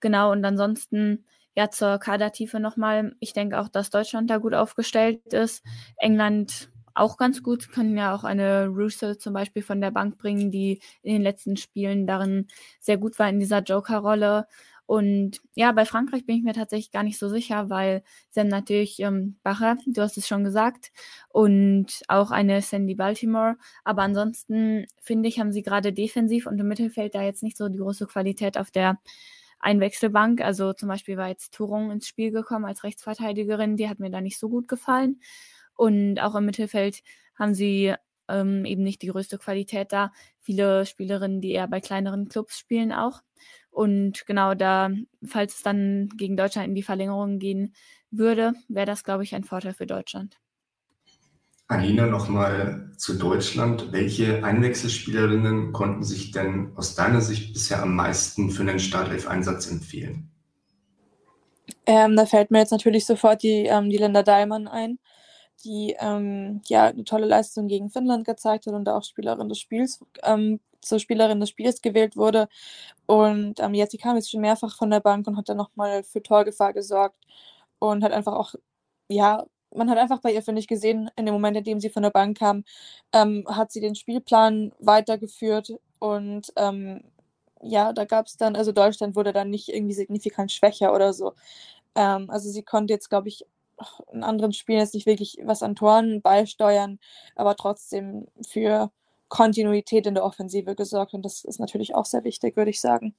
genau. 0.00 0.32
Und 0.32 0.44
ansonsten 0.44 1.24
ja, 1.56 1.70
zur 1.70 1.98
Kadertiefe 1.98 2.60
nochmal. 2.60 3.14
Ich 3.20 3.32
denke 3.32 3.58
auch, 3.60 3.68
dass 3.68 3.90
Deutschland 3.90 4.30
da 4.30 4.38
gut 4.38 4.54
aufgestellt 4.54 5.32
ist. 5.32 5.64
England 5.96 6.70
auch 6.94 7.16
ganz 7.16 7.42
gut. 7.42 7.70
Können 7.72 7.96
ja 7.96 8.14
auch 8.14 8.24
eine 8.24 8.66
Russo 8.68 9.14
zum 9.14 9.32
Beispiel 9.34 9.62
von 9.62 9.80
der 9.80 9.90
Bank 9.90 10.18
bringen, 10.18 10.50
die 10.50 10.80
in 11.02 11.14
den 11.14 11.22
letzten 11.22 11.56
Spielen 11.56 12.06
darin 12.06 12.46
sehr 12.80 12.98
gut 12.98 13.18
war 13.18 13.28
in 13.28 13.40
dieser 13.40 13.62
Joker-Rolle. 13.62 14.46
Und 14.86 15.40
ja, 15.54 15.72
bei 15.72 15.84
Frankreich 15.84 16.26
bin 16.26 16.36
ich 16.36 16.44
mir 16.44 16.52
tatsächlich 16.54 16.92
gar 16.92 17.02
nicht 17.02 17.18
so 17.18 17.28
sicher, 17.28 17.70
weil 17.70 18.04
sie 18.30 18.40
haben 18.40 18.48
natürlich 18.48 19.00
ähm, 19.00 19.36
Bacher, 19.42 19.76
du 19.84 20.00
hast 20.00 20.16
es 20.16 20.28
schon 20.28 20.44
gesagt, 20.44 20.92
und 21.28 21.86
auch 22.06 22.30
eine 22.30 22.62
Sandy 22.62 22.94
Baltimore. 22.94 23.56
Aber 23.82 24.02
ansonsten 24.02 24.86
finde 25.02 25.28
ich, 25.28 25.40
haben 25.40 25.50
sie 25.52 25.62
gerade 25.62 25.92
defensiv 25.92 26.46
und 26.46 26.58
im 26.60 26.68
Mittelfeld 26.68 27.14
da 27.16 27.22
jetzt 27.22 27.42
nicht 27.42 27.56
so 27.56 27.68
die 27.68 27.78
große 27.78 28.06
Qualität 28.06 28.56
auf 28.58 28.70
der 28.70 28.98
Einwechselbank. 29.58 30.40
Also 30.40 30.72
zum 30.72 30.88
Beispiel 30.88 31.16
war 31.16 31.28
jetzt 31.28 31.54
Tourong 31.54 31.90
ins 31.90 32.06
Spiel 32.08 32.30
gekommen 32.30 32.64
als 32.64 32.84
Rechtsverteidigerin, 32.84 33.76
die 33.76 33.88
hat 33.88 33.98
mir 33.98 34.10
da 34.10 34.20
nicht 34.20 34.38
so 34.38 34.48
gut 34.48 34.68
gefallen. 34.68 35.20
Und 35.74 36.20
auch 36.20 36.34
im 36.34 36.46
Mittelfeld 36.46 37.02
haben 37.34 37.54
sie 37.54 37.94
ähm, 38.28 38.64
eben 38.64 38.82
nicht 38.82 39.02
die 39.02 39.08
größte 39.08 39.38
Qualität 39.38 39.92
da. 39.92 40.12
Viele 40.40 40.86
Spielerinnen, 40.86 41.40
die 41.40 41.52
eher 41.52 41.68
bei 41.68 41.80
kleineren 41.80 42.28
Clubs 42.28 42.58
spielen 42.58 42.92
auch. 42.92 43.22
Und 43.70 44.26
genau 44.26 44.54
da, 44.54 44.90
falls 45.24 45.56
es 45.56 45.62
dann 45.62 46.08
gegen 46.16 46.36
Deutschland 46.36 46.68
in 46.68 46.74
die 46.74 46.82
Verlängerung 46.82 47.38
gehen 47.38 47.74
würde, 48.10 48.54
wäre 48.68 48.86
das, 48.86 49.04
glaube 49.04 49.24
ich, 49.24 49.34
ein 49.34 49.44
Vorteil 49.44 49.74
für 49.74 49.86
Deutschland. 49.86 50.38
Alina, 51.68 52.06
nochmal 52.06 52.92
zu 52.96 53.18
Deutschland. 53.18 53.92
Welche 53.92 54.44
Einwechselspielerinnen 54.44 55.72
konnten 55.72 56.04
sich 56.04 56.30
denn 56.30 56.72
aus 56.76 56.94
deiner 56.94 57.20
Sicht 57.20 57.52
bisher 57.52 57.82
am 57.82 57.94
meisten 57.94 58.50
für 58.50 58.62
einen 58.62 58.78
Startelf-Einsatz 58.78 59.70
empfehlen? 59.70 60.30
Ähm, 61.86 62.16
da 62.16 62.26
fällt 62.26 62.50
mir 62.50 62.58
jetzt 62.58 62.70
natürlich 62.70 63.04
sofort 63.06 63.42
die, 63.42 63.66
ähm, 63.66 63.90
die 63.90 63.98
Linda 63.98 64.22
Dahlmann 64.22 64.68
ein 64.68 64.98
die 65.64 65.96
ähm, 65.98 66.60
ja 66.66 66.86
eine 66.86 67.04
tolle 67.04 67.26
Leistung 67.26 67.68
gegen 67.68 67.90
Finnland 67.90 68.26
gezeigt 68.26 68.66
hat 68.66 68.74
und 68.74 68.88
auch 68.88 69.02
Spielerin 69.02 69.48
des 69.48 69.58
Spiels 69.58 70.04
ähm, 70.22 70.60
zur 70.80 70.98
Spielerin 71.00 71.40
des 71.40 71.50
Spiels 71.50 71.82
gewählt 71.82 72.16
wurde. 72.16 72.48
Und 73.06 73.60
ähm, 73.60 73.74
jetzt, 73.74 73.92
sie 73.92 73.98
kam 73.98 74.16
jetzt 74.16 74.30
schon 74.30 74.40
mehrfach 74.40 74.76
von 74.76 74.90
der 74.90 75.00
Bank 75.00 75.26
und 75.26 75.36
hat 75.36 75.48
dann 75.48 75.56
nochmal 75.56 76.04
für 76.04 76.22
Torgefahr 76.22 76.72
gesorgt 76.72 77.18
und 77.78 78.04
hat 78.04 78.12
einfach 78.12 78.34
auch, 78.34 78.54
ja, 79.08 79.44
man 79.76 79.90
hat 79.90 79.98
einfach 79.98 80.20
bei 80.20 80.32
ihr, 80.32 80.42
finde 80.42 80.60
ich, 80.60 80.68
gesehen, 80.68 81.10
in 81.16 81.26
dem 81.26 81.34
Moment, 81.34 81.56
in 81.56 81.64
dem 81.64 81.80
sie 81.80 81.90
von 81.90 82.02
der 82.02 82.10
Bank 82.10 82.38
kam, 82.38 82.64
ähm, 83.12 83.44
hat 83.48 83.72
sie 83.72 83.80
den 83.80 83.94
Spielplan 83.94 84.72
weitergeführt 84.78 85.72
und 85.98 86.52
ähm, 86.56 87.02
ja, 87.62 87.92
da 87.92 88.04
gab 88.04 88.26
es 88.26 88.36
dann, 88.36 88.56
also 88.56 88.72
Deutschland 88.72 89.16
wurde 89.16 89.32
dann 89.32 89.50
nicht 89.50 89.68
irgendwie 89.68 89.94
signifikant 89.94 90.52
schwächer 90.52 90.94
oder 90.94 91.12
so. 91.12 91.34
Ähm, 91.94 92.30
also 92.30 92.50
sie 92.50 92.62
konnte 92.62 92.94
jetzt, 92.94 93.10
glaube 93.10 93.28
ich, 93.28 93.46
in 94.12 94.22
anderen 94.24 94.52
Spielen 94.52 94.80
jetzt 94.80 94.94
nicht 94.94 95.06
wirklich 95.06 95.38
was 95.44 95.62
an 95.62 95.76
Toren 95.76 96.22
beisteuern, 96.22 96.98
aber 97.34 97.56
trotzdem 97.56 98.26
für 98.46 98.90
Kontinuität 99.28 100.06
in 100.06 100.14
der 100.14 100.24
Offensive 100.24 100.74
gesorgt. 100.74 101.14
Und 101.14 101.22
das 101.24 101.44
ist 101.44 101.60
natürlich 101.60 101.94
auch 101.94 102.06
sehr 102.06 102.24
wichtig, 102.24 102.56
würde 102.56 102.70
ich 102.70 102.80
sagen. 102.80 103.14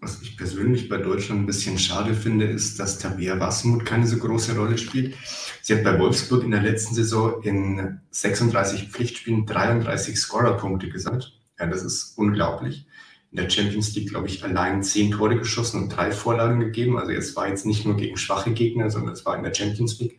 Was 0.00 0.22
ich 0.22 0.36
persönlich 0.36 0.88
bei 0.88 0.96
Deutschland 0.96 1.42
ein 1.42 1.46
bisschen 1.46 1.78
schade 1.78 2.14
finde, 2.14 2.46
ist, 2.46 2.80
dass 2.80 2.98
Tabea 2.98 3.38
Wasmut 3.38 3.84
keine 3.84 4.06
so 4.06 4.16
große 4.16 4.56
Rolle 4.56 4.78
spielt. 4.78 5.14
Sie 5.60 5.74
hat 5.74 5.84
bei 5.84 5.98
Wolfsburg 5.98 6.42
in 6.42 6.52
der 6.52 6.62
letzten 6.62 6.94
Saison 6.94 7.42
in 7.42 8.00
36 8.10 8.88
Pflichtspielen 8.88 9.44
33 9.44 10.18
Scorerpunkte 10.18 10.88
gesammelt. 10.88 11.38
Ja, 11.58 11.66
das 11.66 11.82
ist 11.82 12.16
unglaublich 12.16 12.86
in 13.30 13.36
der 13.36 13.50
Champions 13.50 13.94
League, 13.94 14.08
glaube 14.08 14.26
ich, 14.26 14.42
allein 14.42 14.82
zehn 14.82 15.12
Tore 15.12 15.36
geschossen 15.36 15.82
und 15.82 15.88
drei 15.90 16.10
Vorlagen 16.10 16.60
gegeben. 16.60 16.98
Also 16.98 17.12
es 17.12 17.36
war 17.36 17.48
jetzt 17.48 17.64
nicht 17.64 17.84
nur 17.84 17.96
gegen 17.96 18.16
schwache 18.16 18.52
Gegner, 18.52 18.90
sondern 18.90 19.12
es 19.12 19.24
war 19.24 19.36
in 19.36 19.44
der 19.44 19.54
Champions 19.54 19.98
League. 20.00 20.18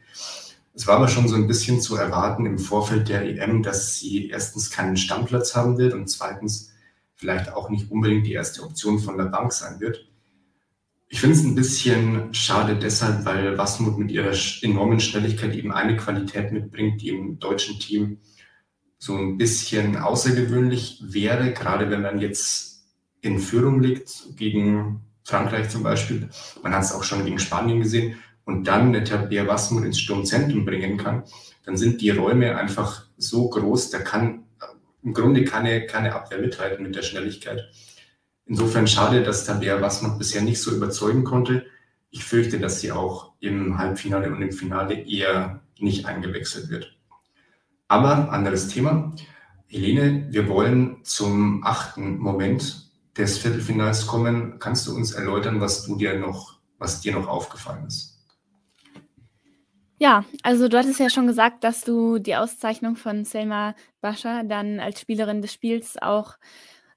Es 0.73 0.87
war 0.87 0.95
aber 0.97 1.09
schon 1.09 1.27
so 1.27 1.35
ein 1.35 1.47
bisschen 1.47 1.81
zu 1.81 1.95
erwarten 1.97 2.45
im 2.45 2.57
Vorfeld 2.57 3.09
der 3.09 3.23
EM, 3.23 3.63
dass 3.63 3.97
sie 3.97 4.29
erstens 4.29 4.69
keinen 4.69 4.95
Stammplatz 4.95 5.55
haben 5.55 5.77
wird 5.77 5.93
und 5.93 6.07
zweitens 6.07 6.70
vielleicht 7.21 7.53
auch 7.53 7.69
nicht 7.69 7.91
unbedingt 7.91 8.25
die 8.25 8.33
erste 8.33 8.63
Option 8.63 8.97
von 8.97 9.15
der 9.15 9.25
Bank 9.25 9.53
sein 9.53 9.79
wird. 9.79 10.09
Ich 11.07 11.21
finde 11.21 11.35
es 11.35 11.43
ein 11.43 11.53
bisschen 11.53 12.33
schade 12.33 12.75
deshalb, 12.75 13.25
weil 13.25 13.59
Wasmut 13.59 13.99
mit 13.99 14.09
ihrer 14.09 14.33
enormen 14.63 14.99
Schnelligkeit 14.99 15.55
eben 15.55 15.71
eine 15.71 15.97
Qualität 15.97 16.51
mitbringt, 16.51 16.99
die 17.01 17.09
im 17.09 17.37
deutschen 17.37 17.79
Team 17.79 18.17
so 18.97 19.15
ein 19.15 19.37
bisschen 19.37 19.97
außergewöhnlich 19.97 21.03
wäre, 21.05 21.53
gerade 21.53 21.91
wenn 21.91 22.01
man 22.01 22.19
jetzt 22.19 22.85
in 23.21 23.37
Führung 23.37 23.81
liegt, 23.81 24.35
gegen 24.35 25.01
Frankreich 25.23 25.69
zum 25.69 25.83
Beispiel, 25.83 26.29
man 26.63 26.73
hat 26.73 26.83
es 26.83 26.91
auch 26.91 27.03
schon 27.03 27.23
gegen 27.23 27.39
Spanien 27.39 27.81
gesehen, 27.81 28.15
und 28.45 28.67
dann 28.67 28.87
eine 28.87 29.03
Tabea 29.03 29.47
Wasmut 29.47 29.85
ins 29.85 29.99
Sturmzentrum 29.99 30.65
bringen 30.65 30.97
kann, 30.97 31.23
dann 31.65 31.77
sind 31.77 32.01
die 32.01 32.09
Räume 32.09 32.57
einfach 32.57 33.05
so 33.17 33.47
groß, 33.47 33.91
da 33.91 33.99
kann 33.99 34.45
im 35.03 35.13
Grunde 35.13 35.43
keine, 35.43 35.85
keine 35.85 36.13
Abwehr 36.13 36.39
mithalten 36.39 36.83
mit 36.83 36.95
der 36.95 37.01
Schnelligkeit. 37.01 37.69
Insofern 38.45 38.87
schade, 38.87 39.23
dass 39.23 39.45
Tabea 39.45 39.81
Wasmut 39.81 40.17
bisher 40.17 40.41
nicht 40.41 40.61
so 40.61 40.71
überzeugen 40.71 41.23
konnte. 41.23 41.65
Ich 42.09 42.23
fürchte, 42.23 42.59
dass 42.59 42.81
sie 42.81 42.91
auch 42.91 43.33
im 43.39 43.77
Halbfinale 43.77 44.31
und 44.31 44.41
im 44.41 44.51
Finale 44.51 44.95
eher 44.95 45.61
nicht 45.79 46.05
eingewechselt 46.05 46.69
wird. 46.69 46.97
Aber 47.87 48.31
anderes 48.31 48.67
Thema. 48.67 49.15
Helene, 49.67 50.27
wir 50.29 50.49
wollen 50.49 50.97
zum 51.03 51.63
achten 51.63 52.17
Moment 52.17 52.91
des 53.17 53.37
Viertelfinals 53.37 54.07
kommen, 54.07 54.59
kannst 54.59 54.87
du 54.87 54.95
uns 54.95 55.13
erläutern, 55.13 55.61
was 55.61 55.85
du 55.85 55.95
dir 55.95 56.17
noch, 56.17 56.59
was 56.77 57.01
dir 57.01 57.13
noch 57.13 57.27
aufgefallen 57.27 57.85
ist? 57.87 58.10
Ja, 60.01 60.25
also 60.41 60.67
du 60.67 60.79
hattest 60.79 60.99
ja 60.99 61.11
schon 61.11 61.27
gesagt, 61.27 61.63
dass 61.63 61.81
du 61.83 62.17
die 62.17 62.35
Auszeichnung 62.35 62.95
von 62.95 63.23
Selma 63.23 63.75
Bascha 64.01 64.41
dann 64.41 64.79
als 64.79 64.99
Spielerin 64.99 65.43
des 65.43 65.53
Spiels 65.53 65.95
auch 66.01 66.37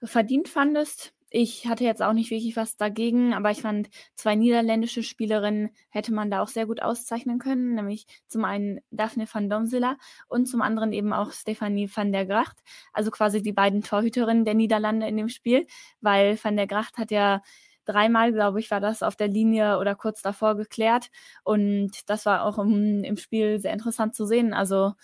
verdient 0.03 0.49
fandest. 0.49 1.13
ich 1.31 1.67
hatte 1.67 1.85
jetzt 1.85 2.01
auch 2.03 2.15
nicht 2.15 2.31
wirklich 2.31 2.57
was 2.57 2.77
dagegen, 2.79 3.35
aber 3.35 3.51
ich 3.51 3.61
fand, 3.63 3.91
zwei 4.15 4.37
niederländische 4.37 5.03
Spielerinnen 5.03 5.71
hätte 5.91 6.15
man 6.15 6.31
da 6.31 6.41
auch 6.43 6.49
sehr 6.49 6.65
gut 6.67 6.81
auszeichnen 6.81 7.39
können, 7.39 7.75
nämlich 7.75 8.07
zum 8.29 8.45
einen 8.47 8.81
Daphne 8.91 9.27
van 9.31 9.51
Domsela 9.51 9.97
und 10.29 10.47
zum 10.47 10.63
anderen 10.63 10.93
eben 10.95 11.13
auch 11.13 11.33
Stefanie 11.33 11.91
van 11.95 12.13
der 12.13 12.25
Gracht, 12.25 12.59
also 12.95 13.11
quasi 13.11 13.43
die 13.43 13.53
beiden 13.53 13.83
Torhüterinnen 13.83 14.45
der 14.47 14.55
Niederlande 14.55 15.07
in 15.09 15.17
dem 15.19 15.29
Spiel, 15.29 15.67
weil 16.01 16.39
van 16.43 16.57
der 16.57 16.67
Gracht 16.69 16.97
hat 16.99 17.11
ja 17.11 17.43
dreimal, 17.85 18.32
glaube 18.32 18.61
ich, 18.61 18.70
war 18.70 18.80
das 18.80 19.03
auf 19.03 19.16
der 19.16 19.28
Linie 19.28 19.78
oder 19.78 19.95
kurz 19.95 20.22
davor 20.22 20.57
geklärt 20.57 21.11
und 21.43 21.93
das 22.07 22.26
war 22.26 22.45
auch 22.45 22.59
im, 22.59 23.05
im 23.05 23.16
Spiel 23.16 23.61
sehr 23.61 23.72
interessant 23.72 24.14
zu 24.14 24.26
sehen, 24.26 24.55
also 24.55 24.95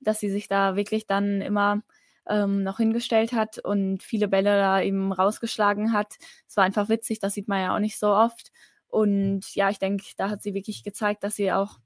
dass 0.00 0.20
sie 0.20 0.30
sich 0.30 0.48
da 0.48 0.76
wirklich 0.76 1.06
dann 1.06 1.40
immer 1.40 1.82
ähm, 2.28 2.62
noch 2.62 2.78
hingestellt 2.78 3.32
hat 3.32 3.58
und 3.58 4.02
viele 4.02 4.28
Bälle 4.28 4.56
da 4.56 4.80
eben 4.80 5.12
rausgeschlagen 5.12 5.92
hat. 5.92 6.14
Es 6.48 6.56
war 6.56 6.64
einfach 6.64 6.88
witzig, 6.88 7.18
das 7.18 7.34
sieht 7.34 7.48
man 7.48 7.60
ja 7.60 7.74
auch 7.74 7.80
nicht 7.80 7.98
so 7.98 8.08
oft. 8.14 8.50
Und 8.88 9.54
ja, 9.54 9.70
ich 9.70 9.78
denke, 9.78 10.04
da 10.16 10.30
hat 10.30 10.42
sie 10.42 10.54
wirklich 10.54 10.84
gezeigt, 10.84 11.24
dass 11.24 11.34
sie 11.34 11.52
auch 11.52 11.78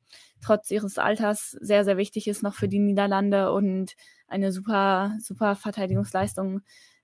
trotz 0.42 0.70
ihres 0.70 0.98
Alters 0.98 1.52
sehr, 1.52 1.84
sehr 1.84 1.96
wichtig 1.96 2.28
ist 2.28 2.42
noch 2.42 2.54
für 2.54 2.68
die 2.68 2.78
Niederlande 2.78 3.50
und 3.52 3.94
eine 4.28 4.52
super, 4.52 5.16
super 5.18 5.56
Verteidigungsleistung 5.56 6.60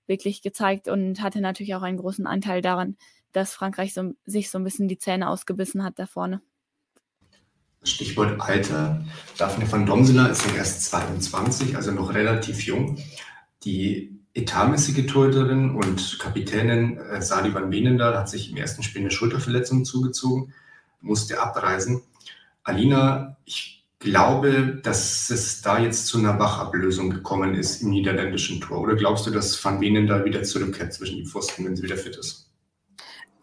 wirklich 0.07 0.41
gezeigt 0.43 0.87
und 0.87 1.21
hatte 1.21 1.41
natürlich 1.41 1.73
auch 1.75 1.81
einen 1.81 1.97
großen 1.97 2.27
Anteil 2.27 2.61
daran, 2.61 2.97
dass 3.35 3.53
Frankreich 3.53 3.93
so, 3.93 4.13
sich 4.25 4.49
so 4.49 4.57
ein 4.57 4.63
bisschen 4.63 4.87
die 4.87 4.97
Zähne 4.97 5.29
ausgebissen 5.29 5.83
hat 5.83 5.99
da 5.99 6.05
vorne. 6.05 6.41
Stichwort 7.83 8.41
Alter. 8.41 9.05
Daphne 9.37 9.71
van 9.71 9.85
Domsela 9.85 10.27
ist 10.27 10.45
ja 10.47 10.55
erst 10.55 10.85
22, 10.85 11.75
also 11.75 11.91
noch 11.91 12.13
relativ 12.13 12.61
jung. 12.61 12.97
Die 13.63 14.19
etatmäßige 14.33 15.05
Torhüterin 15.05 15.75
und 15.75 16.19
Kapitänin 16.19 16.97
äh, 16.97 17.21
Sadi 17.21 17.53
van 17.53 17.69
Benendal 17.69 18.17
hat 18.17 18.29
sich 18.29 18.51
im 18.51 18.57
ersten 18.57 18.83
Spiel 18.83 19.01
eine 19.01 19.11
Schulterverletzung 19.11 19.85
zugezogen, 19.85 20.53
musste 20.99 21.39
abreisen. 21.39 22.01
Alina, 22.63 23.37
ich 23.45 23.85
glaube, 23.99 24.79
dass 24.83 25.29
es 25.29 25.61
da 25.61 25.79
jetzt 25.79 26.07
zu 26.07 26.17
einer 26.17 26.37
Wachablösung 26.37 27.09
gekommen 27.11 27.55
ist 27.55 27.81
im 27.81 27.91
niederländischen 27.91 28.59
Tor. 28.59 28.81
Oder 28.81 28.95
glaubst 28.95 29.25
du, 29.25 29.31
dass 29.31 29.63
Van 29.63 29.79
Benendal 29.79 30.25
wieder 30.25 30.43
zurückkehrt 30.43 30.93
zwischen 30.93 31.17
die 31.17 31.25
Pfosten, 31.25 31.65
wenn 31.65 31.75
sie 31.75 31.83
wieder 31.83 31.97
fit 31.97 32.17
ist? 32.17 32.49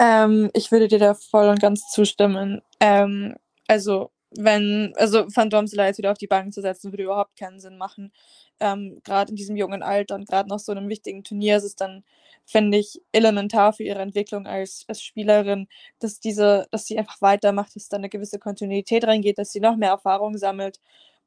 Ähm, 0.03 0.51
ich 0.53 0.73
würde 0.73 0.89
dir 0.89 0.99
da 0.99 1.15
voll 1.15 1.47
und 1.49 1.61
ganz 1.61 1.89
zustimmen. 1.89 2.61
Ähm, 2.81 3.37
also 3.69 4.11
wenn, 4.37 4.93
also 4.97 5.27
Domsela 5.27 5.87
jetzt 5.87 5.99
wieder 5.99 6.11
auf 6.11 6.19
die 6.19 6.27
Bank 6.27 6.53
zu 6.53 6.61
setzen, 6.61 6.93
würde 6.93 7.05
überhaupt 7.05 7.37
keinen 7.39 7.61
Sinn 7.61 7.79
machen. 7.79 8.13
Ähm, 8.59 9.01
Gerade 9.05 9.31
in 9.31 9.37
diesem 9.37 9.55
jungen 9.57 9.83
Alter 9.85 10.17
und 10.17 10.29
gerade 10.29 10.49
nach 10.49 10.59
so 10.59 10.73
einem 10.73 10.89
wichtigen 10.89 11.23
Turnier 11.23 11.57
ist 11.59 11.63
es 11.65 11.77
dann, 11.77 12.03
finde 12.45 12.79
ich, 12.79 13.01
elementar 13.13 13.73
für 13.75 13.85
ihre 13.85 14.01
Entwicklung 14.01 14.47
als, 14.47 14.85
als 14.89 15.03
Spielerin, 15.03 15.69
dass 16.01 16.19
diese, 16.19 16.67
dass 16.73 16.87
sie 16.87 16.99
einfach 16.99 17.21
weitermacht, 17.23 17.77
dass 17.77 17.89
da 17.89 17.97
eine 17.99 18.09
gewisse 18.09 18.41
Kontinuität 18.41 19.05
reingeht, 19.07 19.39
dass 19.39 19.53
sie 19.53 19.61
noch 19.61 19.77
mehr 19.77 19.91
Erfahrung 19.91 20.37
sammelt 20.37 20.81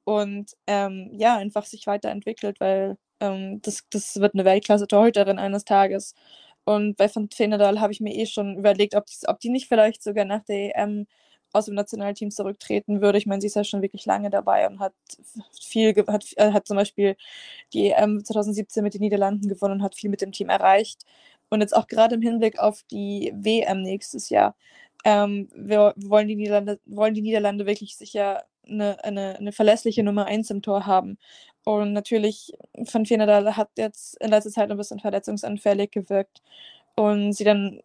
und 0.03 0.51
ähm, 0.67 1.11
ja, 1.13 1.37
einfach 1.37 1.65
sich 1.65 1.87
weiterentwickelt, 1.87 2.59
weil 2.59 2.97
ähm, 3.21 3.61
das, 3.61 3.83
das 3.89 4.17
wird 4.19 4.33
eine 4.33 4.45
Weltklasse-Torhüterin 4.45 5.39
eines 5.39 5.63
Tages. 5.65 6.13
Und 6.65 6.97
bei 6.97 7.13
Van 7.13 7.29
Fenedal 7.29 7.79
habe 7.79 7.93
ich 7.93 8.01
mir 8.01 8.13
eh 8.15 8.25
schon 8.25 8.57
überlegt, 8.57 8.95
ob 8.95 9.05
die, 9.05 9.15
ob 9.27 9.39
die 9.39 9.49
nicht 9.49 9.67
vielleicht 9.67 10.03
sogar 10.03 10.25
nach 10.25 10.43
der 10.45 10.75
EM 10.77 11.07
aus 11.53 11.65
dem 11.65 11.75
Nationalteam 11.75 12.31
zurücktreten 12.31 13.01
würde. 13.01 13.17
Ich 13.17 13.25
meine, 13.27 13.41
sie 13.41 13.47
ist 13.47 13.55
ja 13.55 13.63
schon 13.63 13.81
wirklich 13.81 14.05
lange 14.05 14.29
dabei 14.29 14.67
und 14.67 14.79
hat 14.79 14.93
viel, 15.61 15.95
hat, 16.07 16.25
äh, 16.37 16.51
hat 16.51 16.67
zum 16.67 16.77
Beispiel 16.77 17.15
die 17.73 17.91
EM 17.91 18.23
2017 18.25 18.83
mit 18.83 18.93
den 18.93 19.01
Niederlanden 19.01 19.47
gewonnen 19.47 19.75
und 19.75 19.83
hat 19.83 19.95
viel 19.95 20.09
mit 20.09 20.21
dem 20.21 20.31
Team 20.31 20.49
erreicht. 20.49 21.05
Und 21.49 21.61
jetzt 21.61 21.75
auch 21.75 21.87
gerade 21.87 22.15
im 22.15 22.21
Hinblick 22.21 22.59
auf 22.59 22.83
die 22.91 23.31
WM 23.35 23.81
nächstes 23.83 24.29
Jahr. 24.29 24.55
Ähm, 25.05 25.49
wir 25.55 25.93
wollen 25.97 26.27
die, 26.27 26.35
Niederlande, 26.35 26.79
wollen 26.85 27.13
die 27.13 27.21
Niederlande 27.21 27.65
wirklich 27.67 27.95
sicher 27.95 28.43
eine, 28.67 29.03
eine, 29.03 29.37
eine 29.37 29.51
verlässliche 29.51 30.03
Nummer 30.03 30.25
1 30.25 30.49
im 30.51 30.61
Tor 30.61 30.85
haben. 30.85 31.17
Und 31.63 31.93
natürlich, 31.93 32.53
Van 32.73 33.09
Veenendaal 33.09 33.57
hat 33.57 33.69
jetzt 33.77 34.21
in 34.21 34.29
letzter 34.29 34.51
Zeit 34.51 34.71
ein 34.71 34.77
bisschen 34.77 34.99
verletzungsanfällig 34.99 35.91
gewirkt. 35.91 36.41
Und 36.95 37.33
sie 37.33 37.43
dann 37.43 37.81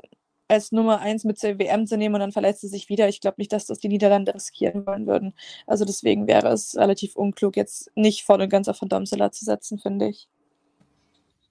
als 0.51 0.73
Nummer 0.73 1.01
eins 1.01 1.25
mit 1.25 1.39
zur 1.39 1.59
WM 1.59 1.87
zu 1.87 1.97
nehmen 1.97 2.17
und 2.17 2.21
dann 2.21 2.33
verletzt 2.33 2.61
sie 2.61 2.69
sich 2.69 2.89
wieder. 2.89 3.09
Ich 3.09 3.21
glaube 3.21 3.37
nicht, 3.39 3.53
dass 3.53 3.67
das 3.67 3.79
die 3.79 3.89
Niederlande 3.89 4.35
riskieren 4.35 4.85
wollen 4.85 5.07
würden. 5.07 5.33
Also 5.67 5.85
deswegen 5.85 6.27
wäre 6.27 6.49
es 6.49 6.77
relativ 6.77 7.15
unklug, 7.15 7.57
jetzt 7.57 7.91
nicht 7.95 8.25
voll 8.25 8.43
und 8.43 8.49
ganz 8.49 8.69
auf 8.69 8.83
Van 8.83 8.89
Domsela 8.89 9.31
zu 9.31 9.45
setzen, 9.45 9.79
finde 9.79 10.09
ich. 10.09 10.29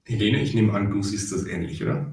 Helene, 0.06 0.42
ich 0.42 0.54
nehme 0.54 0.74
an, 0.74 0.92
du 0.92 1.02
siehst 1.02 1.32
das 1.32 1.46
ähnlich, 1.46 1.82
oder? 1.82 2.12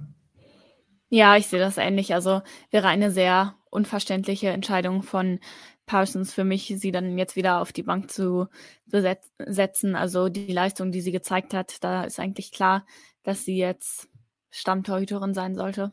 Ja, 1.08 1.36
ich 1.36 1.46
sehe 1.48 1.60
das 1.60 1.76
ähnlich. 1.76 2.14
Also 2.14 2.42
wäre 2.70 2.88
eine 2.88 3.10
sehr 3.10 3.54
unverständliche 3.70 4.48
Entscheidung 4.48 5.02
von 5.02 5.40
Parsons 5.86 6.34
für 6.34 6.44
mich, 6.44 6.74
sie 6.76 6.90
dann 6.90 7.16
jetzt 7.16 7.36
wieder 7.36 7.60
auf 7.60 7.72
die 7.72 7.84
Bank 7.84 8.10
zu 8.10 8.48
setzen. 8.86 9.96
Also 9.96 10.28
die 10.28 10.52
Leistung, 10.52 10.92
die 10.92 11.00
sie 11.00 11.12
gezeigt 11.12 11.54
hat, 11.54 11.82
da 11.82 12.04
ist 12.04 12.20
eigentlich 12.20 12.52
klar, 12.52 12.84
dass 13.22 13.44
sie 13.44 13.56
jetzt 13.56 14.08
Stammtorhüterin 14.50 15.32
sein 15.32 15.54
sollte. 15.54 15.92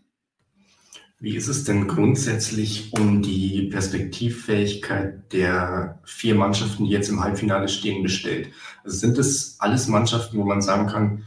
Wie 1.19 1.37
ist 1.37 1.47
es 1.47 1.63
denn 1.63 1.87
grundsätzlich 1.87 2.91
um 2.91 3.21
die 3.21 3.69
Perspektivfähigkeit 3.71 5.31
der 5.31 6.01
vier 6.03 6.35
Mannschaften, 6.35 6.83
die 6.83 6.91
jetzt 6.91 7.07
im 7.07 7.23
Halbfinale 7.23 7.69
stehen, 7.69 8.03
bestellt? 8.03 8.49
Also 8.83 8.97
sind 8.97 9.17
es 9.17 9.55
alles 9.59 9.87
Mannschaften, 9.87 10.37
wo 10.37 10.43
man 10.43 10.61
sagen 10.61 10.87
kann, 10.87 11.23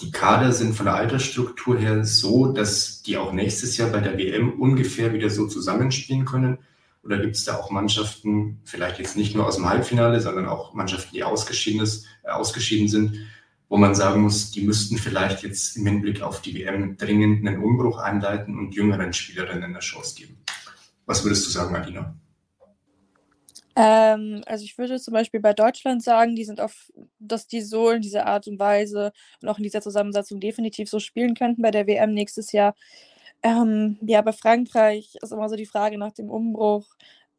die 0.00 0.10
Kader 0.10 0.52
sind 0.52 0.74
von 0.74 0.86
der 0.86 0.96
Altersstruktur 0.96 1.78
her 1.78 2.04
so, 2.04 2.48
dass 2.48 3.02
die 3.02 3.16
auch 3.16 3.32
nächstes 3.32 3.76
Jahr 3.76 3.90
bei 3.90 4.00
der 4.00 4.18
WM 4.18 4.60
ungefähr 4.60 5.12
wieder 5.12 5.30
so 5.30 5.46
zusammenspielen 5.46 6.24
können? 6.24 6.58
Oder 7.06 7.18
gibt 7.18 7.36
es 7.36 7.44
da 7.44 7.56
auch 7.56 7.70
Mannschaften, 7.70 8.60
vielleicht 8.64 8.98
jetzt 8.98 9.16
nicht 9.16 9.36
nur 9.36 9.46
aus 9.46 9.56
dem 9.56 9.68
Halbfinale, 9.68 10.20
sondern 10.20 10.48
auch 10.48 10.74
Mannschaften, 10.74 11.14
die 11.14 11.22
ausgeschieden, 11.22 11.80
ist, 11.80 12.04
äh, 12.24 12.30
ausgeschieden 12.30 12.88
sind, 12.88 13.20
wo 13.68 13.76
man 13.76 13.94
sagen 13.94 14.22
muss, 14.22 14.50
die 14.50 14.62
müssten 14.62 14.98
vielleicht 14.98 15.44
jetzt 15.44 15.76
im 15.76 15.86
Hinblick 15.86 16.20
auf 16.20 16.42
die 16.42 16.54
WM 16.56 16.96
dringend 16.96 17.46
einen 17.46 17.62
Umbruch 17.62 17.98
einleiten 17.98 18.58
und 18.58 18.74
jüngeren 18.74 19.12
Spielerinnen 19.12 19.62
eine 19.62 19.78
Chance 19.78 20.16
geben. 20.16 20.36
Was 21.06 21.22
würdest 21.22 21.46
du 21.46 21.50
sagen, 21.50 21.76
Adina? 21.76 22.16
Ähm, 23.76 24.42
also 24.46 24.64
ich 24.64 24.76
würde 24.76 24.98
zum 24.98 25.14
Beispiel 25.14 25.38
bei 25.38 25.52
Deutschland 25.52 26.02
sagen, 26.02 26.34
die 26.34 26.44
sind 26.44 26.60
auf, 26.60 26.90
dass 27.20 27.46
die 27.46 27.62
so 27.62 27.90
in 27.90 28.02
dieser 28.02 28.26
Art 28.26 28.48
und 28.48 28.58
Weise 28.58 29.12
und 29.40 29.48
auch 29.48 29.58
in 29.58 29.64
dieser 29.64 29.80
Zusammensetzung 29.80 30.40
definitiv 30.40 30.88
so 30.88 30.98
spielen 30.98 31.34
könnten 31.34 31.62
bei 31.62 31.70
der 31.70 31.86
WM 31.86 32.14
nächstes 32.14 32.50
Jahr. 32.50 32.74
Ähm, 33.46 33.98
ja, 34.02 34.22
bei 34.22 34.32
Frankreich 34.32 35.16
ist 35.22 35.32
immer 35.32 35.48
so 35.48 35.54
die 35.54 35.66
Frage 35.66 35.98
nach 35.98 36.12
dem 36.12 36.30
Umbruch, 36.30 36.86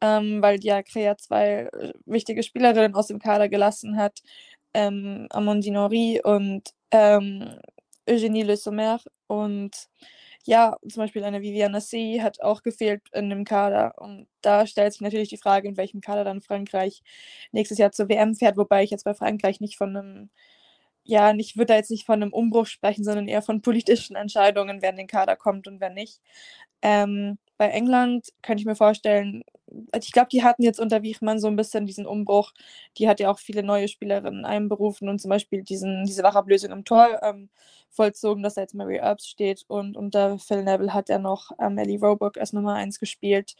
ähm, 0.00 0.40
weil 0.40 0.58
ja 0.64 0.82
Crea 0.82 1.18
zwei 1.18 1.68
äh, 1.72 1.92
wichtige 2.06 2.42
Spielerinnen 2.42 2.94
aus 2.94 3.08
dem 3.08 3.18
Kader 3.18 3.48
gelassen 3.50 3.96
hat 3.98 4.22
ähm, 4.74 5.26
Amandine 5.30 5.80
Henry 5.82 6.20
und 6.24 6.70
ähm, 6.92 7.48
Eugénie 8.06 8.44
Le 8.44 8.56
Sommer. 8.56 9.00
Und 9.26 9.88
ja, 10.44 10.76
zum 10.88 11.02
Beispiel 11.02 11.24
eine 11.24 11.42
Viviane 11.42 11.80
C 11.80 12.22
hat 12.22 12.40
auch 12.42 12.62
gefehlt 12.62 13.02
in 13.12 13.30
dem 13.30 13.44
Kader. 13.44 13.94
Und 13.98 14.28
da 14.40 14.66
stellt 14.66 14.92
sich 14.92 15.02
natürlich 15.02 15.28
die 15.28 15.36
Frage, 15.38 15.68
in 15.68 15.76
welchem 15.76 16.00
Kader 16.00 16.24
dann 16.24 16.40
Frankreich 16.42 17.02
nächstes 17.52 17.78
Jahr 17.78 17.92
zur 17.92 18.08
WM 18.08 18.34
fährt, 18.34 18.56
wobei 18.56 18.84
ich 18.84 18.90
jetzt 18.90 19.04
bei 19.04 19.14
Frankreich 19.14 19.60
nicht 19.60 19.76
von 19.76 19.96
einem, 19.96 20.30
ja, 21.08 21.32
ich 21.34 21.56
würde 21.56 21.68
da 21.68 21.76
jetzt 21.76 21.90
nicht 21.90 22.04
von 22.06 22.22
einem 22.22 22.32
Umbruch 22.34 22.66
sprechen, 22.66 23.02
sondern 23.02 23.28
eher 23.28 23.40
von 23.42 23.62
politischen 23.62 24.14
Entscheidungen, 24.14 24.82
wer 24.82 24.90
in 24.90 24.96
den 24.96 25.06
Kader 25.06 25.36
kommt 25.36 25.66
und 25.66 25.80
wer 25.80 25.88
nicht. 25.90 26.20
Ähm, 26.82 27.38
bei 27.58 27.68
England 27.68 28.32
könnte 28.42 28.60
ich 28.60 28.66
mir 28.66 28.76
vorstellen, 28.76 29.44
also 29.92 30.06
ich 30.06 30.12
glaube, 30.12 30.28
die 30.30 30.42
hatten 30.42 30.62
jetzt 30.62 30.80
unter 30.80 31.02
Wiechmann 31.02 31.38
so 31.40 31.48
ein 31.48 31.56
bisschen 31.56 31.86
diesen 31.86 32.06
Umbruch. 32.06 32.52
Die 32.96 33.08
hat 33.08 33.20
ja 33.20 33.30
auch 33.30 33.38
viele 33.38 33.62
neue 33.62 33.88
Spielerinnen 33.88 34.44
einberufen 34.44 35.08
und 35.08 35.20
zum 35.20 35.28
Beispiel 35.28 35.62
diesen, 35.62 36.04
diese 36.06 36.22
Wachablösung 36.22 36.70
im 36.70 36.84
Tor 36.84 37.20
ähm, 37.22 37.50
vollzogen, 37.90 38.42
dass 38.42 38.54
da 38.54 38.62
jetzt 38.62 38.74
Mary 38.74 38.96
Earps 38.98 39.26
steht. 39.28 39.64
Und 39.68 39.96
unter 39.96 40.38
Phil 40.38 40.62
Neville 40.62 40.94
hat 40.94 41.10
er 41.10 41.18
noch 41.18 41.50
ähm, 41.60 41.78
Ellie 41.78 41.98
Roebuck 41.98 42.38
als 42.38 42.52
Nummer 42.52 42.74
1 42.74 42.98
gespielt, 43.00 43.56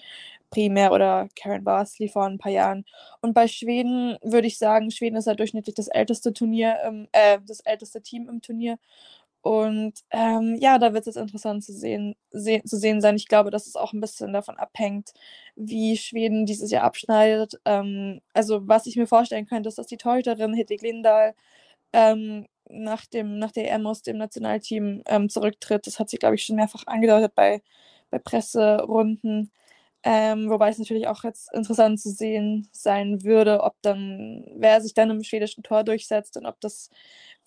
primär 0.51 0.93
oder 0.93 1.29
Karen 1.37 1.65
Barsley 1.65 2.09
vor 2.09 2.25
ein 2.25 2.39
paar 2.39 2.53
Jahren. 2.53 2.85
Und 3.21 3.35
bei 3.35 3.49
Schweden 3.49 4.17
würde 4.23 4.47
ich 4.47 4.59
sagen, 4.59 4.91
Schweden 4.91 5.17
ist 5.17 5.27
ja 5.27 5.35
durchschnittlich 5.35 5.75
das 5.75 5.89
älteste 5.89 6.33
Turnier, 6.33 6.77
äh, 7.13 7.39
das 7.47 7.61
älteste 7.61 8.01
Team 8.03 8.29
im 8.29 8.41
Turnier. 8.43 8.79
Und 9.49 9.95
ähm, 10.11 10.57
ja, 10.61 10.79
da 10.79 10.93
wird 10.93 11.07
es 11.07 11.15
jetzt 11.15 11.23
interessant 11.23 11.65
zu 11.65 11.73
sehen, 11.73 12.17
se 12.33 12.61
zu 12.67 12.77
sehen 12.77 13.01
sein. 13.01 13.17
Ich 13.17 13.29
glaube, 13.29 13.51
dass 13.51 13.67
es 13.67 13.77
auch 13.77 13.95
ein 13.95 14.01
bisschen 14.01 14.35
davon 14.35 14.59
abhängt, 14.59 15.13
wie 15.57 15.97
Schweden 15.97 16.45
dieses 16.45 16.71
Jahr 16.71 16.85
abschneidet. 16.85 17.55
Ähm, 17.65 18.21
also 18.35 18.69
was 18.69 18.85
ich 18.87 18.97
mir 18.97 19.07
vorstellen 19.07 19.47
könnte, 19.47 19.71
ist, 19.71 19.79
dass 19.79 19.87
die 19.87 19.97
Torhüterin 19.97 20.53
Hedwig 20.53 20.83
Lindahl 20.83 21.35
ähm, 21.95 22.47
nach, 22.69 23.07
dem, 23.07 23.39
nach 23.39 23.53
der 23.53 23.73
EM 23.73 23.87
aus 23.87 24.03
dem 24.03 24.19
Nationalteam 24.19 25.03
ähm, 25.07 25.31
zurücktritt. 25.31 25.87
Das 25.87 25.99
hat 25.99 26.11
sie, 26.11 26.19
glaube 26.19 26.35
ich, 26.37 26.45
schon 26.45 26.57
mehrfach 26.57 26.87
angedeutet 26.87 27.35
bei, 27.35 27.63
bei 28.11 28.19
Presserunden. 28.19 29.51
Ähm, 30.05 30.49
wobei 30.49 30.71
es 30.71 30.79
natürlich 30.79 31.09
auch 31.09 31.25
jetzt 31.25 31.53
interessant 31.53 32.01
zu 32.01 32.11
sehen 32.11 32.69
sein 32.73 33.25
würde, 33.25 33.63
ob 33.63 33.75
dann, 33.83 34.45
wer 34.57 34.81
sich 34.81 34.95
dann 34.95 35.11
im 35.11 35.23
schwedischen 35.25 35.63
Tor 35.65 35.83
durchsetzt 35.85 36.37
und 36.37 36.47
ob 36.47 36.61
das 36.61 36.91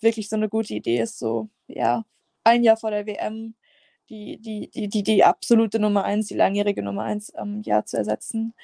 wirklich 0.00 0.28
so 0.28 0.36
eine 0.36 0.48
gute 0.48 0.74
Idee 0.74 1.00
ist, 1.00 1.18
so, 1.18 1.48
ja, 1.66 2.04
ein 2.44 2.62
Jahr 2.62 2.76
vor 2.76 2.90
der 2.90 3.06
WM 3.06 3.54
die, 4.10 4.38
die, 4.40 4.68
die, 4.70 4.88
die, 4.88 5.02
die 5.02 5.24
absolute 5.24 5.78
Nummer 5.80 6.04
eins, 6.04 6.26
die 6.28 6.34
langjährige 6.34 6.82
Nummer 6.82 7.04
eins 7.04 7.32
ähm, 7.38 7.62
ja, 7.64 7.84
zu 7.84 7.96
ersetzen. 7.96 8.54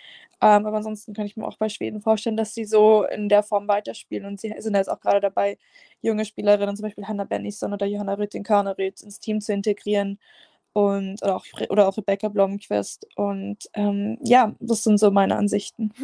Ähm, 0.40 0.66
aber 0.66 0.76
ansonsten 0.78 1.14
kann 1.14 1.26
ich 1.26 1.36
mir 1.36 1.46
auch 1.46 1.56
bei 1.58 1.68
Schweden 1.68 2.00
vorstellen, 2.00 2.36
dass 2.36 2.54
sie 2.54 2.64
so 2.64 3.04
in 3.04 3.28
der 3.28 3.42
Form 3.42 3.66
weiterspielen. 3.68 4.26
Und 4.26 4.40
sie 4.40 4.54
sind 4.58 4.74
jetzt 4.76 4.88
auch 4.90 5.00
gerade 5.00 5.20
dabei, 5.20 5.58
junge 6.02 6.24
Spielerinnen, 6.24 6.76
zum 6.76 6.84
Beispiel 6.84 7.06
Hannah 7.08 7.24
Bennison 7.24 7.72
oder 7.72 7.86
Johanna 7.86 8.14
Rütting-Karnerüth 8.14 9.02
ins 9.02 9.20
Team 9.20 9.40
zu 9.40 9.52
integrieren. 9.52 10.18
Und, 10.72 11.22
oder, 11.22 11.36
auch, 11.36 11.44
oder 11.70 11.88
auch 11.88 11.96
Rebecca 11.96 12.28
Blomqvist. 12.28 13.06
Und 13.16 13.58
ähm, 13.74 14.18
ja, 14.22 14.54
das 14.60 14.84
sind 14.84 14.98
so 14.98 15.10
meine 15.10 15.36
Ansichten. 15.36 15.92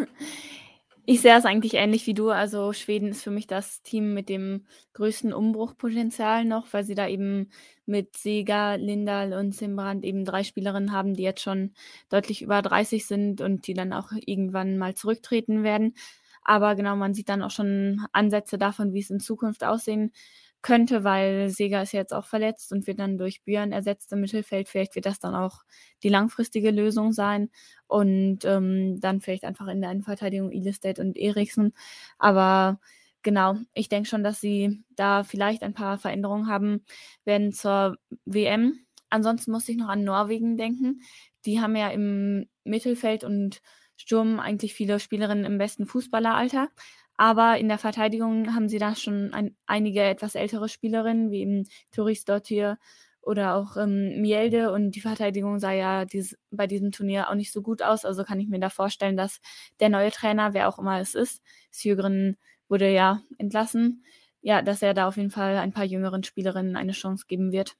Ich 1.06 1.20
sehe 1.20 1.36
es 1.36 1.44
eigentlich 1.44 1.74
ähnlich 1.74 2.06
wie 2.06 2.14
du. 2.14 2.30
Also 2.30 2.72
Schweden 2.72 3.08
ist 3.08 3.22
für 3.22 3.30
mich 3.30 3.46
das 3.46 3.82
Team 3.82 4.14
mit 4.14 4.30
dem 4.30 4.64
größten 4.94 5.34
Umbruchpotenzial 5.34 6.46
noch, 6.46 6.72
weil 6.72 6.84
sie 6.84 6.94
da 6.94 7.06
eben 7.06 7.50
mit 7.84 8.16
Sega, 8.16 8.76
Lindahl 8.76 9.34
und 9.34 9.54
Simbrand 9.54 10.02
eben 10.02 10.24
drei 10.24 10.44
Spielerinnen 10.44 10.92
haben, 10.92 11.12
die 11.12 11.22
jetzt 11.22 11.42
schon 11.42 11.74
deutlich 12.08 12.40
über 12.40 12.62
30 12.62 13.04
sind 13.06 13.42
und 13.42 13.66
die 13.66 13.74
dann 13.74 13.92
auch 13.92 14.12
irgendwann 14.12 14.78
mal 14.78 14.94
zurücktreten 14.94 15.62
werden. 15.62 15.94
Aber 16.42 16.74
genau, 16.74 16.96
man 16.96 17.12
sieht 17.12 17.28
dann 17.28 17.42
auch 17.42 17.50
schon 17.50 18.06
Ansätze 18.12 18.56
davon, 18.56 18.94
wie 18.94 19.00
es 19.00 19.10
in 19.10 19.20
Zukunft 19.20 19.62
aussehen 19.62 20.10
könnte, 20.64 21.04
weil 21.04 21.50
Sega 21.50 21.82
ist 21.82 21.92
jetzt 21.92 22.14
auch 22.14 22.24
verletzt 22.24 22.72
und 22.72 22.86
wird 22.86 22.98
dann 22.98 23.18
durch 23.18 23.44
Björn 23.44 23.70
ersetzt 23.70 24.12
im 24.12 24.20
Mittelfeld. 24.22 24.68
Vielleicht 24.68 24.94
wird 24.96 25.06
das 25.06 25.20
dann 25.20 25.34
auch 25.34 25.62
die 26.02 26.08
langfristige 26.08 26.70
Lösung 26.70 27.12
sein 27.12 27.50
und 27.86 28.44
ähm, 28.46 28.98
dann 28.98 29.20
vielleicht 29.20 29.44
einfach 29.44 29.68
in 29.68 29.82
der 29.82 29.90
Innenverteidigung 29.92 30.50
Ilestedt 30.50 30.98
und 30.98 31.18
Eriksen. 31.18 31.74
Aber 32.18 32.80
genau, 33.22 33.56
ich 33.74 33.90
denke 33.90 34.08
schon, 34.08 34.24
dass 34.24 34.40
sie 34.40 34.82
da 34.96 35.22
vielleicht 35.22 35.62
ein 35.62 35.74
paar 35.74 35.98
Veränderungen 35.98 36.48
haben 36.48 36.82
werden 37.24 37.52
zur 37.52 37.98
WM. 38.24 38.80
Ansonsten 39.10 39.50
musste 39.52 39.72
ich 39.72 39.78
noch 39.78 39.88
an 39.88 40.02
Norwegen 40.02 40.56
denken. 40.56 41.02
Die 41.44 41.60
haben 41.60 41.76
ja 41.76 41.90
im 41.90 42.48
Mittelfeld 42.64 43.22
und 43.22 43.60
Sturm 43.96 44.40
eigentlich 44.40 44.74
viele 44.74 44.98
Spielerinnen 44.98 45.44
im 45.44 45.58
besten 45.58 45.86
Fußballeralter. 45.86 46.68
Aber 47.16 47.58
in 47.58 47.68
der 47.68 47.78
Verteidigung 47.78 48.54
haben 48.54 48.68
sie 48.68 48.78
da 48.78 48.96
schon 48.96 49.32
ein, 49.32 49.56
einige 49.66 50.02
etwas 50.02 50.34
ältere 50.34 50.68
Spielerinnen, 50.68 51.30
wie 51.30 51.42
eben 51.42 51.68
Turis 51.92 52.24
Dottir 52.24 52.78
oder 53.20 53.54
auch 53.54 53.76
ähm, 53.76 54.20
Mielde. 54.20 54.72
Und 54.72 54.92
die 54.92 55.00
Verteidigung 55.00 55.58
sah 55.58 55.72
ja 55.72 56.04
dies, 56.04 56.36
bei 56.50 56.66
diesem 56.66 56.92
Turnier 56.92 57.30
auch 57.30 57.34
nicht 57.34 57.52
so 57.52 57.62
gut 57.62 57.82
aus. 57.82 58.04
Also 58.04 58.24
kann 58.24 58.40
ich 58.40 58.48
mir 58.48 58.60
da 58.60 58.68
vorstellen, 58.68 59.16
dass 59.16 59.40
der 59.80 59.88
neue 59.88 60.10
Trainer, 60.10 60.54
wer 60.54 60.68
auch 60.68 60.78
immer 60.78 61.00
es 61.00 61.14
ist, 61.14 61.42
Sjogren 61.70 62.36
wurde 62.68 62.92
ja 62.92 63.20
entlassen, 63.38 64.04
ja, 64.40 64.62
dass 64.62 64.82
er 64.82 64.94
da 64.94 65.06
auf 65.06 65.16
jeden 65.16 65.30
Fall 65.30 65.56
ein 65.56 65.72
paar 65.72 65.84
jüngeren 65.84 66.24
Spielerinnen 66.24 66.76
eine 66.76 66.92
Chance 66.92 67.26
geben 67.28 67.52
wird. 67.52 67.76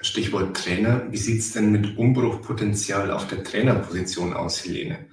Stichwort 0.00 0.56
Trainer. 0.56 1.10
Wie 1.10 1.16
sieht 1.16 1.40
es 1.40 1.52
denn 1.52 1.70
mit 1.72 1.96
Umbruchpotenzial 1.96 3.10
auf 3.10 3.28
der 3.28 3.44
Trainerposition 3.44 4.34
aus, 4.34 4.64
Helene? 4.64 5.06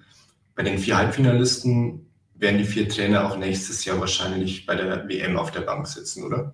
Bei 0.55 0.63
den 0.63 0.79
vier 0.79 0.97
Halbfinalisten 0.97 2.08
werden 2.39 2.57
die 2.57 2.65
vier 2.65 2.87
Trainer 2.87 3.25
auch 3.25 3.37
nächstes 3.37 3.85
Jahr 3.85 3.99
wahrscheinlich 3.99 4.65
bei 4.65 4.75
der 4.75 5.07
WM 5.07 5.37
auf 5.37 5.51
der 5.51 5.61
Bank 5.61 5.87
sitzen, 5.87 6.23
oder? 6.23 6.53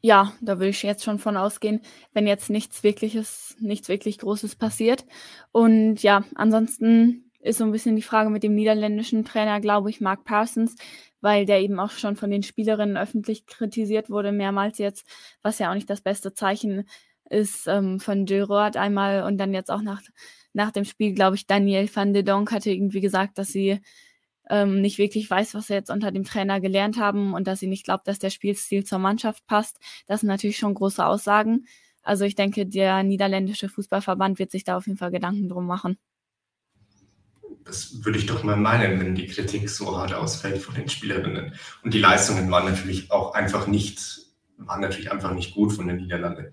Ja, 0.00 0.32
da 0.40 0.60
will 0.60 0.68
ich 0.68 0.82
jetzt 0.82 1.04
schon 1.04 1.18
von 1.18 1.36
ausgehen, 1.36 1.80
wenn 2.12 2.26
jetzt 2.26 2.50
nichts 2.50 2.82
wirkliches, 2.84 3.56
nichts 3.60 3.88
wirklich 3.88 4.18
Großes 4.18 4.56
passiert. 4.56 5.04
Und 5.50 6.02
ja, 6.02 6.24
ansonsten 6.36 7.30
ist 7.40 7.58
so 7.58 7.64
ein 7.64 7.72
bisschen 7.72 7.96
die 7.96 8.02
Frage 8.02 8.30
mit 8.30 8.42
dem 8.42 8.54
niederländischen 8.54 9.24
Trainer, 9.24 9.60
glaube 9.60 9.90
ich, 9.90 10.00
Mark 10.00 10.24
Parsons, 10.24 10.76
weil 11.20 11.46
der 11.46 11.60
eben 11.60 11.80
auch 11.80 11.90
schon 11.90 12.16
von 12.16 12.30
den 12.30 12.42
Spielerinnen 12.42 12.96
öffentlich 12.96 13.46
kritisiert 13.46 14.08
wurde, 14.08 14.32
mehrmals 14.32 14.78
jetzt, 14.78 15.06
was 15.42 15.58
ja 15.58 15.70
auch 15.70 15.74
nicht 15.74 15.90
das 15.90 16.00
beste 16.00 16.32
Zeichen 16.32 16.88
ist 17.28 17.66
ähm, 17.66 18.00
von 18.00 18.24
Gerard 18.24 18.76
einmal 18.76 19.24
und 19.24 19.38
dann 19.38 19.52
jetzt 19.52 19.70
auch 19.70 19.82
nach, 19.82 20.00
nach 20.52 20.70
dem 20.70 20.84
Spiel, 20.84 21.12
glaube 21.12 21.36
ich, 21.36 21.46
Daniel 21.46 21.88
van 21.92 22.12
de 22.12 22.22
Donk 22.22 22.52
hatte 22.52 22.70
irgendwie 22.70 23.00
gesagt, 23.00 23.38
dass 23.38 23.48
sie 23.48 23.80
ähm, 24.48 24.80
nicht 24.80 24.98
wirklich 24.98 25.30
weiß, 25.30 25.54
was 25.54 25.66
sie 25.68 25.74
jetzt 25.74 25.90
unter 25.90 26.10
dem 26.10 26.24
Trainer 26.24 26.60
gelernt 26.60 26.98
haben 26.98 27.34
und 27.34 27.46
dass 27.46 27.60
sie 27.60 27.66
nicht 27.66 27.84
glaubt, 27.84 28.08
dass 28.08 28.18
der 28.18 28.30
Spielstil 28.30 28.84
zur 28.84 28.98
Mannschaft 28.98 29.46
passt. 29.46 29.78
Das 30.06 30.20
sind 30.20 30.28
natürlich 30.28 30.58
schon 30.58 30.74
große 30.74 31.04
Aussagen. 31.04 31.66
Also 32.02 32.24
ich 32.24 32.34
denke, 32.34 32.66
der 32.66 33.02
niederländische 33.02 33.68
Fußballverband 33.68 34.38
wird 34.38 34.50
sich 34.50 34.64
da 34.64 34.76
auf 34.76 34.86
jeden 34.86 34.98
Fall 34.98 35.10
Gedanken 35.10 35.48
drum 35.48 35.66
machen. 35.66 35.98
Das 37.64 38.02
würde 38.02 38.18
ich 38.18 38.24
doch 38.24 38.42
mal 38.44 38.56
meinen, 38.56 38.98
wenn 38.98 39.14
die 39.14 39.26
Kritik 39.26 39.68
so 39.68 39.96
hart 39.96 40.14
ausfällt 40.14 40.62
von 40.62 40.74
den 40.74 40.88
Spielerinnen. 40.88 41.52
Und 41.82 41.92
die 41.92 41.98
Leistungen 41.98 42.50
waren 42.50 42.64
natürlich 42.64 43.10
auch 43.10 43.34
einfach 43.34 43.66
nicht, 43.66 44.00
waren 44.56 44.80
natürlich 44.80 45.12
einfach 45.12 45.34
nicht 45.34 45.54
gut 45.54 45.74
von 45.74 45.86
den 45.86 45.98
Niederlanden. 45.98 46.52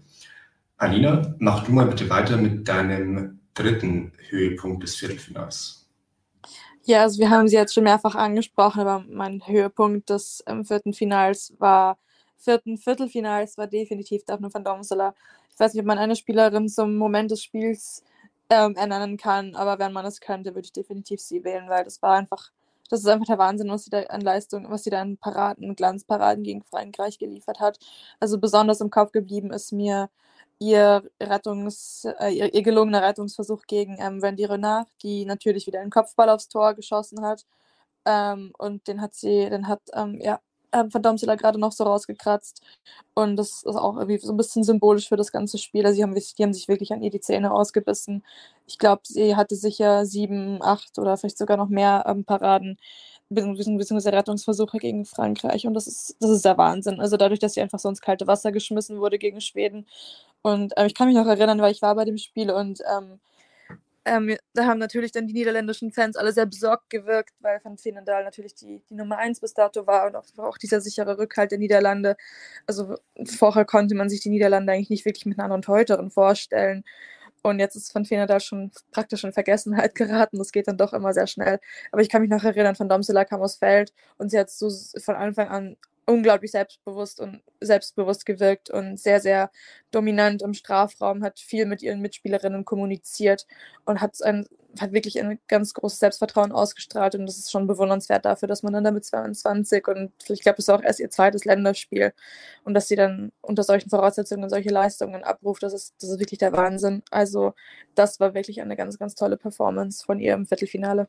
Alina, 0.77 1.35
mach 1.39 1.63
du 1.63 1.71
mal 1.71 1.87
bitte 1.87 2.09
weiter 2.09 2.35
mit 2.35 2.67
deinem 2.67 3.39
dritten 3.53 4.11
Höhepunkt 4.27 4.83
des 4.83 4.95
Viertelfinals. 4.95 5.84
Ja, 6.87 7.01
also 7.01 7.19
wir 7.19 7.29
haben 7.31 7.47
sie 7.47 7.55
jetzt 7.55 7.73
schon 7.73 7.83
mehrfach 7.83 8.15
angesprochen, 8.15 8.81
aber 8.81 9.03
mein 9.09 9.41
Höhepunkt 9.47 10.09
des 10.09 10.43
ähm, 10.47 10.65
vierten 10.65 10.93
Finals 10.93 11.53
war, 11.57 11.97
vierten 12.37 12.77
Viertelfinals 12.77 13.57
war 13.57 13.65
definitiv 13.67 14.23
Daphne 14.25 14.53
van 14.53 14.63
Domsela. 14.63 15.15
Ich 15.51 15.59
weiß 15.59 15.73
nicht, 15.73 15.81
ob 15.81 15.87
man 15.87 15.97
eine 15.97 16.15
Spielerin 16.15 16.69
zum 16.69 16.95
Moment 16.97 17.31
des 17.31 17.41
Spiels 17.43 18.03
ähm, 18.49 18.75
ernennen 18.75 19.17
kann, 19.17 19.55
aber 19.55 19.79
wenn 19.79 19.93
man 19.93 20.05
es 20.05 20.19
könnte, 20.19 20.53
würde 20.53 20.65
ich 20.65 20.73
definitiv 20.73 21.19
sie 21.21 21.43
wählen, 21.43 21.67
weil 21.69 21.83
das 21.83 22.01
war 22.03 22.17
einfach, 22.17 22.51
das 22.89 22.99
ist 22.99 23.07
einfach 23.07 23.25
der 23.25 23.39
Wahnsinn, 23.39 23.69
was 23.69 23.85
sie 23.85 23.89
da 23.89 24.01
an 24.03 24.21
Leistung, 24.21 24.69
was 24.69 24.83
sie 24.83 24.91
da 24.91 25.01
an 25.01 25.17
Paraden, 25.17 25.75
Glanzparaden 25.75 26.43
gegen 26.43 26.61
Frankreich 26.63 27.17
geliefert 27.17 27.59
hat. 27.59 27.79
Also 28.19 28.37
besonders 28.39 28.79
im 28.81 28.91
Kopf 28.91 29.11
geblieben 29.11 29.51
ist 29.51 29.71
mir 29.71 30.09
ihr 30.59 31.03
Rettungs, 31.21 32.05
äh, 32.19 32.29
ihr, 32.29 32.53
ihr, 32.53 32.63
gelungener 32.63 33.01
Rettungsversuch 33.03 33.63
gegen 33.67 33.97
ähm, 33.99 34.21
Wendy 34.21 34.45
Renard, 34.45 34.87
die 35.03 35.25
natürlich 35.25 35.67
wieder 35.67 35.81
einen 35.81 35.91
Kopfball 35.91 36.29
aufs 36.29 36.49
Tor 36.49 36.73
geschossen 36.75 37.21
hat. 37.21 37.45
Ähm, 38.05 38.53
und 38.57 38.87
den 38.87 39.01
hat 39.01 39.15
sie, 39.15 39.49
den 39.49 39.67
hat 39.67 39.81
ähm, 39.93 40.19
ja, 40.21 40.39
ähm, 40.75 40.93
Van 40.93 41.01
Domsela 41.01 41.35
gerade 41.35 41.59
noch 41.59 41.71
so 41.71 41.83
rausgekratzt. 41.85 42.61
Und 43.15 43.37
das 43.37 43.63
ist 43.63 43.75
auch 43.75 43.95
irgendwie 43.97 44.17
so 44.19 44.33
ein 44.33 44.37
bisschen 44.37 44.63
symbolisch 44.63 45.07
für 45.09 45.17
das 45.17 45.31
ganze 45.31 45.57
Spiel. 45.57 45.85
Also 45.85 45.97
die 45.97 46.03
haben, 46.03 46.15
die 46.15 46.43
haben 46.43 46.53
sich 46.53 46.67
wirklich 46.67 46.93
an 46.93 47.01
ihr 47.01 47.11
die 47.11 47.21
Zähne 47.21 47.51
ausgebissen. 47.51 48.23
Ich 48.67 48.77
glaube, 48.77 49.01
sie 49.05 49.35
hatte 49.35 49.55
sicher 49.55 50.05
sieben, 50.05 50.61
acht 50.61 50.97
oder 50.99 51.17
vielleicht 51.17 51.37
sogar 51.37 51.57
noch 51.57 51.69
mehr 51.69 52.03
ähm, 52.07 52.25
Paraden 52.25 52.77
beziehungsweise 53.29 54.13
Rettungsversuche 54.13 54.77
gegen 54.77 55.05
Frankreich. 55.05 55.65
Und 55.65 55.73
das 55.73 55.87
ist, 55.87 56.15
das 56.19 56.29
ist 56.29 56.45
der 56.45 56.57
Wahnsinn. 56.57 56.99
Also 56.99 57.17
dadurch, 57.17 57.39
dass 57.39 57.53
sie 57.55 57.61
einfach 57.61 57.79
so 57.79 57.89
ins 57.89 58.01
kalte 58.01 58.27
Wasser 58.27 58.51
geschmissen 58.51 58.99
wurde 58.99 59.17
gegen 59.17 59.41
Schweden 59.41 59.87
und 60.45 60.77
äh, 60.77 60.85
ich 60.85 60.93
kann 60.93 61.07
mich 61.07 61.17
noch 61.17 61.25
erinnern, 61.25 61.59
weil 61.59 61.71
ich 61.71 61.81
war 61.81 61.95
bei 61.95 62.05
dem 62.05 62.19
Spiel 62.19 62.51
und 62.51 62.79
ähm, 62.95 63.19
ähm, 64.05 64.37
da 64.53 64.65
haben 64.65 64.77
natürlich 64.77 65.11
dann 65.11 65.25
die 65.25 65.33
niederländischen 65.33 65.91
Fans 65.91 66.15
alle 66.15 66.31
sehr 66.33 66.45
besorgt 66.45 66.91
gewirkt, 66.91 67.33
weil 67.39 67.59
Van 67.63 67.83
Veenendaal 67.83 68.23
natürlich 68.23 68.53
die, 68.53 68.83
die 68.87 68.93
Nummer 68.93 69.17
1 69.17 69.39
bis 69.39 69.55
dato 69.55 69.87
war 69.87 70.05
und 70.05 70.15
auch, 70.15 70.25
auch 70.37 70.59
dieser 70.59 70.81
sichere 70.81 71.17
Rückhalt 71.17 71.49
der 71.49 71.57
Niederlande. 71.57 72.15
Also 72.67 72.95
vorher 73.25 73.65
konnte 73.65 73.95
man 73.95 74.07
sich 74.07 74.21
die 74.21 74.29
Niederlande 74.29 74.71
eigentlich 74.71 74.91
nicht 74.91 75.05
wirklich 75.05 75.25
mit 75.25 75.39
einer 75.39 75.45
anderen 75.45 75.63
Teuterin 75.63 76.11
vorstellen. 76.11 76.83
Und 77.41 77.57
jetzt 77.59 77.75
ist 77.75 77.95
Van 77.95 78.07
Veenendaal 78.07 78.39
schon 78.41 78.71
praktisch 78.91 79.23
in 79.23 79.33
Vergessenheit 79.33 79.95
geraten. 79.95 80.37
Das 80.37 80.51
geht 80.51 80.67
dann 80.67 80.77
doch 80.77 80.93
immer 80.93 81.13
sehr 81.13 81.25
schnell. 81.27 81.59
Aber 81.91 82.03
ich 82.03 82.09
kann 82.09 82.21
mich 82.21 82.29
noch 82.29 82.43
erinnern, 82.43 82.77
Van 82.77 82.89
Domsela 82.89 83.25
kam 83.25 83.41
aus 83.41 83.55
Feld 83.55 83.93
und 84.19 84.29
sie 84.29 84.37
hat 84.37 84.51
so 84.51 84.69
von 84.99 85.15
Anfang 85.15 85.47
an 85.49 85.77
unglaublich 86.05 86.51
selbstbewusst 86.51 87.19
und 87.19 87.41
selbstbewusst 87.59 88.25
gewirkt 88.25 88.69
und 88.69 88.99
sehr, 88.99 89.19
sehr 89.19 89.51
dominant 89.91 90.41
im 90.41 90.53
Strafraum, 90.53 91.23
hat 91.23 91.39
viel 91.39 91.65
mit 91.65 91.81
ihren 91.81 92.01
Mitspielerinnen 92.01 92.65
kommuniziert 92.65 93.47
und 93.85 94.01
hat, 94.01 94.21
ein, 94.23 94.45
hat 94.79 94.93
wirklich 94.93 95.19
ein 95.19 95.39
ganz 95.47 95.73
großes 95.73 95.99
Selbstvertrauen 95.99 96.51
ausgestrahlt 96.51 97.15
und 97.15 97.25
das 97.25 97.37
ist 97.37 97.51
schon 97.51 97.65
bewundernswert 97.67 98.25
dafür, 98.25 98.47
dass 98.47 98.61
man 98.61 98.73
dann 98.73 98.83
damit 98.83 99.05
22 99.05 99.87
und 99.87 100.11
ich 100.29 100.41
glaube, 100.41 100.57
es 100.59 100.65
ist 100.65 100.69
auch 100.69 100.83
erst 100.83 100.99
ihr 100.99 101.09
zweites 101.09 101.45
Länderspiel 101.45 102.13
und 102.63 102.73
dass 102.75 102.87
sie 102.87 102.95
dann 102.95 103.31
unter 103.41 103.63
solchen 103.63 103.89
Voraussetzungen 103.89 104.49
solche 104.49 104.69
Leistungen 104.69 105.23
abruft, 105.23 105.63
das 105.63 105.73
ist, 105.73 105.95
das 106.01 106.09
ist 106.11 106.19
wirklich 106.19 106.39
der 106.39 106.53
Wahnsinn. 106.53 107.03
Also 107.09 107.53
das 107.95 108.19
war 108.19 108.33
wirklich 108.35 108.61
eine 108.61 108.75
ganz, 108.75 108.99
ganz 108.99 109.15
tolle 109.15 109.37
Performance 109.37 110.05
von 110.05 110.19
ihr 110.19 110.33
im 110.33 110.45
Viertelfinale. 110.45 111.07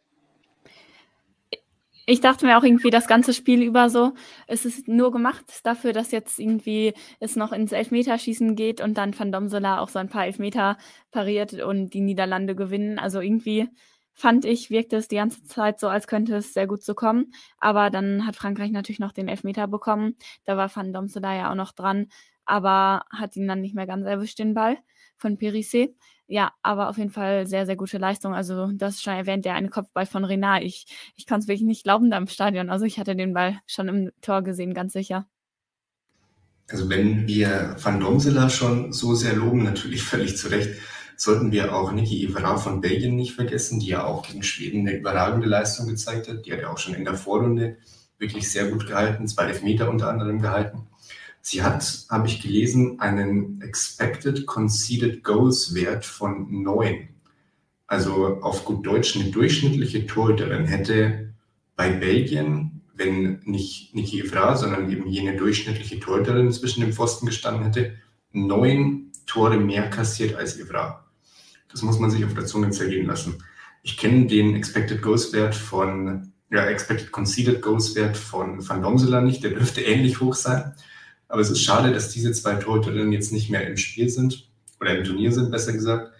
Ich 2.08 2.20
dachte 2.20 2.46
mir 2.46 2.56
auch 2.56 2.62
irgendwie 2.62 2.90
das 2.90 3.08
ganze 3.08 3.34
Spiel 3.34 3.62
über 3.62 3.90
so, 3.90 4.12
es 4.46 4.64
ist 4.64 4.86
nur 4.86 5.10
gemacht 5.10 5.44
dafür, 5.64 5.92
dass 5.92 6.12
jetzt 6.12 6.38
irgendwie 6.38 6.94
es 7.18 7.34
noch 7.34 7.50
ins 7.52 7.72
Elfmeterschießen 7.72 8.54
geht 8.54 8.80
und 8.80 8.96
dann 8.96 9.18
Van 9.18 9.32
Domsela 9.32 9.80
auch 9.80 9.88
so 9.88 9.98
ein 9.98 10.08
paar 10.08 10.24
Elfmeter 10.26 10.78
pariert 11.10 11.54
und 11.54 11.90
die 11.94 12.00
Niederlande 12.00 12.54
gewinnen. 12.54 13.00
Also 13.00 13.20
irgendwie 13.20 13.68
fand 14.12 14.44
ich, 14.44 14.70
wirkte 14.70 14.96
es 14.96 15.08
die 15.08 15.16
ganze 15.16 15.42
Zeit 15.44 15.80
so, 15.80 15.88
als 15.88 16.06
könnte 16.06 16.36
es 16.36 16.54
sehr 16.54 16.68
gut 16.68 16.82
so 16.84 16.94
kommen. 16.94 17.32
Aber 17.58 17.90
dann 17.90 18.24
hat 18.24 18.36
Frankreich 18.36 18.70
natürlich 18.70 19.00
noch 19.00 19.12
den 19.12 19.26
Elfmeter 19.26 19.66
bekommen. 19.66 20.14
Da 20.44 20.56
war 20.56 20.74
Van 20.74 20.92
Domsela 20.92 21.34
ja 21.34 21.50
auch 21.50 21.56
noch 21.56 21.72
dran, 21.72 22.06
aber 22.44 23.04
hat 23.10 23.34
ihn 23.36 23.48
dann 23.48 23.60
nicht 23.60 23.74
mehr 23.74 23.86
ganz 23.86 24.06
erwischt, 24.06 24.38
den 24.38 24.54
Ball 24.54 24.78
von 25.16 25.38
Perissé. 25.38 25.94
Ja, 26.28 26.52
aber 26.62 26.88
auf 26.88 26.98
jeden 26.98 27.10
Fall 27.10 27.46
sehr, 27.46 27.66
sehr 27.66 27.76
gute 27.76 27.98
Leistung. 27.98 28.34
Also, 28.34 28.72
das 28.72 29.00
schon 29.00 29.14
erwähnt, 29.14 29.44
der 29.44 29.54
eine 29.54 29.68
Kopfball 29.68 30.06
von 30.06 30.24
Renard. 30.24 30.64
Ich, 30.64 30.86
ich 31.16 31.26
kann 31.26 31.40
es 31.40 31.46
wirklich 31.46 31.66
nicht 31.66 31.84
glauben 31.84 32.10
da 32.10 32.16
im 32.18 32.26
Stadion. 32.26 32.70
Also, 32.70 32.84
ich 32.84 32.98
hatte 32.98 33.14
den 33.14 33.32
Ball 33.34 33.60
schon 33.66 33.88
im 33.88 34.10
Tor 34.22 34.42
gesehen, 34.42 34.74
ganz 34.74 34.92
sicher. 34.92 35.26
Also 36.68 36.90
wenn 36.90 37.28
wir 37.28 37.76
Van 37.80 38.00
Domsela 38.00 38.50
schon 38.50 38.92
so 38.92 39.14
sehr 39.14 39.34
loben, 39.36 39.62
natürlich 39.62 40.02
völlig 40.02 40.36
zu 40.36 40.48
Recht, 40.48 40.70
sollten 41.16 41.52
wir 41.52 41.74
auch 41.74 41.92
Niki 41.92 42.24
Evra 42.26 42.58
von 42.58 42.80
Belgien 42.80 43.16
nicht 43.16 43.34
vergessen, 43.34 43.80
die 43.80 43.86
ja 43.86 44.04
auch 44.04 44.26
gegen 44.26 44.42
Schweden 44.42 44.86
eine 44.86 44.98
überragende 44.98 45.46
Leistung 45.46 45.86
gezeigt 45.86 46.28
hat. 46.28 46.44
Die 46.44 46.52
hat 46.52 46.60
ja 46.60 46.70
auch 46.70 46.78
schon 46.78 46.94
in 46.94 47.04
der 47.04 47.14
Vorrunde 47.14 47.78
wirklich 48.18 48.50
sehr 48.50 48.70
gut 48.70 48.86
gehalten, 48.86 49.26
zwei 49.26 49.44
Elfmeter 49.44 49.88
unter 49.88 50.08
anderem 50.08 50.40
gehalten. 50.40 50.88
Sie 51.48 51.62
hat, 51.62 52.06
habe 52.10 52.26
ich 52.26 52.42
gelesen, 52.42 52.98
einen 52.98 53.60
Expected 53.60 54.46
Conceded 54.46 55.22
Goals 55.22 55.74
Wert 55.76 56.04
von 56.04 56.64
neun. 56.64 57.10
Also 57.86 58.40
auf 58.42 58.64
gut 58.64 58.84
Deutsch 58.84 59.14
eine 59.14 59.30
durchschnittliche 59.30 60.08
Torhüterin 60.08 60.64
hätte 60.64 61.34
bei 61.76 61.90
Belgien, 61.90 62.82
wenn 62.94 63.42
nicht 63.44 63.94
Niki 63.94 64.22
Evra, 64.22 64.56
sondern 64.56 64.90
eben 64.90 65.06
jene 65.06 65.36
durchschnittliche 65.36 66.00
Torhüterin 66.00 66.50
zwischen 66.50 66.80
dem 66.80 66.92
Pfosten 66.92 67.26
gestanden 67.26 67.62
hätte, 67.62 67.94
neun 68.32 69.12
Tore 69.26 69.56
mehr 69.56 69.88
kassiert 69.88 70.34
als 70.34 70.58
Evra. 70.58 71.06
Das 71.70 71.80
muss 71.82 72.00
man 72.00 72.10
sich 72.10 72.24
auf 72.24 72.34
der 72.34 72.46
Zunge 72.46 72.70
zergehen 72.70 73.06
lassen. 73.06 73.40
Ich 73.84 73.96
kenne 73.96 74.26
den 74.26 74.56
Expected 74.56 75.00
Goals 75.00 75.32
Wert 75.32 75.54
von, 75.54 76.32
ja, 76.50 76.66
Expected 76.66 77.12
Conceded 77.12 77.62
Goals 77.62 77.94
Wert 77.94 78.16
von 78.16 78.68
Van 78.68 78.82
Domsela 78.82 79.20
nicht, 79.20 79.44
der 79.44 79.52
dürfte 79.52 79.82
ähnlich 79.82 80.18
hoch 80.18 80.34
sein. 80.34 80.74
Aber 81.28 81.40
es 81.40 81.50
ist 81.50 81.62
schade, 81.62 81.92
dass 81.92 82.10
diese 82.10 82.32
zwei 82.32 82.54
Torhüterinnen 82.54 83.12
jetzt 83.12 83.32
nicht 83.32 83.50
mehr 83.50 83.66
im 83.66 83.76
Spiel 83.76 84.08
sind 84.08 84.48
oder 84.80 84.96
im 84.96 85.04
Turnier 85.04 85.32
sind, 85.32 85.50
besser 85.50 85.72
gesagt. 85.72 86.12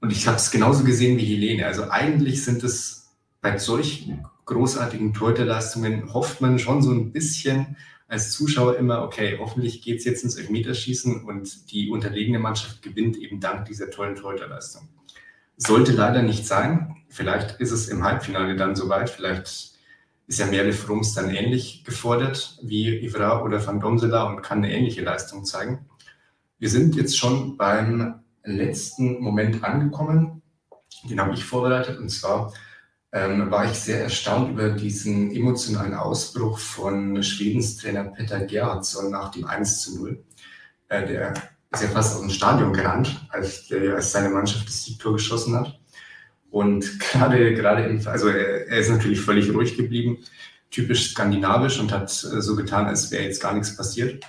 Und 0.00 0.12
ich 0.12 0.26
habe 0.26 0.36
es 0.36 0.50
genauso 0.50 0.84
gesehen 0.84 1.18
wie 1.18 1.24
Helene. 1.24 1.66
Also 1.66 1.90
eigentlich 1.90 2.44
sind 2.44 2.62
es 2.62 3.14
bei 3.40 3.58
solchen 3.58 4.26
großartigen 4.44 5.12
Torhüterleistungen 5.12 6.12
hofft 6.14 6.40
man 6.40 6.58
schon 6.58 6.82
so 6.82 6.90
ein 6.90 7.12
bisschen 7.12 7.76
als 8.08 8.30
Zuschauer 8.30 8.76
immer, 8.76 9.02
okay, 9.02 9.36
hoffentlich 9.40 9.82
geht 9.82 9.98
es 9.98 10.04
jetzt 10.04 10.22
ins 10.22 10.36
Elfmeterschießen 10.36 11.24
und 11.24 11.72
die 11.72 11.90
unterlegene 11.90 12.38
Mannschaft 12.38 12.82
gewinnt 12.82 13.16
eben 13.16 13.40
dank 13.40 13.66
dieser 13.66 13.90
tollen 13.90 14.14
Torhüterleistung. 14.14 14.88
Sollte 15.56 15.92
leider 15.92 16.22
nicht 16.22 16.46
sein. 16.46 16.96
Vielleicht 17.08 17.60
ist 17.60 17.72
es 17.72 17.88
im 17.88 18.04
Halbfinale 18.04 18.54
dann 18.56 18.76
soweit. 18.76 19.10
Vielleicht 19.10 19.75
ist 20.26 20.38
ja 20.38 20.46
Merle 20.46 20.72
Frums 20.72 21.14
dann 21.14 21.30
ähnlich 21.30 21.84
gefordert 21.84 22.58
wie 22.62 23.04
Ivra 23.04 23.42
oder 23.42 23.64
Van 23.64 23.80
Domsela 23.80 24.24
und 24.24 24.42
kann 24.42 24.58
eine 24.58 24.72
ähnliche 24.72 25.02
Leistung 25.02 25.44
zeigen. 25.44 25.86
Wir 26.58 26.68
sind 26.68 26.96
jetzt 26.96 27.16
schon 27.16 27.56
beim 27.56 28.20
letzten 28.42 29.20
Moment 29.20 29.62
angekommen. 29.62 30.42
Den 31.08 31.20
habe 31.20 31.34
ich 31.34 31.44
vorbereitet 31.44 31.98
und 31.98 32.08
zwar 32.08 32.52
ähm, 33.12 33.50
war 33.50 33.70
ich 33.70 33.78
sehr 33.78 34.02
erstaunt 34.02 34.50
über 34.50 34.70
diesen 34.70 35.30
emotionalen 35.30 35.94
Ausbruch 35.94 36.58
von 36.58 37.22
Schwedens 37.22 37.76
Trainer 37.76 38.04
Peter 38.04 38.40
Gerhardsson 38.40 39.10
nach 39.10 39.30
dem 39.30 39.46
1 39.46 39.80
zu 39.80 39.96
0. 39.96 40.24
Äh, 40.88 41.06
der 41.06 41.34
ist 41.70 41.82
ja 41.82 41.88
fast 41.88 42.14
aus 42.16 42.20
dem 42.20 42.30
Stadion 42.30 42.72
gerannt, 42.72 43.26
als, 43.30 43.68
der, 43.68 43.94
als 43.94 44.12
seine 44.12 44.30
Mannschaft 44.30 44.66
das 44.66 44.84
Siegtor 44.84 45.12
geschossen 45.12 45.54
hat. 45.54 45.78
Und 46.50 47.00
gerade, 47.12 47.54
gerade 47.54 47.84
im, 47.84 48.06
also 48.06 48.28
er, 48.28 48.68
er, 48.68 48.78
ist 48.78 48.90
natürlich 48.90 49.20
völlig 49.20 49.52
ruhig 49.52 49.76
geblieben, 49.76 50.18
typisch 50.70 51.10
skandinavisch 51.10 51.78
und 51.80 51.92
hat 51.92 52.10
äh, 52.10 52.40
so 52.40 52.56
getan, 52.56 52.86
als 52.86 53.10
wäre 53.10 53.24
jetzt 53.24 53.42
gar 53.42 53.54
nichts 53.54 53.76
passiert. 53.76 54.24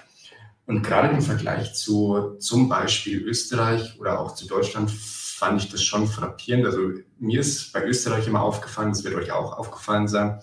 Und 0.66 0.84
gerade 0.84 1.16
im 1.16 1.22
Vergleich 1.22 1.74
zu 1.76 2.36
zum 2.40 2.68
Beispiel 2.68 3.22
Österreich 3.22 3.98
oder 4.00 4.20
auch 4.20 4.36
zu 4.36 4.48
Deutschland 4.48 4.92
fand 4.92 5.62
ich 5.62 5.70
das 5.70 5.82
schon 5.84 6.08
frappierend. 6.08 6.66
Also 6.66 6.80
mir 7.20 7.40
ist 7.40 7.72
bei 7.72 7.86
Österreich 7.86 8.28
immer 8.28 8.42
aufgefallen, 8.42 8.90
das 8.90 9.04
wird 9.04 9.16
euch 9.16 9.32
auch 9.32 9.58
aufgefallen 9.58 10.08
sein, 10.08 10.42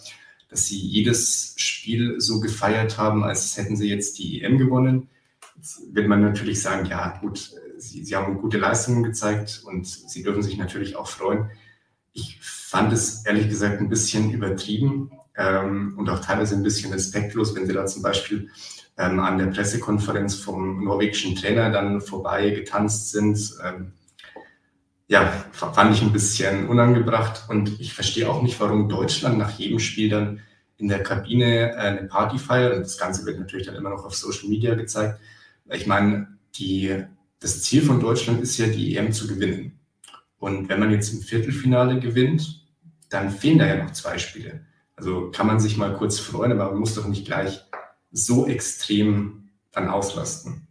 dass 0.48 0.66
sie 0.66 0.78
jedes 0.78 1.54
Spiel 1.56 2.20
so 2.20 2.40
gefeiert 2.40 2.96
haben, 2.96 3.24
als 3.24 3.56
hätten 3.56 3.76
sie 3.76 3.88
jetzt 3.88 4.18
die 4.18 4.42
EM 4.42 4.56
gewonnen. 4.56 5.08
Jetzt 5.56 5.82
wird 5.92 6.08
man 6.08 6.22
natürlich 6.22 6.62
sagen, 6.62 6.86
ja 6.86 7.18
gut, 7.20 7.50
sie, 7.76 8.04
sie 8.04 8.16
haben 8.16 8.40
gute 8.40 8.58
Leistungen 8.58 9.02
gezeigt 9.02 9.62
und 9.64 9.86
sie 9.86 10.22
dürfen 10.22 10.42
sich 10.42 10.56
natürlich 10.56 10.96
auch 10.96 11.08
freuen. 11.08 11.50
Ich 12.14 12.38
fand 12.40 12.92
es 12.92 13.26
ehrlich 13.26 13.48
gesagt 13.48 13.80
ein 13.80 13.90
bisschen 13.90 14.30
übertrieben 14.30 15.10
ähm, 15.36 15.94
und 15.98 16.08
auch 16.08 16.20
teilweise 16.20 16.54
ein 16.54 16.62
bisschen 16.62 16.92
respektlos, 16.92 17.54
wenn 17.54 17.66
sie 17.66 17.74
da 17.74 17.84
zum 17.86 18.02
Beispiel 18.02 18.50
ähm, 18.96 19.20
an 19.20 19.38
der 19.38 19.46
Pressekonferenz 19.46 20.36
vom 20.36 20.84
norwegischen 20.84 21.36
Trainer 21.36 21.70
dann 21.70 22.00
vorbei 22.00 22.50
getanzt 22.50 23.10
sind. 23.10 23.38
Ähm, 23.62 23.92
ja, 25.06 25.30
fand 25.52 25.94
ich 25.94 26.02
ein 26.02 26.12
bisschen 26.12 26.68
unangebracht 26.68 27.44
und 27.48 27.78
ich 27.78 27.92
verstehe 27.92 28.28
auch 28.28 28.42
nicht, 28.42 28.58
warum 28.58 28.88
Deutschland 28.88 29.36
nach 29.36 29.58
jedem 29.58 29.78
Spiel 29.78 30.08
dann 30.08 30.40
in 30.76 30.88
der 30.88 31.02
Kabine 31.02 31.72
äh, 31.72 31.76
eine 31.76 32.04
Party 32.04 32.38
feiert 32.38 32.74
und 32.76 32.80
das 32.80 32.98
Ganze 32.98 33.26
wird 33.26 33.38
natürlich 33.38 33.66
dann 33.66 33.76
immer 33.76 33.90
noch 33.90 34.04
auf 34.04 34.14
Social 34.14 34.48
Media 34.48 34.74
gezeigt. 34.74 35.20
Ich 35.70 35.86
meine, 35.86 36.28
die, 36.56 37.04
das 37.40 37.62
Ziel 37.62 37.82
von 37.82 38.00
Deutschland 38.00 38.40
ist 38.40 38.56
ja, 38.58 38.66
die 38.66 38.96
EM 38.96 39.12
zu 39.12 39.26
gewinnen. 39.26 39.78
Und 40.44 40.68
wenn 40.68 40.78
man 40.78 40.90
jetzt 40.90 41.10
im 41.14 41.22
Viertelfinale 41.22 41.98
gewinnt, 42.00 42.66
dann 43.08 43.30
fehlen 43.30 43.58
da 43.58 43.66
ja 43.66 43.82
noch 43.82 43.92
zwei 43.92 44.18
Spiele. 44.18 44.66
Also 44.94 45.30
kann 45.30 45.46
man 45.46 45.58
sich 45.58 45.78
mal 45.78 45.94
kurz 45.94 46.18
freuen, 46.18 46.52
aber 46.52 46.70
man 46.70 46.80
muss 46.80 46.94
doch 46.94 47.08
nicht 47.08 47.24
gleich 47.24 47.64
so 48.12 48.46
extrem 48.46 49.48
dann 49.72 49.88
auslasten. 49.88 50.68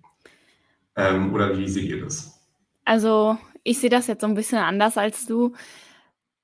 Ähm, 0.96 1.34
oder 1.34 1.58
wie 1.58 1.68
seht 1.68 1.86
ihr 1.90 2.06
das? 2.06 2.40
Also 2.86 3.40
ich 3.64 3.80
sehe 3.80 3.90
das 3.90 4.06
jetzt 4.06 4.22
so 4.22 4.28
ein 4.28 4.36
bisschen 4.36 4.60
anders 4.60 4.96
als 4.96 5.26
du, 5.26 5.54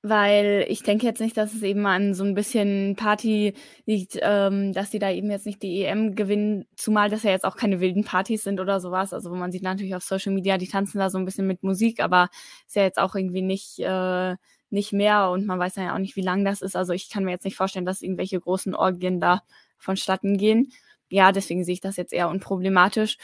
weil 0.02 0.64
ich 0.68 0.82
denke 0.82 1.06
jetzt 1.06 1.20
nicht, 1.20 1.36
dass 1.36 1.52
es 1.52 1.62
eben 1.62 1.84
an 1.86 2.14
so 2.14 2.24
ein 2.24 2.34
bisschen 2.34 2.96
Party 2.96 3.54
liegt, 3.84 4.18
ähm, 4.22 4.72
dass 4.72 4.90
die 4.90 4.98
da 4.98 5.10
eben 5.10 5.30
jetzt 5.30 5.44
nicht 5.46 5.62
die 5.62 5.84
EM 5.84 6.14
gewinnen, 6.14 6.64
zumal 6.76 7.10
das 7.10 7.22
ja 7.22 7.30
jetzt 7.32 7.44
auch 7.44 7.56
keine 7.56 7.80
wilden 7.80 8.04
Partys 8.04 8.42
sind 8.44 8.60
oder 8.60 8.80
sowas. 8.80 9.12
Also 9.12 9.30
man 9.34 9.52
sieht 9.52 9.62
natürlich 9.62 9.94
auf 9.94 10.02
Social 10.02 10.32
Media, 10.32 10.56
die 10.58 10.68
tanzen 10.68 10.98
da 10.98 11.10
so 11.10 11.18
ein 11.18 11.26
bisschen 11.26 11.46
mit 11.46 11.62
Musik, 11.62 12.00
aber 12.00 12.30
ist 12.66 12.76
ja 12.76 12.82
jetzt 12.82 12.98
auch 12.98 13.14
irgendwie 13.14 13.42
nicht, 13.42 13.78
äh, 13.80 14.36
nicht 14.70 14.92
mehr 14.92 15.30
und 15.30 15.46
man 15.46 15.58
weiß 15.58 15.76
ja 15.76 15.94
auch 15.94 15.98
nicht, 15.98 16.16
wie 16.16 16.22
lang 16.22 16.44
das 16.44 16.62
ist. 16.62 16.76
Also 16.76 16.92
ich 16.94 17.10
kann 17.10 17.24
mir 17.24 17.32
jetzt 17.32 17.44
nicht 17.44 17.56
vorstellen, 17.56 17.84
dass 17.86 18.02
irgendwelche 18.02 18.40
großen 18.40 18.74
Orgien 18.74 19.20
da 19.20 19.42
vonstatten 19.78 20.38
gehen. 20.38 20.72
Ja, 21.10 21.32
deswegen 21.32 21.64
sehe 21.64 21.74
ich 21.74 21.80
das 21.80 21.96
jetzt 21.96 22.12
eher 22.12 22.28
unproblematisch. 22.28 23.18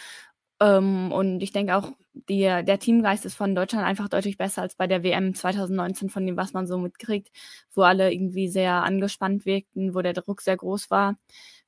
Ähm, 0.60 1.12
und 1.12 1.42
ich 1.42 1.52
denke 1.52 1.76
auch, 1.76 1.92
die, 2.28 2.40
der 2.40 2.78
Teamgeist 2.78 3.26
ist 3.26 3.34
von 3.34 3.54
Deutschland 3.54 3.84
einfach 3.84 4.08
deutlich 4.08 4.38
besser 4.38 4.62
als 4.62 4.74
bei 4.74 4.86
der 4.86 5.02
WM 5.02 5.34
2019, 5.34 6.08
von 6.08 6.26
dem, 6.26 6.36
was 6.36 6.54
man 6.54 6.66
so 6.66 6.78
mitkriegt, 6.78 7.30
wo 7.74 7.82
alle 7.82 8.12
irgendwie 8.12 8.48
sehr 8.48 8.72
angespannt 8.82 9.44
wirkten, 9.44 9.94
wo 9.94 10.00
der 10.00 10.14
Druck 10.14 10.40
sehr 10.40 10.56
groß 10.56 10.90
war. 10.90 11.18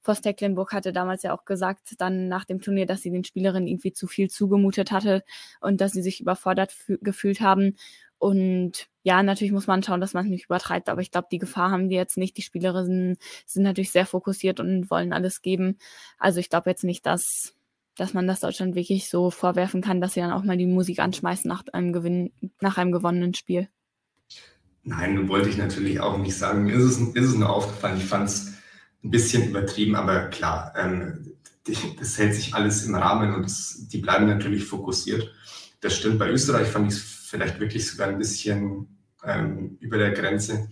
Voss 0.01 0.22
Tecklenburg 0.22 0.72
hatte 0.72 0.93
damals 0.93 1.22
ja 1.22 1.34
auch 1.34 1.45
gesagt, 1.45 1.95
dann 1.99 2.28
nach 2.28 2.45
dem 2.47 2.61
Turnier, 2.62 2.86
dass 2.86 3.03
sie 3.03 3.11
den 3.11 3.24
Spielerinnen 3.24 3.68
irgendwie 3.68 3.93
zu 3.93 4.07
viel 4.07 4.30
zugemutet 4.30 4.91
hatte 4.91 5.22
und 5.61 5.80
dass 5.80 5.93
sie 5.93 6.03
sich 6.03 6.20
überfordert 6.20 6.74
gefühlt 7.03 7.41
haben. 7.41 7.76
Und 8.18 8.89
ja, 9.03 9.22
natürlich 9.22 9.53
muss 9.53 9.66
man 9.66 9.82
schauen, 9.82 10.01
dass 10.01 10.14
man 10.14 10.24
es 10.24 10.30
nicht 10.30 10.47
übertreibt, 10.47 10.89
aber 10.89 11.01
ich 11.03 11.11
glaube, 11.11 11.28
die 11.30 11.39
Gefahr 11.39 11.70
haben 11.70 11.89
die 11.89 11.97
jetzt 11.97 12.16
nicht. 12.16 12.36
Die 12.36 12.43
Spielerinnen 12.43 13.16
sind 13.47 13.62
natürlich 13.64 13.91
sehr 13.93 14.07
fokussiert 14.07 14.61
und 14.61 14.91
wollen 14.91 15.12
alles 15.12 15.43
geben. 15.43 15.78
Also 16.18 16.41
ich 16.41 16.49
glaube 16.49 16.70
jetzt 16.70 16.84
nicht, 16.84 17.07
dass 17.07 17.55
dass 17.99 18.14
man 18.14 18.26
das 18.28 18.40
Deutschland 18.40 18.76
wirklich 18.76 19.09
so 19.09 19.30
vorwerfen 19.30 19.82
kann, 19.82 20.01
dass 20.01 20.14
sie 20.14 20.20
dann 20.20 20.30
auch 20.30 20.44
mal 20.44 20.57
die 20.57 20.66
Musik 20.66 21.01
anschmeißen 21.01 21.49
nach 21.49 21.64
einem, 21.72 21.92
Gewinn, 21.92 22.30
nach 22.61 22.78
einem 22.78 22.92
gewonnenen 22.92 23.34
Spiel. 23.34 23.68
Nein, 24.84 25.28
wollte 25.28 25.49
ich 25.49 25.59
natürlich 25.59 26.01
auch 26.01 26.16
nicht 26.16 26.36
sagen. 26.36 26.64
Mir 26.64 26.76
ist 26.76 26.84
es, 26.84 26.99
ist 26.99 27.30
es 27.30 27.34
nur 27.34 27.51
aufgefallen. 27.51 27.99
Ich 27.99 28.05
fand 28.05 28.28
es 28.28 28.55
ein 29.03 29.11
bisschen 29.11 29.51
übertrieben, 29.51 29.96
aber 29.96 30.28
klar, 30.28 30.72
ähm, 30.78 31.34
das 31.99 32.16
hält 32.16 32.34
sich 32.34 32.55
alles 32.55 32.84
im 32.84 32.94
Rahmen 32.94 33.34
und 33.34 33.42
das, 33.42 33.88
die 33.88 33.99
bleiben 33.99 34.26
natürlich 34.26 34.64
fokussiert. 34.64 35.30
Das 35.80 35.96
stimmt. 35.96 36.20
Bei 36.20 36.30
Österreich 36.30 36.68
fand 36.68 36.90
ich 36.90 36.99
es 36.99 37.03
vielleicht 37.03 37.59
wirklich 37.59 37.86
sogar 37.86 38.09
ein 38.09 38.18
bisschen 38.18 38.86
ähm, 39.24 39.76
über 39.80 39.99
der 39.99 40.12
Grenze. 40.12 40.68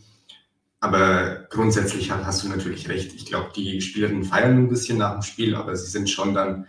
Aber 0.79 1.47
grundsätzlich 1.51 2.13
hast 2.13 2.45
du 2.45 2.49
natürlich 2.49 2.89
recht. 2.89 3.15
Ich 3.15 3.27
glaube, 3.27 3.51
die 3.57 3.81
Spielerinnen 3.81 4.25
feiern 4.25 4.57
ein 4.57 4.69
bisschen 4.69 4.99
nach 4.99 5.15
dem 5.15 5.23
Spiel, 5.23 5.57
aber 5.57 5.75
sie 5.75 5.91
sind 5.91 6.09
schon 6.09 6.33
dann 6.33 6.67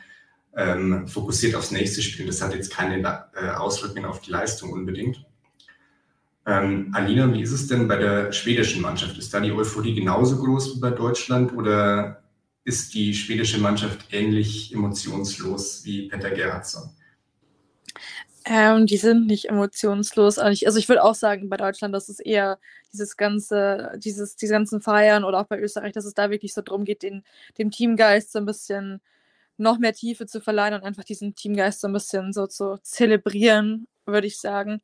ähm, 0.58 1.08
fokussiert 1.08 1.56
aufs 1.56 1.72
nächste 1.72 2.02
Spiel. 2.02 2.26
Das 2.26 2.42
hat 2.42 2.54
jetzt 2.54 2.72
keine 2.72 3.02
äh, 3.36 3.50
Auswirkungen 3.52 4.06
auf 4.06 4.22
die 4.22 4.32
Leistung 4.32 4.72
unbedingt. 4.72 5.24
Ähm, 6.48 6.92
Alina, 6.94 7.32
wie 7.32 7.42
ist 7.42 7.52
es 7.52 7.68
denn 7.68 7.88
bei 7.88 7.98
der 7.98 8.32
schwedischen 8.32 8.82
Mannschaft? 8.82 9.18
Ist 9.18 9.34
da 9.34 9.40
die 9.40 9.52
Euphorie 9.52 9.94
genauso 9.94 10.44
groß 10.44 10.76
wie 10.76 10.80
bei 10.80 10.92
Deutschland 10.92 11.54
oder 11.54 12.24
ist 12.64 12.94
die 12.94 13.14
schwedische 13.14 13.60
Mannschaft 13.60 14.06
ähnlich 14.12 14.74
emotionslos 14.74 15.86
wie 15.86 16.08
Peter 16.08 16.32
Gerhardsson? 16.32 16.90
Ähm, 18.46 18.86
die 18.88 18.98
sind 18.98 19.28
nicht 19.28 19.50
emotionslos. 19.50 20.40
Also 20.40 20.54
ich, 20.54 20.66
also 20.66 20.80
ich 20.80 20.88
würde 20.88 21.04
auch 21.04 21.16
sagen, 21.16 21.50
bei 21.50 21.58
Deutschland, 21.58 21.94
dass 21.94 22.10
es 22.10 22.20
eher 22.20 22.60
dieses 22.94 23.18
ganze, 23.18 23.92
dieses, 23.98 24.38
diese 24.38 24.54
ganzen 24.54 24.82
Feiern 24.82 25.24
oder 25.24 25.42
auch 25.42 25.48
bei 25.48 25.60
Österreich, 25.60 25.92
dass 25.92 26.06
es 26.06 26.14
da 26.14 26.32
wirklich 26.32 26.54
so 26.54 26.62
drum 26.62 26.86
geht, 26.86 27.04
den, 27.04 27.24
dem 27.58 27.72
Teamgeist 27.72 28.32
so 28.32 28.40
ein 28.40 28.46
bisschen 28.46 29.02
noch 29.58 29.80
mehr 29.80 29.94
Tiefe 29.94 30.26
zu 30.28 30.42
verleihen 30.42 30.74
und 30.76 30.84
einfach 30.84 31.04
diesen 31.04 31.36
Teamgeist 31.36 31.82
so 31.82 31.88
ein 31.88 31.94
bisschen 31.94 32.34
so 32.34 32.48
zu 32.48 32.78
zelebrieren, 32.84 33.88
würde 34.06 34.28
ich 34.28 34.40
sagen. 34.40 34.82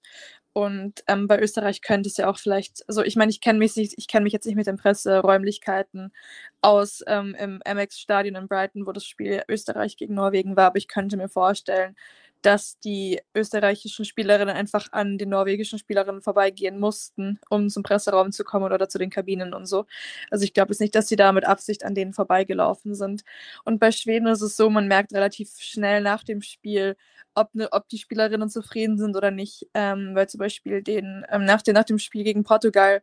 Und 0.53 1.03
ähm, 1.07 1.27
bei 1.27 1.39
Österreich 1.41 1.81
könnte 1.81 2.09
es 2.09 2.17
ja 2.17 2.29
auch 2.29 2.37
vielleicht, 2.37 2.87
also 2.87 3.03
ich 3.03 3.15
meine, 3.15 3.31
ich 3.31 3.41
kenne 3.41 3.57
mich, 3.57 3.75
ich 3.75 4.07
kenn 4.07 4.21
mich 4.23 4.33
jetzt 4.33 4.45
nicht 4.45 4.55
mit 4.55 4.67
den 4.67 4.77
Presseräumlichkeiten 4.77 6.13
aus 6.61 7.03
ähm, 7.07 7.35
im 7.39 7.59
MX-Stadion 7.65 8.35
in 8.35 8.47
Brighton, 8.47 8.85
wo 8.85 8.91
das 8.91 9.05
Spiel 9.05 9.41
Österreich 9.47 9.97
gegen 9.97 10.13
Norwegen 10.13 10.55
war, 10.55 10.67
aber 10.67 10.77
ich 10.77 10.87
könnte 10.87 11.17
mir 11.17 11.27
vorstellen, 11.27 11.95
dass 12.43 12.79
die 12.79 13.21
österreichischen 13.35 14.05
Spielerinnen 14.05 14.55
einfach 14.55 14.89
an 14.91 15.17
den 15.17 15.29
norwegischen 15.29 15.79
Spielerinnen 15.79 16.21
vorbeigehen 16.21 16.79
mussten, 16.79 17.39
um 17.49 17.69
zum 17.69 17.83
Presseraum 17.83 18.31
zu 18.31 18.43
kommen 18.43 18.71
oder 18.71 18.89
zu 18.89 18.97
den 18.99 19.09
Kabinen 19.09 19.53
und 19.53 19.65
so. 19.65 19.85
Also 20.29 20.43
ich 20.43 20.53
glaube 20.53 20.71
jetzt 20.71 20.81
nicht, 20.81 20.95
dass 20.95 21.07
sie 21.07 21.15
da 21.15 21.31
mit 21.31 21.45
Absicht 21.45 21.85
an 21.85 21.95
denen 21.95 22.13
vorbeigelaufen 22.13 22.95
sind. 22.95 23.23
Und 23.63 23.79
bei 23.79 23.91
Schweden 23.91 24.27
ist 24.27 24.41
es 24.41 24.55
so, 24.57 24.69
man 24.69 24.87
merkt 24.87 25.13
relativ 25.13 25.51
schnell 25.59 26.01
nach 26.01 26.23
dem 26.23 26.41
Spiel, 26.41 26.95
ob, 27.35 27.55
ne, 27.55 27.69
ob 27.71 27.87
die 27.89 27.97
Spielerinnen 27.97 28.49
zufrieden 28.49 28.97
sind 28.97 29.15
oder 29.15 29.31
nicht. 29.31 29.67
Ähm, 29.73 30.11
weil 30.13 30.27
zum 30.29 30.39
Beispiel 30.39 30.83
den, 30.83 31.25
ähm, 31.31 31.45
nach, 31.45 31.61
den, 31.61 31.73
nach 31.75 31.83
dem 31.85 31.99
Spiel 31.99 32.23
gegen 32.23 32.43
Portugal 32.43 33.01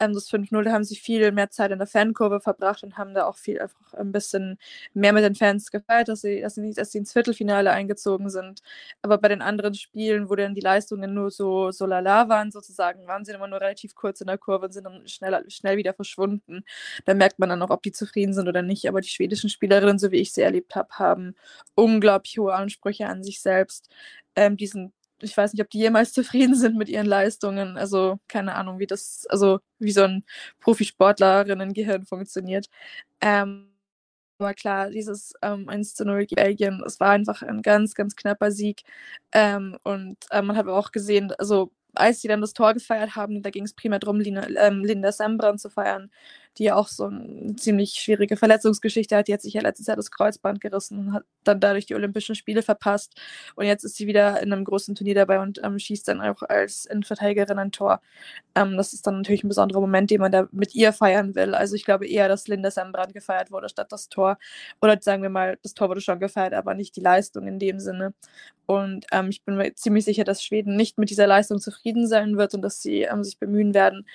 ähm, 0.00 0.12
das 0.14 0.28
5-0, 0.28 0.62
da 0.64 0.72
haben 0.72 0.84
sie 0.84 0.96
viel 0.96 1.30
mehr 1.32 1.50
Zeit 1.50 1.70
in 1.70 1.78
der 1.78 1.86
Fankurve 1.86 2.40
verbracht 2.40 2.82
und 2.82 2.98
haben 2.98 3.14
da 3.14 3.26
auch 3.26 3.36
viel 3.36 3.60
einfach 3.60 3.94
ein 3.94 4.12
bisschen 4.12 4.58
mehr 4.92 5.12
mit 5.12 5.24
den 5.24 5.34
Fans 5.34 5.70
gefeiert, 5.70 6.08
dass 6.08 6.22
sie, 6.22 6.40
dass 6.40 6.54
sie 6.56 6.62
nicht, 6.62 6.78
dass 6.78 6.92
sie 6.92 6.98
ins 6.98 7.12
Viertelfinale 7.12 7.70
eingezogen 7.70 8.30
sind. 8.30 8.60
Aber 9.02 9.18
bei 9.18 9.28
den 9.28 9.42
anderen 9.42 9.74
Spielen, 9.74 10.28
wo 10.28 10.34
dann 10.34 10.54
die 10.54 10.60
Leistungen 10.60 11.14
nur 11.14 11.30
so, 11.30 11.70
so 11.70 11.86
lala 11.86 12.28
waren, 12.28 12.50
sozusagen, 12.50 13.06
waren 13.06 13.24
sie 13.24 13.32
immer 13.32 13.48
nur 13.48 13.60
relativ 13.60 13.94
kurz 13.94 14.20
in 14.20 14.26
der 14.26 14.38
Kurve 14.38 14.66
und 14.66 14.72
sind 14.72 14.84
dann 14.84 15.06
schnell, 15.08 15.44
schnell 15.50 15.76
wieder 15.76 15.94
verschwunden. 15.94 16.64
Da 17.04 17.14
merkt 17.14 17.38
man 17.38 17.48
dann 17.48 17.62
auch, 17.62 17.70
ob 17.70 17.82
die 17.82 17.92
zufrieden 17.92 18.34
sind 18.34 18.48
oder 18.48 18.62
nicht. 18.62 18.88
Aber 18.88 19.00
die 19.00 19.08
schwedischen 19.08 19.50
Spielerinnen, 19.50 19.98
so 19.98 20.10
wie 20.10 20.16
ich 20.16 20.32
sie 20.32 20.42
erlebt 20.42 20.74
habe, 20.74 20.88
haben 20.98 21.34
unglaublich 21.74 22.38
hohe 22.38 22.54
Ansprüche 22.54 23.06
an 23.06 23.22
sich 23.22 23.40
selbst. 23.40 23.88
Ähm, 24.36 24.56
die 24.56 24.66
sind 24.66 24.92
ich 25.20 25.36
weiß 25.36 25.52
nicht, 25.52 25.62
ob 25.62 25.70
die 25.70 25.78
jemals 25.78 26.12
zufrieden 26.14 26.54
sind 26.56 26.76
mit 26.76 26.88
ihren 26.88 27.06
Leistungen. 27.06 27.76
Also 27.78 28.18
keine 28.28 28.54
Ahnung, 28.54 28.78
wie 28.78 28.86
das, 28.86 29.26
also 29.30 29.60
wie 29.78 29.92
so 29.92 30.02
ein 30.02 30.24
Profisportlerinnen-Gehirn 30.60 32.04
funktioniert. 32.06 32.68
Ähm, 33.20 33.70
aber 34.38 34.54
klar, 34.54 34.90
dieses 34.90 35.34
ähm, 35.42 35.68
1 35.68 35.94
zu 35.94 36.04
0 36.04 36.26
gegen 36.26 36.36
Belgien, 36.42 36.82
es 36.86 37.00
war 37.00 37.10
einfach 37.10 37.42
ein 37.42 37.62
ganz, 37.62 37.94
ganz 37.94 38.16
knapper 38.16 38.50
Sieg. 38.50 38.82
Ähm, 39.32 39.78
und 39.84 40.16
äh, 40.30 40.42
man 40.42 40.56
hat 40.56 40.66
auch 40.68 40.92
gesehen, 40.92 41.32
also 41.38 41.72
als 41.94 42.20
sie 42.20 42.28
dann 42.28 42.40
das 42.40 42.52
Tor 42.54 42.74
gefeiert 42.74 43.16
haben, 43.16 43.42
da 43.42 43.50
ging 43.50 43.64
es 43.64 43.74
primär 43.74 44.00
darum, 44.00 44.20
Linda, 44.20 44.46
ähm, 44.58 44.84
Linda 44.84 45.12
Sembran 45.12 45.58
zu 45.58 45.70
feiern 45.70 46.10
die 46.58 46.64
ja 46.64 46.76
auch 46.76 46.88
so 46.88 47.04
eine 47.06 47.56
ziemlich 47.56 47.94
schwierige 47.94 48.36
Verletzungsgeschichte 48.36 49.16
hat. 49.16 49.28
Die 49.28 49.34
hat 49.34 49.42
sich 49.42 49.54
ja 49.54 49.62
letztes 49.62 49.86
Jahr 49.86 49.96
das 49.96 50.10
Kreuzband 50.10 50.60
gerissen 50.60 50.98
und 50.98 51.12
hat 51.12 51.24
dann 51.44 51.60
dadurch 51.60 51.86
die 51.86 51.94
Olympischen 51.94 52.34
Spiele 52.34 52.62
verpasst. 52.62 53.20
Und 53.56 53.66
jetzt 53.66 53.84
ist 53.84 53.96
sie 53.96 54.06
wieder 54.06 54.40
in 54.42 54.52
einem 54.52 54.64
großen 54.64 54.94
Turnier 54.94 55.14
dabei 55.14 55.40
und 55.40 55.60
ähm, 55.62 55.78
schießt 55.78 56.08
dann 56.08 56.20
auch 56.20 56.42
als 56.42 56.86
Innenverteidigerin 56.86 57.58
ein 57.58 57.72
Tor. 57.72 58.00
Ähm, 58.54 58.76
das 58.76 58.92
ist 58.92 59.06
dann 59.06 59.16
natürlich 59.18 59.44
ein 59.44 59.48
besonderer 59.48 59.80
Moment, 59.80 60.10
den 60.10 60.20
man 60.20 60.32
da 60.32 60.48
mit 60.52 60.74
ihr 60.74 60.92
feiern 60.92 61.34
will. 61.34 61.54
Also 61.54 61.74
ich 61.74 61.84
glaube 61.84 62.06
eher, 62.06 62.28
dass 62.28 62.48
Linda 62.48 62.70
Sembrand 62.70 63.14
gefeiert 63.14 63.50
wurde 63.50 63.68
statt 63.68 63.90
das 63.90 64.08
Tor. 64.08 64.38
Oder 64.80 64.98
sagen 65.00 65.22
wir 65.22 65.30
mal, 65.30 65.58
das 65.62 65.74
Tor 65.74 65.88
wurde 65.88 66.00
schon 66.00 66.20
gefeiert, 66.20 66.54
aber 66.54 66.74
nicht 66.74 66.96
die 66.96 67.00
Leistung 67.00 67.46
in 67.46 67.58
dem 67.58 67.80
Sinne. 67.80 68.14
Und 68.66 69.06
ähm, 69.12 69.28
ich 69.28 69.42
bin 69.44 69.56
mir 69.56 69.74
ziemlich 69.74 70.04
sicher, 70.04 70.24
dass 70.24 70.42
Schweden 70.42 70.76
nicht 70.76 70.98
mit 70.98 71.10
dieser 71.10 71.26
Leistung 71.26 71.60
zufrieden 71.60 72.06
sein 72.06 72.38
wird 72.38 72.54
und 72.54 72.62
dass 72.62 72.80
sie 72.80 73.02
ähm, 73.02 73.22
sich 73.22 73.38
bemühen 73.38 73.74
werden, 73.74 74.06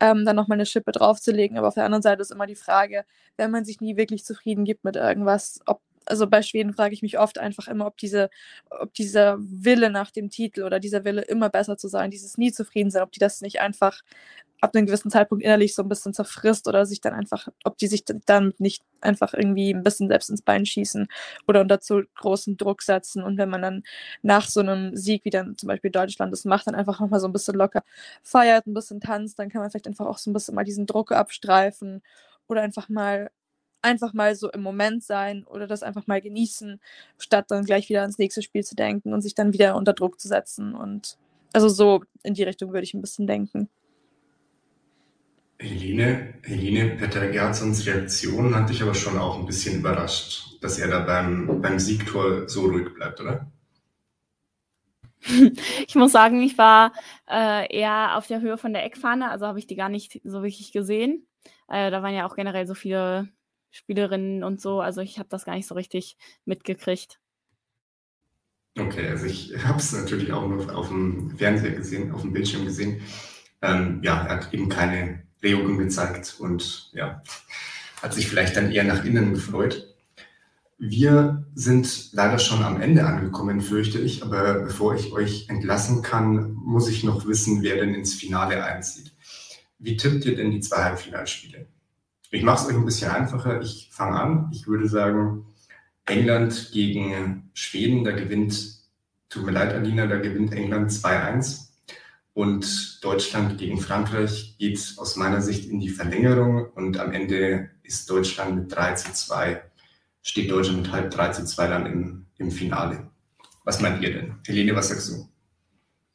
ähm, 0.00 0.24
dann 0.24 0.36
nochmal 0.36 0.56
eine 0.56 0.66
Schippe 0.66 0.92
draufzulegen. 0.92 1.58
Aber 1.58 1.68
auf 1.68 1.74
der 1.74 1.84
anderen 1.86 2.02
Seite 2.02 2.22
ist 2.22 2.32
immer 2.32 2.46
die 2.46 2.56
Frage, 2.56 3.04
wenn 3.36 3.50
man 3.50 3.64
sich 3.64 3.80
nie 3.80 3.96
wirklich 3.96 4.24
zufrieden 4.24 4.64
gibt 4.64 4.84
mit 4.84 4.96
irgendwas, 4.96 5.60
ob 5.66 5.80
also 6.06 6.26
bei 6.26 6.42
Schweden 6.42 6.72
frage 6.72 6.94
ich 6.94 7.02
mich 7.02 7.18
oft 7.18 7.38
einfach 7.38 7.68
immer, 7.68 7.86
ob 7.86 7.96
diese, 7.98 8.30
ob 8.70 8.94
dieser 8.94 9.36
Wille 9.38 9.90
nach 9.90 10.10
dem 10.10 10.30
Titel 10.30 10.62
oder 10.62 10.80
dieser 10.80 11.04
Wille 11.04 11.22
immer 11.22 11.50
besser 11.50 11.76
zu 11.76 11.88
sein, 11.88 12.10
dieses 12.10 12.38
nie 12.38 12.52
zufrieden 12.52 12.90
sein, 12.90 13.02
ob 13.02 13.12
die 13.12 13.20
das 13.20 13.40
nicht 13.40 13.60
einfach 13.60 14.02
ab 14.60 14.74
einem 14.74 14.86
gewissen 14.86 15.10
Zeitpunkt 15.10 15.44
innerlich 15.44 15.74
so 15.74 15.82
ein 15.82 15.88
bisschen 15.88 16.14
zerfrisst 16.14 16.66
oder 16.68 16.86
sich 16.86 17.00
dann 17.00 17.12
einfach, 17.12 17.48
ob 17.64 17.76
die 17.78 17.86
sich 17.88 18.04
dann 18.04 18.54
nicht 18.58 18.82
einfach 19.00 19.34
irgendwie 19.34 19.72
ein 19.74 19.82
bisschen 19.82 20.08
selbst 20.08 20.30
ins 20.30 20.42
Bein 20.42 20.64
schießen 20.64 21.08
oder 21.46 21.60
unter 21.60 21.80
zu 21.80 22.02
großen 22.16 22.56
Druck 22.56 22.82
setzen. 22.82 23.22
Und 23.22 23.36
wenn 23.38 23.50
man 23.50 23.62
dann 23.62 23.82
nach 24.22 24.48
so 24.48 24.60
einem 24.60 24.96
Sieg, 24.96 25.24
wie 25.24 25.30
dann 25.30 25.56
zum 25.58 25.68
Beispiel 25.68 25.90
Deutschland 25.90 26.32
das 26.32 26.44
macht, 26.44 26.66
dann 26.66 26.74
einfach 26.74 27.00
nochmal 27.00 27.20
so 27.20 27.26
ein 27.28 27.32
bisschen 27.32 27.54
locker 27.54 27.82
feiert, 28.22 28.66
ein 28.66 28.74
bisschen 28.74 29.00
tanzt, 29.00 29.38
dann 29.38 29.50
kann 29.50 29.60
man 29.60 29.70
vielleicht 29.70 29.88
einfach 29.88 30.06
auch 30.06 30.18
so 30.18 30.30
ein 30.30 30.34
bisschen 30.34 30.54
mal 30.54 30.64
diesen 30.64 30.86
Druck 30.86 31.12
abstreifen 31.12 32.02
oder 32.48 32.62
einfach 32.62 32.88
mal 32.88 33.30
einfach 33.82 34.12
mal 34.12 34.34
so 34.34 34.50
im 34.50 34.62
Moment 34.62 35.04
sein 35.04 35.44
oder 35.44 35.66
das 35.66 35.82
einfach 35.82 36.06
mal 36.06 36.20
genießen, 36.20 36.80
statt 37.18 37.46
dann 37.48 37.64
gleich 37.64 37.88
wieder 37.88 38.02
ans 38.02 38.18
nächste 38.18 38.42
Spiel 38.42 38.64
zu 38.64 38.74
denken 38.74 39.12
und 39.12 39.22
sich 39.22 39.34
dann 39.34 39.52
wieder 39.52 39.76
unter 39.76 39.92
Druck 39.92 40.20
zu 40.20 40.28
setzen 40.28 40.74
und 40.74 41.18
also 41.52 41.68
so 41.68 42.02
in 42.22 42.34
die 42.34 42.42
Richtung 42.42 42.72
würde 42.72 42.84
ich 42.84 42.94
ein 42.94 43.00
bisschen 43.00 43.26
denken. 43.26 43.68
Helene, 45.58 46.34
Helene 46.42 46.96
Petter 46.96 47.28
Gerdsons 47.28 47.86
Reaktion 47.86 48.54
hat 48.54 48.68
dich 48.68 48.82
aber 48.82 48.94
schon 48.94 49.16
auch 49.18 49.38
ein 49.38 49.46
bisschen 49.46 49.80
überrascht, 49.80 50.62
dass 50.62 50.78
er 50.78 50.88
da 50.88 51.00
beim, 51.00 51.62
beim 51.62 51.78
Siegtor 51.78 52.46
so 52.46 52.66
ruhig 52.66 52.92
bleibt, 52.92 53.20
oder? 53.20 53.50
Ich 55.88 55.94
muss 55.94 56.12
sagen, 56.12 56.42
ich 56.42 56.58
war 56.58 56.92
äh, 57.28 57.74
eher 57.74 58.16
auf 58.16 58.26
der 58.26 58.40
Höhe 58.40 58.58
von 58.58 58.72
der 58.72 58.84
Eckfahne, 58.84 59.30
also 59.30 59.46
habe 59.46 59.58
ich 59.58 59.66
die 59.66 59.76
gar 59.76 59.88
nicht 59.88 60.20
so 60.24 60.42
wirklich 60.42 60.72
gesehen. 60.72 61.26
Äh, 61.68 61.90
da 61.90 62.02
waren 62.02 62.14
ja 62.14 62.28
auch 62.28 62.36
generell 62.36 62.66
so 62.66 62.74
viele 62.74 63.28
Spielerinnen 63.76 64.42
und 64.42 64.60
so, 64.60 64.80
also 64.80 65.00
ich 65.00 65.18
habe 65.18 65.28
das 65.28 65.44
gar 65.44 65.54
nicht 65.54 65.66
so 65.66 65.74
richtig 65.74 66.16
mitgekriegt. 66.44 67.18
Okay, 68.78 69.08
also 69.08 69.24
ich 69.26 69.56
habe 69.64 69.78
es 69.78 69.92
natürlich 69.92 70.32
auch 70.32 70.46
nur 70.46 70.74
auf 70.74 70.88
dem 70.88 71.36
Fernseher 71.36 71.72
gesehen, 71.72 72.12
auf 72.12 72.22
dem 72.22 72.32
Bildschirm 72.32 72.64
gesehen. 72.64 73.00
Ähm, 73.62 74.00
ja, 74.02 74.26
er 74.26 74.36
hat 74.36 74.52
eben 74.52 74.68
keine 74.68 75.22
Regung 75.42 75.78
gezeigt 75.78 76.36
und 76.38 76.90
ja, 76.92 77.22
hat 78.02 78.12
sich 78.12 78.28
vielleicht 78.28 78.56
dann 78.56 78.70
eher 78.70 78.84
nach 78.84 79.04
innen 79.04 79.32
gefreut. 79.34 79.94
Wir 80.78 81.46
sind 81.54 82.12
leider 82.12 82.38
schon 82.38 82.62
am 82.62 82.80
Ende 82.82 83.06
angekommen, 83.06 83.62
fürchte 83.62 83.98
ich, 83.98 84.22
aber 84.22 84.60
bevor 84.60 84.94
ich 84.94 85.10
euch 85.12 85.48
entlassen 85.48 86.02
kann, 86.02 86.52
muss 86.52 86.88
ich 86.88 87.02
noch 87.02 87.26
wissen, 87.26 87.62
wer 87.62 87.76
denn 87.76 87.94
ins 87.94 88.12
Finale 88.14 88.62
einzieht. 88.62 89.12
Wie 89.78 89.96
tippt 89.96 90.26
ihr 90.26 90.36
denn 90.36 90.50
die 90.50 90.60
zwei 90.60 90.84
Halbfinalspiele? 90.84 91.66
Ich 92.30 92.42
mache 92.42 92.64
es 92.64 92.68
euch 92.68 92.76
ein 92.76 92.84
bisschen 92.84 93.10
einfacher. 93.10 93.60
Ich 93.60 93.88
fange 93.92 94.20
an. 94.20 94.50
Ich 94.52 94.66
würde 94.66 94.88
sagen, 94.88 95.46
England 96.06 96.70
gegen 96.72 97.50
Schweden, 97.54 98.04
da 98.04 98.12
gewinnt, 98.12 98.80
tut 99.28 99.44
mir 99.44 99.52
leid, 99.52 99.74
Alina, 99.74 100.06
da 100.06 100.16
gewinnt 100.16 100.52
England 100.52 100.90
2-1. 100.90 101.66
Und 102.32 103.02
Deutschland 103.02 103.58
gegen 103.58 103.80
Frankreich 103.80 104.56
geht 104.58 104.94
aus 104.98 105.16
meiner 105.16 105.40
Sicht 105.40 105.70
in 105.70 105.80
die 105.80 105.88
Verlängerung 105.88 106.68
und 106.74 106.98
am 106.98 107.12
Ende 107.12 107.70
ist 107.82 108.10
Deutschland 108.10 108.56
mit 108.56 108.76
3 108.76 108.92
zu 108.92 109.12
2, 109.12 109.62
steht 110.20 110.50
Deutschland 110.50 110.82
mit 110.82 110.92
halb 110.92 111.10
3 111.10 111.30
zu 111.30 111.46
2 111.46 111.66
dann 111.66 111.86
im, 111.86 112.26
im 112.36 112.50
Finale. 112.50 113.10
Was 113.64 113.80
meint 113.80 114.02
ihr 114.02 114.12
denn? 114.12 114.34
Helene, 114.46 114.76
was 114.76 114.90
sagst 114.90 115.08
du? 115.08 115.28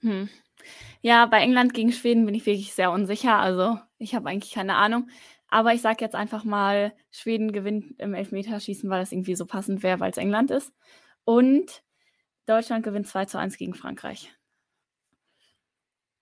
Hm. 0.08 0.30
Ja, 1.02 1.26
bei 1.26 1.40
England 1.40 1.74
gegen 1.74 1.92
Schweden 1.92 2.28
bin 2.28 2.36
ich 2.36 2.46
wirklich 2.46 2.74
sehr 2.74 2.92
unsicher. 2.92 3.40
Also 3.40 3.80
ich 3.98 4.14
habe 4.14 4.30
eigentlich 4.30 4.54
keine 4.54 4.76
Ahnung. 4.76 5.10
Aber 5.52 5.74
ich 5.74 5.82
sage 5.82 6.04
jetzt 6.04 6.16
einfach 6.16 6.46
mal, 6.46 6.94
Schweden 7.12 7.52
gewinnt 7.52 8.00
im 8.00 8.14
Elfmeterschießen, 8.14 8.90
weil 8.90 9.02
das 9.02 9.12
irgendwie 9.12 9.36
so 9.36 9.46
passend 9.46 9.84
wäre, 9.84 10.00
weil 10.00 10.10
es 10.10 10.18
England 10.18 10.50
ist. 10.50 10.74
Und 11.26 11.84
Deutschland 12.46 12.84
gewinnt 12.84 13.08
2 13.08 13.26
zu 13.26 13.38
1 13.38 13.58
gegen 13.58 13.74
Frankreich. 13.74 14.34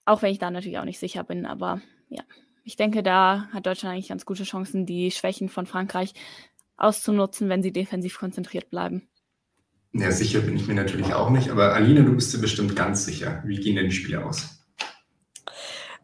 Auch 0.05 0.23
wenn 0.23 0.31
ich 0.31 0.39
da 0.39 0.49
natürlich 0.49 0.79
auch 0.79 0.85
nicht 0.85 0.99
sicher 0.99 1.23
bin, 1.23 1.45
aber 1.45 1.81
ja, 2.09 2.23
ich 2.63 2.75
denke, 2.75 3.03
da 3.03 3.47
hat 3.53 3.67
Deutschland 3.67 3.93
eigentlich 3.93 4.09
ganz 4.09 4.25
gute 4.25 4.43
Chancen, 4.43 4.87
die 4.87 5.11
Schwächen 5.11 5.47
von 5.47 5.67
Frankreich 5.67 6.13
auszunutzen, 6.75 7.49
wenn 7.49 7.61
sie 7.61 7.71
defensiv 7.71 8.17
konzentriert 8.17 8.71
bleiben. 8.71 9.07
Ja, 9.93 10.11
sicher 10.11 10.39
bin 10.41 10.55
ich 10.55 10.67
mir 10.67 10.73
natürlich 10.73 11.13
auch 11.13 11.29
nicht, 11.29 11.49
aber 11.49 11.75
Alina, 11.75 12.01
du 12.01 12.15
bist 12.15 12.33
dir 12.33 12.39
bestimmt 12.39 12.75
ganz 12.75 13.05
sicher. 13.05 13.43
Wie 13.45 13.59
gehen 13.59 13.75
denn 13.75 13.89
die 13.89 13.95
Spiele 13.95 14.25
aus? 14.25 14.58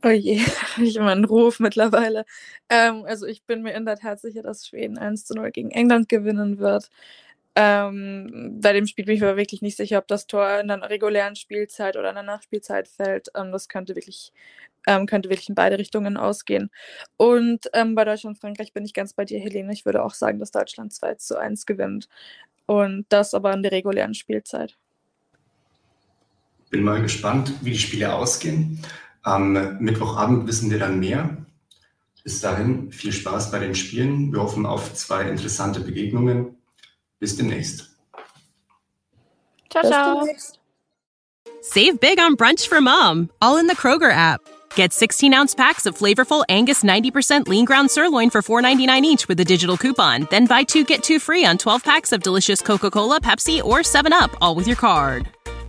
Oh 0.05 0.09
je, 0.09 0.39
ich 0.77 0.95
immer 0.97 1.11
einen 1.11 1.25
Ruf 1.25 1.59
mittlerweile. 1.59 2.25
Ähm, 2.69 3.05
also 3.05 3.25
ich 3.25 3.43
bin 3.43 3.63
mir 3.63 3.73
in 3.73 3.85
der 3.85 3.97
Tat 3.97 4.19
sicher, 4.21 4.43
dass 4.43 4.67
Schweden 4.67 4.99
1 4.99 5.25
zu 5.25 5.33
0 5.33 5.49
gegen 5.49 5.71
England 5.71 6.09
gewinnen 6.09 6.59
wird. 6.59 6.91
Ähm, 7.55 8.59
bei 8.61 8.73
dem 8.73 8.85
Spiel 8.85 9.05
bin 9.05 9.15
ich 9.15 9.21
mir 9.21 9.35
wirklich 9.35 9.63
nicht 9.63 9.77
sicher, 9.77 9.97
ob 9.97 10.07
das 10.07 10.27
Tor 10.27 10.59
in 10.59 10.67
der 10.67 10.87
regulären 10.91 11.35
Spielzeit 11.35 11.97
oder 11.97 12.09
in 12.09 12.15
der 12.15 12.23
Nachspielzeit 12.23 12.87
fällt. 12.87 13.29
Ähm, 13.35 13.51
das 13.51 13.67
könnte 13.67 13.95
wirklich, 13.95 14.31
ähm, 14.85 15.07
könnte 15.07 15.29
wirklich 15.29 15.49
in 15.49 15.55
beide 15.55 15.79
Richtungen 15.79 16.17
ausgehen. 16.17 16.69
Und 17.17 17.67
ähm, 17.73 17.95
bei 17.95 18.05
Deutschland 18.05 18.35
und 18.35 18.41
Frankreich 18.41 18.73
bin 18.73 18.85
ich 18.85 18.93
ganz 18.93 19.13
bei 19.13 19.25
dir, 19.25 19.39
Helene. 19.39 19.73
Ich 19.73 19.85
würde 19.85 20.03
auch 20.03 20.13
sagen, 20.13 20.37
dass 20.37 20.51
Deutschland 20.51 20.93
2 20.93 21.15
zu 21.15 21.39
1 21.39 21.65
gewinnt. 21.65 22.09
Und 22.67 23.07
das 23.09 23.33
aber 23.33 23.53
in 23.53 23.63
der 23.63 23.71
regulären 23.71 24.13
Spielzeit. 24.13 24.77
Bin 26.69 26.83
mal 26.83 27.01
gespannt, 27.01 27.53
wie 27.61 27.71
die 27.71 27.79
Spiele 27.79 28.13
ausgehen. 28.13 28.83
Am 29.25 29.79
Mittwochabend 29.79 30.47
wissen 30.47 30.69
wir 30.69 30.77
dann 30.77 30.99
mehr. 30.99 31.35
Bis 32.23 32.41
dahin 32.41 32.91
viel 32.91 33.11
Spaß 33.11 33.49
bei 33.49 33.57
den 33.57 33.73
Spielen. 33.73 34.31
Wir 34.31 34.41
hoffen 34.41 34.67
auf 34.67 34.93
zwei 34.93 35.23
interessante 35.23 35.79
Begegnungen. 35.79 36.55
Bis 37.19 37.35
demnächst. 37.35 37.89
Ciao, 39.71 39.83
ciao. 39.83 40.27
Save 41.61 41.99
big 41.99 42.19
on 42.19 42.35
brunch 42.35 42.67
for 42.67 42.81
mom, 42.81 43.31
all 43.41 43.57
in 43.57 43.65
the 43.65 43.75
Kroger 43.75 44.11
app. 44.11 44.41
Get 44.75 44.93
16 44.93 45.33
ounce 45.33 45.55
packs 45.55 45.87
of 45.87 45.97
flavorful 45.97 46.45
Angus 46.47 46.83
90% 46.83 47.47
lean 47.47 47.65
ground 47.65 47.89
sirloin 47.89 48.29
for 48.29 48.43
$4.99 48.43 49.01
each 49.01 49.27
with 49.27 49.39
a 49.39 49.45
digital 49.45 49.75
coupon. 49.75 50.27
Then 50.29 50.45
buy 50.45 50.63
two 50.63 50.83
get 50.83 51.01
two 51.01 51.17
free 51.17 51.45
on 51.45 51.57
12 51.57 51.83
packs 51.83 52.11
of 52.11 52.21
delicious 52.21 52.61
Coca 52.61 52.91
Cola, 52.91 53.19
Pepsi, 53.19 53.63
or 53.63 53.79
7UP, 53.79 54.35
all 54.39 54.53
with 54.53 54.67
your 54.67 54.77
card. 54.77 55.29